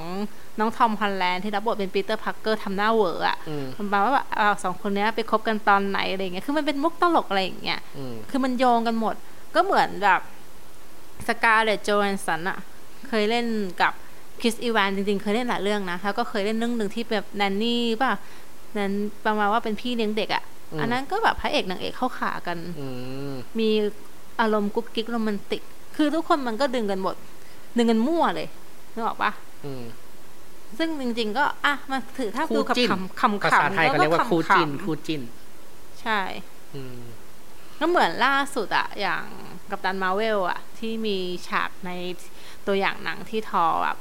[0.60, 9.16] น้อง Tom Holland ที่รับบทเป็น Peter Parker ทำหน้าเหวออะอืมมันแปลว่าแบบอ่าสองคนเนี้ยไปคบกันตอนไหนอะไรเงี้ย คือมันเป็นมุกตลกอะไรอย่างเงี้ยอืมคือมันโยงกันหมด
[9.56, 10.22] ก็เหมือนแบบ
[11.28, 12.58] Scarlett Johansson อะ
[13.08, 13.46] เคยเล่น
[13.82, 13.94] กับ
[14.42, 18.12] Chris Evans จริงๆ เคยเล่นหลายเรื่องนะแล้วก็เคยเล่นเรื่องหนึ่งที่แบบ nanny ประมาณ
[18.78, 18.94] นั้น
[19.26, 22.88] ประมาณว่าเป็นพี่เลี้ยงเด็กอะอืมอันนั้นก็แบบพระเอกนางเอกเข้าขากันอื
[23.30, 23.70] มมี
[24.42, 25.62] อารมณ์กุ๊กกิ๊กโรแมนติก
[25.96, 27.16] คือทุกคนมันก็ดึงกันหมด
[27.78, 28.48] ดึงกันมั่วเลย
[28.94, 29.32] นึกออกปะ
[29.66, 29.84] อืม
[30.78, 35.22] ซึ่งจริง ๆ ก็อะมันถือถ้าคู่ดูกับจิ้นคำคำภาขำษาไทยเขาเรียกว่าคู่จิ้นขำๆคู่จิ้น
[36.02, 36.20] ใช่
[36.76, 37.00] อืม
[37.80, 39.26] ก็เหมือนล่าสุดอะอย่าง
[39.72, 41.18] Captain Marvel อะที่มี
[41.48, 41.92] ฉากใน
[42.68, 43.98] ตัวอย่างหนังที่ทอแบบ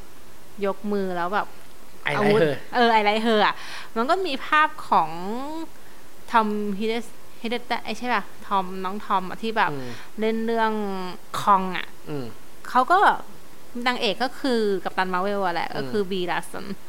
[0.66, 1.48] ยกมือแล้วแบบ
[2.04, 3.54] I like her เออ I like her อะ
[3.96, 5.10] มันก็มีภาพของ
[6.30, 6.48] Tom
[6.78, 7.06] Hiddles
[7.42, 10.72] Hiddleston ใช่ป่ะทอมน้องทอมอะที่แบบอืมเล่นเรื่อง
[11.40, 12.26] Kong อะอืม
[12.68, 12.98] เขาก็
[13.86, 16.87] นางเอกก็คือ Captain Marvel อะแหละ ก็คือ Brie Larson อืม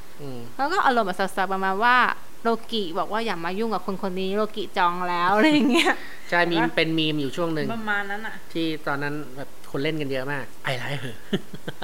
[0.57, 1.97] แล้วก็อารมณ์แบบสับๆประมาณว่า
[2.43, 5.93] โลกิบอกว่าอย่ามายุ่งกับคนคนนี้โลกิจองแล้วอะไรอย่างเงี้ย
[6.29, 11.15] ใช่มีมเป็นมีมอยู่ช่วงหนึ่งประมาณนั้นอะที่ตอนนั้นแบบคนเล่นกันเยอะมาก Iลเธอ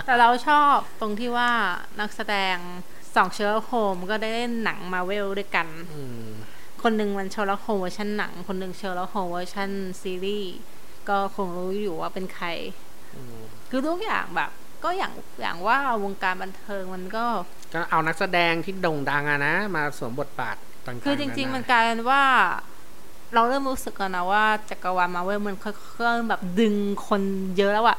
[0.06, 1.50] แต่เราชอบตรงที่ว่า
[2.00, 2.58] นักแสดง
[3.16, 6.28] สอง Sherlock Holmes ก็ได้เล่นหนังมาเวลด้วยกันอืม
[6.84, 9.70] คนหนึ่งมัน Sherlock Holmes เวอร์ชันหนัง คนหนึ่ง Sherlock Holmes เวอร์ชัน
[10.02, 10.56] ซีรีส์
[11.10, 12.48] ก็คงรู้อยู่ว่าเป็นใคร
[13.16, 13.38] อืม
[13.70, 14.52] คือทุกอย่างแบบ
[14.86, 17.26] ก็อย่างอย่างว่าวงการบันเทิงมันก็
[17.74, 20.56] ก็เอานักแสดงที่โด่งดังอะนะ มาสวมบทบาท
[20.86, 22.24] ต่างๆคือจริง ๆ มันนากลายเป็นว่า
[23.34, 25.70] เราเริ่มรู้สึกกันนะว่าจักรวาลมาเวลมันค่
[26.08, 26.76] อยๆแบบดึง
[27.08, 27.22] คน
[27.58, 27.98] เยอะแล้วอะ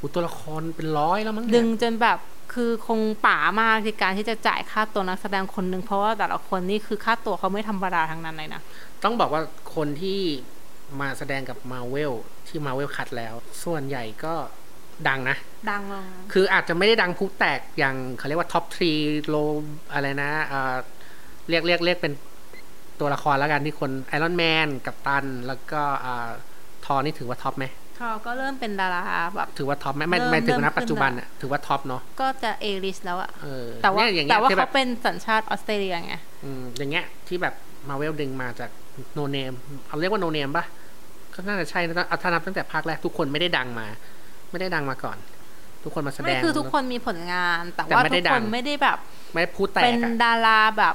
[0.00, 2.18] อุยตัวละครเป็นร้อยแล้วมั้งเนี่ยดึงจนแบบ
[2.54, 8.62] คือคงป่ามากในการที่จะจ่ายค่าตัวนักแสดงคนหนึ่งเพราะว่าแต่ละคนนี่คือค่าตัวเขาไม่ธรรมดาทั้งนั้นเลยนะ
[9.04, 9.42] ต้องบอกว่า
[9.74, 10.20] คนที่
[11.00, 12.12] มาแสดงกับมาเวล
[12.48, 14.34] ที่มาเวลคัดแล้ว ส่วนใหญ่ก็
[15.08, 15.36] ดังนะ
[15.70, 18.92] ดังลงคืออาจจะไม่ได้ดังพุแตกอย่างเขาเรียกว่าท็อปทรี
[19.28, 19.36] โล
[19.92, 20.74] อะไรนะเอ่อ
[21.48, 22.12] เรียกเรียกเรียกเป็น
[23.00, 26.28] ตัวละครแล้วกันที่คนไอรอนแมนกับตัน แล้วก็อ่า
[26.84, 29.04] ทอนี่ถือว่าท็อปไหมเขาก็เริ่มเป็นดารา
[29.36, 37.54] แบบถือว่าท็อปไหมไม่เริ่มไม่ถึงเริ่มนะปัจจุบันขึ้นอะถือว่าท็อปเนาะก็จะเอริสแล้วอะเออแต่ว่าเนี่ยอย่างเงี้แต่ยว่าที่แบเขาบเป็นสัญชาติออสเตรเลียไงอืมอย่างเงี้ยที่แบบ
[37.88, 38.70] มาเวลดึงมาจาก
[39.14, 39.52] โนเนม
[39.88, 40.64] เอาเรียกว่าโนเนมปะ
[41.34, 43.86] ก็น่าจะใช่นะถ้านับตั้งแต่ภาคแรกทุกคนไม่ได้ดังมา
[44.50, 45.16] ไม่ได้ดังมาก่อน
[45.84, 48.98] ทุกคนมาแสดไม่งคือทุกคนมีผลงาน แต่แต่ว่าไม่ทุได้กดัคงนไม่ได้แบบ
[49.32, 50.94] ไม่ได้พูดแตเป็กนอะดาราแบบ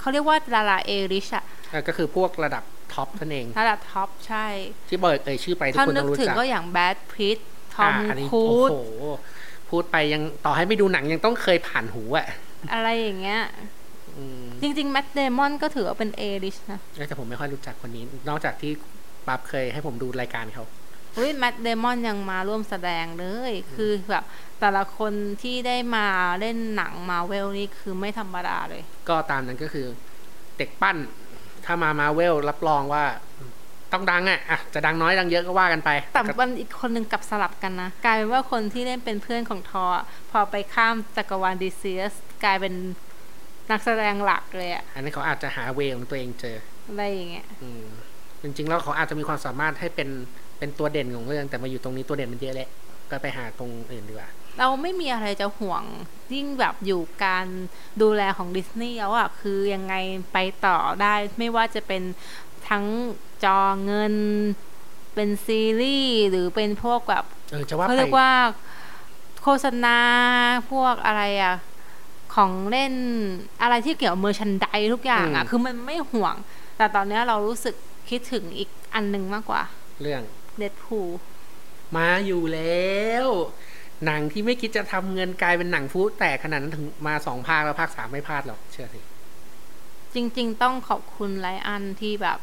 [0.00, 4.46] เขาเรียกว่าดาราเอริชอะเออก็คือพวกระดับท็อปนั่นเองระดับท็อปใช่
[4.88, 7.38] ที่เบิกเอ่ยชื่อไปทุกถ้าคนนึต้กองรู้ถึงจักก็อย่างแบดพิต
[7.74, 8.76] ทอมอ่าอันนี้ครูโอ้ซโห
[9.70, 12.26] พูดไปยังต่อให้ไม่ดูหนังยังต้องเคยผ่านหูอะ
[12.72, 13.40] อะไรอย่างเงี้ย
[14.16, 18.72] อืมจริง ๆ แม t เดมอนก็ถือว่าเป็นเอริชนะแต่ผมไม่ค่อยรู้จักคนนี้ นอกจากที่
[19.26, 20.64] ปั๊บเคยให้ผมดูรายการเขา
[21.16, 24.24] อุ้ยแม t เดมอนยังมาร่วมแสดงเลย คือแบบ
[24.60, 26.06] แต่ละคนที่ได้มา
[26.40, 29.86] เล่นหนังมาเวลนี่คือไม่ธรรมดาเลย ก็ตามนั้นก็คือ
[30.58, 30.96] เด็กปั้น
[31.64, 33.04] ถ้ามามาเวลรับรองว่า
[33.92, 42.74] ต้องดังอะอะจะดังน้อยดังเยอะก็ว่ากันไป แต่มันอีกคนหนึ่งกลับสลับกันนะ กลายเป็นว่าคนที่เล่นเป็นเพื่อนของทออะพอไปข้ามจักรวาลดีเซียสกลายเป็น
[43.70, 46.56] นักแสดงหลักเลยอะอันนี้เขาอาจจะหาเวของตัวเองเจอ
[46.88, 47.84] อะไรอย่างเงี้ยอืม
[48.42, 50.08] จริงๆแล้วเขาอาจจะมีความสามารถให้เป็น
[50.62, 52.68] เป็นตัวเด่นของเรื่อง แต่มาอยู่ตรงนี้ตัวเด่นมันเยอะแหละ
[53.10, 55.82] ก็ไปหาตรงอื่นดีกว่า เราไม่มีอะไรจะห่วง
[56.34, 57.46] ยิ่งแบบอยู่การ
[58.02, 59.94] ดูแลของดิสนีย์แล้วอะคือยังไง
[60.32, 62.02] ไปต่อได้ไม่ว่าจะเป็น
[62.68, 62.84] ทั้ง
[63.44, 64.14] จอเงิน
[65.14, 68.30] เป็นซีรีส์หรือเป็นพวกแบบเออจะว่าเขาไปเรียกว่า
[69.42, 69.98] โฆษณา
[70.70, 71.56] พวกอะไรอะ
[72.34, 72.94] ของเล่น
[73.62, 76.34] อะไรที่เกี่ยวกับเมอร์ชันไดทุกอย่างอะคือมันไม่ห่วง
[76.76, 77.74] แต่ตอนเนี้ยเรารู้สึก
[78.10, 79.62] คิดถึงอีกอันหนึ่งมากกว่า
[80.02, 80.22] เรื่อง
[80.58, 81.08] เดดพูล
[81.96, 83.26] มาอยู่แล้ว
[84.06, 89.00] หนังที่ไม่คิดจะทำเงินกลายเป็นหนังฟูแตกขนาดนั้นถึงมาสองภาคแล้วภาคสามไม่พลาดหรอกเชื่อสิ
[90.14, 92.38] จริง ๆ ต้องขอบคุณไลอันที่แบบ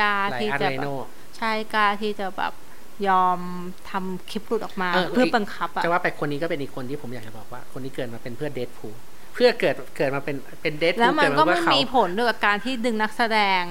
[0.00, 1.04] กล้าไลที่อาร์จะไรแบโนบ
[1.36, 2.52] ใช่กล้าที่จะแบบ
[3.08, 3.38] ยอม
[3.90, 8.88] ทำคลิปหลุดออกมาเออเพื่อบังคับอะจะว่าไปคนนี้ก็เป็นอีกคนที่ผมอยากจะบอกว่า คนนี้เกิดมาเป็นเพื่อเดทพู
[9.34, 13.62] เพื่อเกิดเกิดมาเป็นเป็นเดทพูแล้วมันเกิดก็มาเพื่ไม่อเขามีผลด้วยกับการที่ดึงนักแสดง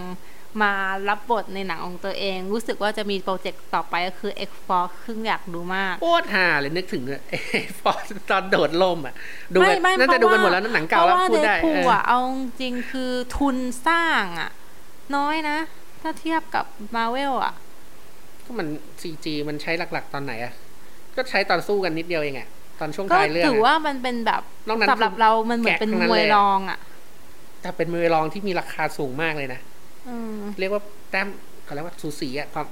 [0.61, 0.73] มา
[1.09, 7.21] รับบทในหนังของตัวเอง รู้สึกว่าจะมีโปรเจกต์ต่อไปก็คือ X Force ซึ่งอยากดูมากโคตรฮาเลยนึกถึงเลย
[7.79, 9.13] ฟอร์ตอนโดดล่มอะ
[9.53, 12.19] ดูไม่กันไม่น่าจะดูกันหมดแล้วพระหนังเก่าแล้วพระพูดได้เดเอพูออะเอา
[12.59, 14.49] จริงๆคือทุนสร้างอะ
[15.15, 15.57] น้อยนะ
[16.01, 17.53] ถ้าเทียบกับมาเวลอะ
[18.45, 18.67] ก็มัน
[19.01, 20.53] ซีจีมันใช้หลัก ๆ ตอนไหนอะ
[21.15, 22.47] ก็ใช้ตอนสู้กันนิดเดียวเองอะ
[22.79, 26.79] ตอนช่วงก็ท้ายเรื่องถืออะว่ามันเป็นแบบนอกนั้นสำหรับเรามันเหมือนแกะเป็นทั้งนั้นมวยเลยรองอะ
[27.61, 29.68] แต่เป็นมือรองที่มีราคาสูงมากเลยนะอืม
[30.59, 31.27] เรียกว่าแต้ม
[31.63, 32.67] เขาเรียกว่าสูสีอะความ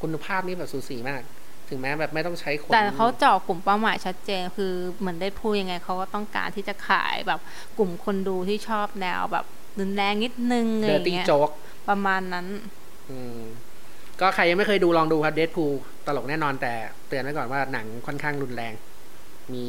[0.00, 1.20] คุณภาพนี่แบบสูสีมาก
[1.68, 7.40] ถึงแม้แบบไม่ต้องใช้คนแต่เขาเจาะกลุ่มเป้าหมายชัดเจน คือเหมือนได้พูดยังไงเขาก็ต้องการที่จะขายแบบ
[7.78, 9.44] กลุ่มคนดูที่ชอบแนวแบบ
[9.78, 11.50] รุนแรงนิดนึงอะไรเดออร์ตี้ย่างเงี้ยโจ๊ก
[11.88, 12.46] ประมาณนั้น
[13.10, 13.40] อืม
[14.20, 15.64] ก็ใครยังไม่เคยดูลองดูครับเด p พู
[16.06, 16.72] ตลกแน่นอนแต่
[17.08, 18.72] เตือนไว้ก่อนว่าหนังค่อนข้างรุนแรง
[19.52, 19.64] มี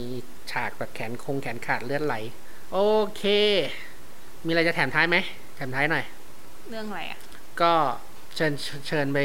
[0.51, 2.15] ฉากแบบแขนคงแขนขาดเลือดไหล
[2.73, 2.79] โอ
[3.15, 3.23] เค
[4.45, 5.17] มีอะไรจะแถมท้ายไหม
[5.55, 6.03] แถมท้ายหน่อย
[6.72, 7.19] เรื่องอะไรอะ
[7.61, 7.74] ก็
[8.36, 8.53] เชิญ
[8.88, 9.19] เชิญไป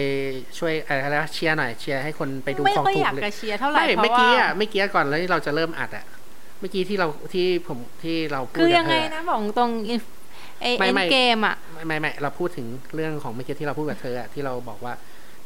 [0.59, 6.05] ช่วยอะไรนะเชียร์หน่อยเชียร์ให้คนไปดูไม่ของค่อยถูอกยากเลยจะเชียร์เท่าไหร่ไม่เพเมื่อราะว่ากี้อะเมื่อกี้ก่อนแล้วที่เราจะเริ่มอัดอะ
[6.61, 9.71] เมื่อกี้ที่เราที่ผมที่เราพูดคือกับยังไงเธอนะบอกตรง
[10.61, 14.95] เอไม่เอ็นไม่เกมอะไม่ไม่ไม่เราพูดถึงเรื่องของเมื่อกี้ที่เราพูดกับเธออะที่เราบอกว่า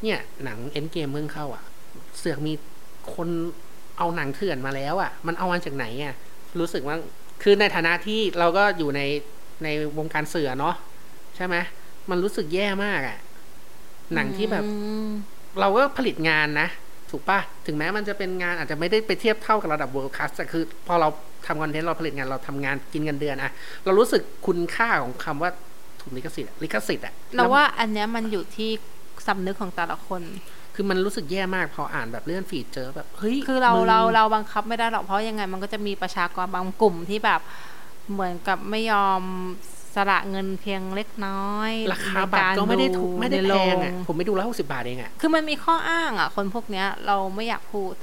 [0.02, 1.62] เนี่ยหนังเอ็นเกมเพิ่งเข้าอะ
[2.18, 2.52] เสือกมี
[3.14, 3.28] คน
[3.98, 6.14] เอาหนังเถื่อนมาแล้วอะ มันเอามาจากไหนอะ
[6.58, 6.96] รู้สึกว่า
[7.42, 9.00] คือในฐานะที่เราก็อยู่ใน
[9.64, 10.74] ในวงการเสือเนาะ
[11.36, 11.56] ใช่ไหม
[12.10, 13.18] มันรู้สึกแย่มากอะ
[14.14, 14.70] หนังที่แบบอื
[15.06, 15.08] ม
[15.60, 16.68] เราก็ผลิตงานนะ
[17.10, 21.08] ถูกปะถึงแม้มันจะเป็นงานอาจจะไม่ได้ไปเทียบเท่ากับระดับ world class แต่คือ พอเรา
[21.46, 23.52] ทำคอนเทนต์เราผลิตงานเราทำงานกินเงินเดือนอะ
[23.84, 25.50] เรารู้สึกคุณค่าของคำว่า
[26.00, 28.70] ถูกลิขสิทธิ์อะลิขสิทธิ์อะเราว่าอันเนี้ยมันอยู่ที่
[29.26, 30.22] สำนึกของแต่ละคน
[30.74, 37.40] คือมันรู้สึกแย่มากพออ่านแบบเลื่อนฟีดเจอแบบเฮ้ยคือเรามึงเราเราบังคับไม่ได้หรอกเพราะยังไง มันก็จะมีประชากรบางกลุ่มที่แบบ
[38.12, 39.22] เหมือนกับไม่ยอม
[39.94, 47.94] สละเงินเพียงเล็กน้อยราคาบัตรก็ไม่ได้ถูกไม่ได้ในแพโรงอะผมไม่ดูแล้วหกสิบาทเองอะคือมันมีข้ออ้างอะ คนพวกเนี้ย เราไม่อยากพูด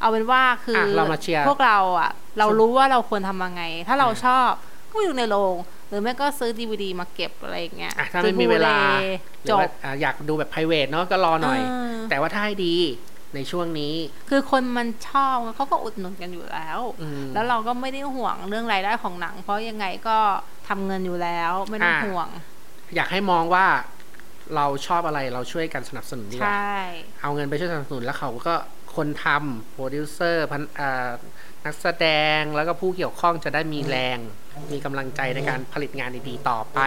[0.00, 4.50] เอาเป็นว่าคืออะเรามาเชียร์พวกเราอะ เรารู้ว่าเราควรทำยังไง ถ้าเราชอบ
[4.90, 5.56] ก็ไปดูในโรง
[5.88, 8.76] หรือไม่ก็ซื้อดีวดีมาเก็บอะไรอย่างเงี้ยอะถ้าไม่มีเวลา
[9.46, 12.76] ซื้อห Blu-ray รือจว่าบอะอยากดูแบบ p r i v a t เนาะก็รอหน่อยเออแต่ว่าถ้าให้ดี
[13.34, 13.94] ในช่วงนี้
[14.30, 20.18] คือคนมันชอบเขาก็อุดหนุนกันอยู่แล้วอืมแล้วเราก็ไม่ได้ห่วงเรื่องรายได้ของหนัง เพราะยังไงก็
[20.70, 22.28] ทำเงินอยู่แล้วไม่ต้องอะห่วง
[22.94, 23.66] อยากให้มองว่า
[24.56, 26.76] เราชอบอะไรเราช่วยกันสนับสนุนดีกใชว่า่
[27.22, 28.54] เอาเงินไปช่วยสนับสนุนแล้วเขาก็
[28.96, 31.10] คนทำโปรดิวเซอร์พันอ่า
[31.64, 32.06] นักแสด
[32.38, 34.18] งแล้วก็ผู้เกี่ยวข้องจะได้มีแรง
[34.72, 36.78] มีกำลังใจในการผลิตงานดีๆต่อไป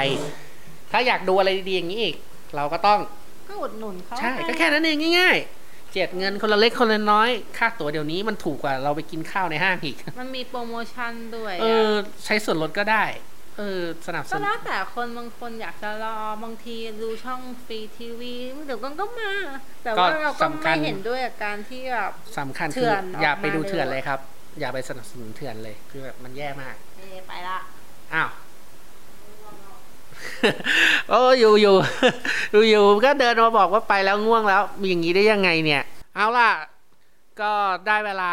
[0.91, 2.15] ถ้าอยากดูอะไรดีๆอย่างนี้อีก
[2.55, 2.99] เราก็ต้อง
[3.49, 11.93] ก็อุดหนุนเขาใช่ก็แค่นั้นเองง่ายๆเจ็ดเงินคนละเล็กคนละน้อย ค่าตั๋วเดี๋ยวนี้มันถูกกว่าเราไปกินข้าวในห้างอีก มันมีโปรโมชั่นด้วย เออะอ
[12.25, 13.03] ใช้ส่วนลดก็ได้
[13.57, 18.33] เออสนับสก็นุนแล้วแต่คนบางคนอยากจะรอบางทีดูช่องฟรีทีวี
[18.65, 19.31] เดี๋ยวกันก็มา
[19.83, 24.19] แต่ว่าเราก็ไม่เห็นด้วยกับการที่แบบสำคัญเถื่คืออนออกอย่าไปดูมาเร็วเถื่อนเลยครับ
[24.59, 27.59] อย่าไปสนับสนุนเถื่อนเลย คือแบบมันแย่มากเอไปละ
[28.13, 28.29] อ้าว
[31.09, 31.75] โอ้อยู่อยู่
[32.51, 35.83] อยู่อยู่ก็เดินมาบอกว่าไปแล้วง่วงแล้วมีอย่างนี้ได้ยังไงเนี่ย
[36.15, 36.51] เอาล่ะ
[37.41, 37.51] ก็
[37.87, 38.31] ได้เวลา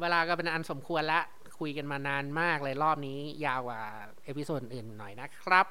[0.00, 1.24] เวลาก็เป็นอันสมควรแล้ว
[1.58, 3.82] คุยกันมานานมากเลยรอบนี้ยาวกว่า
[4.24, 5.66] episode อื่นหน่อยนะครับ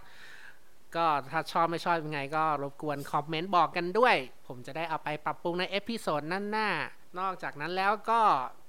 [0.96, 4.16] ก็ถ้าชอบไม่ชอบยังไงก็รบกวนคอมเมนต์บอกกันด้วย
[4.48, 8.22] ผมจะได้เอาไปปรับปรุงใน episode หน้าๆนอกจากนั้นแล้วก็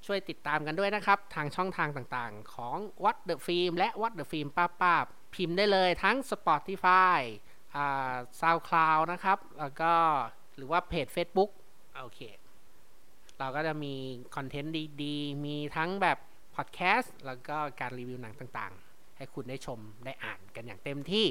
[0.06, 4.94] ช่วยติดตามกันด้วยนะครับ ทางช่องทางต่างๆ ของ What the Film และ What the Film ป้าป้า
[5.34, 7.20] พิมพ์ได้เลยทั้ง Spotify
[7.74, 9.92] อ่า SoundCloud นะครับ แล้วก็
[10.56, 11.50] หรือว่าเพจ Facebook
[12.02, 12.20] โอเค
[13.38, 13.94] เราก็จะมี
[14.36, 16.18] คอนเทนต์ดีๆ มีทั้งแบบ
[16.58, 21.26] พอดแคสต์แล้วก็การรีวิวหนังต่างๆ ให้คุณได้ชมได้อ่านกันอย่างเต็มที่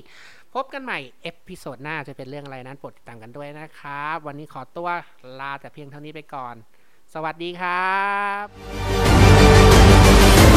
[0.53, 4.89] พบกันใหม่ episode หน้าจะเป็นเรื่องอะไรนั้นโปรดติดตามกันด้วยนะครับ วันนี้ขอตัว
[5.39, 6.55] ลาแต่เพียงเท่านี้ไปก่อน
[7.13, 7.97] สวัสดีครั
[10.55, 10.56] บ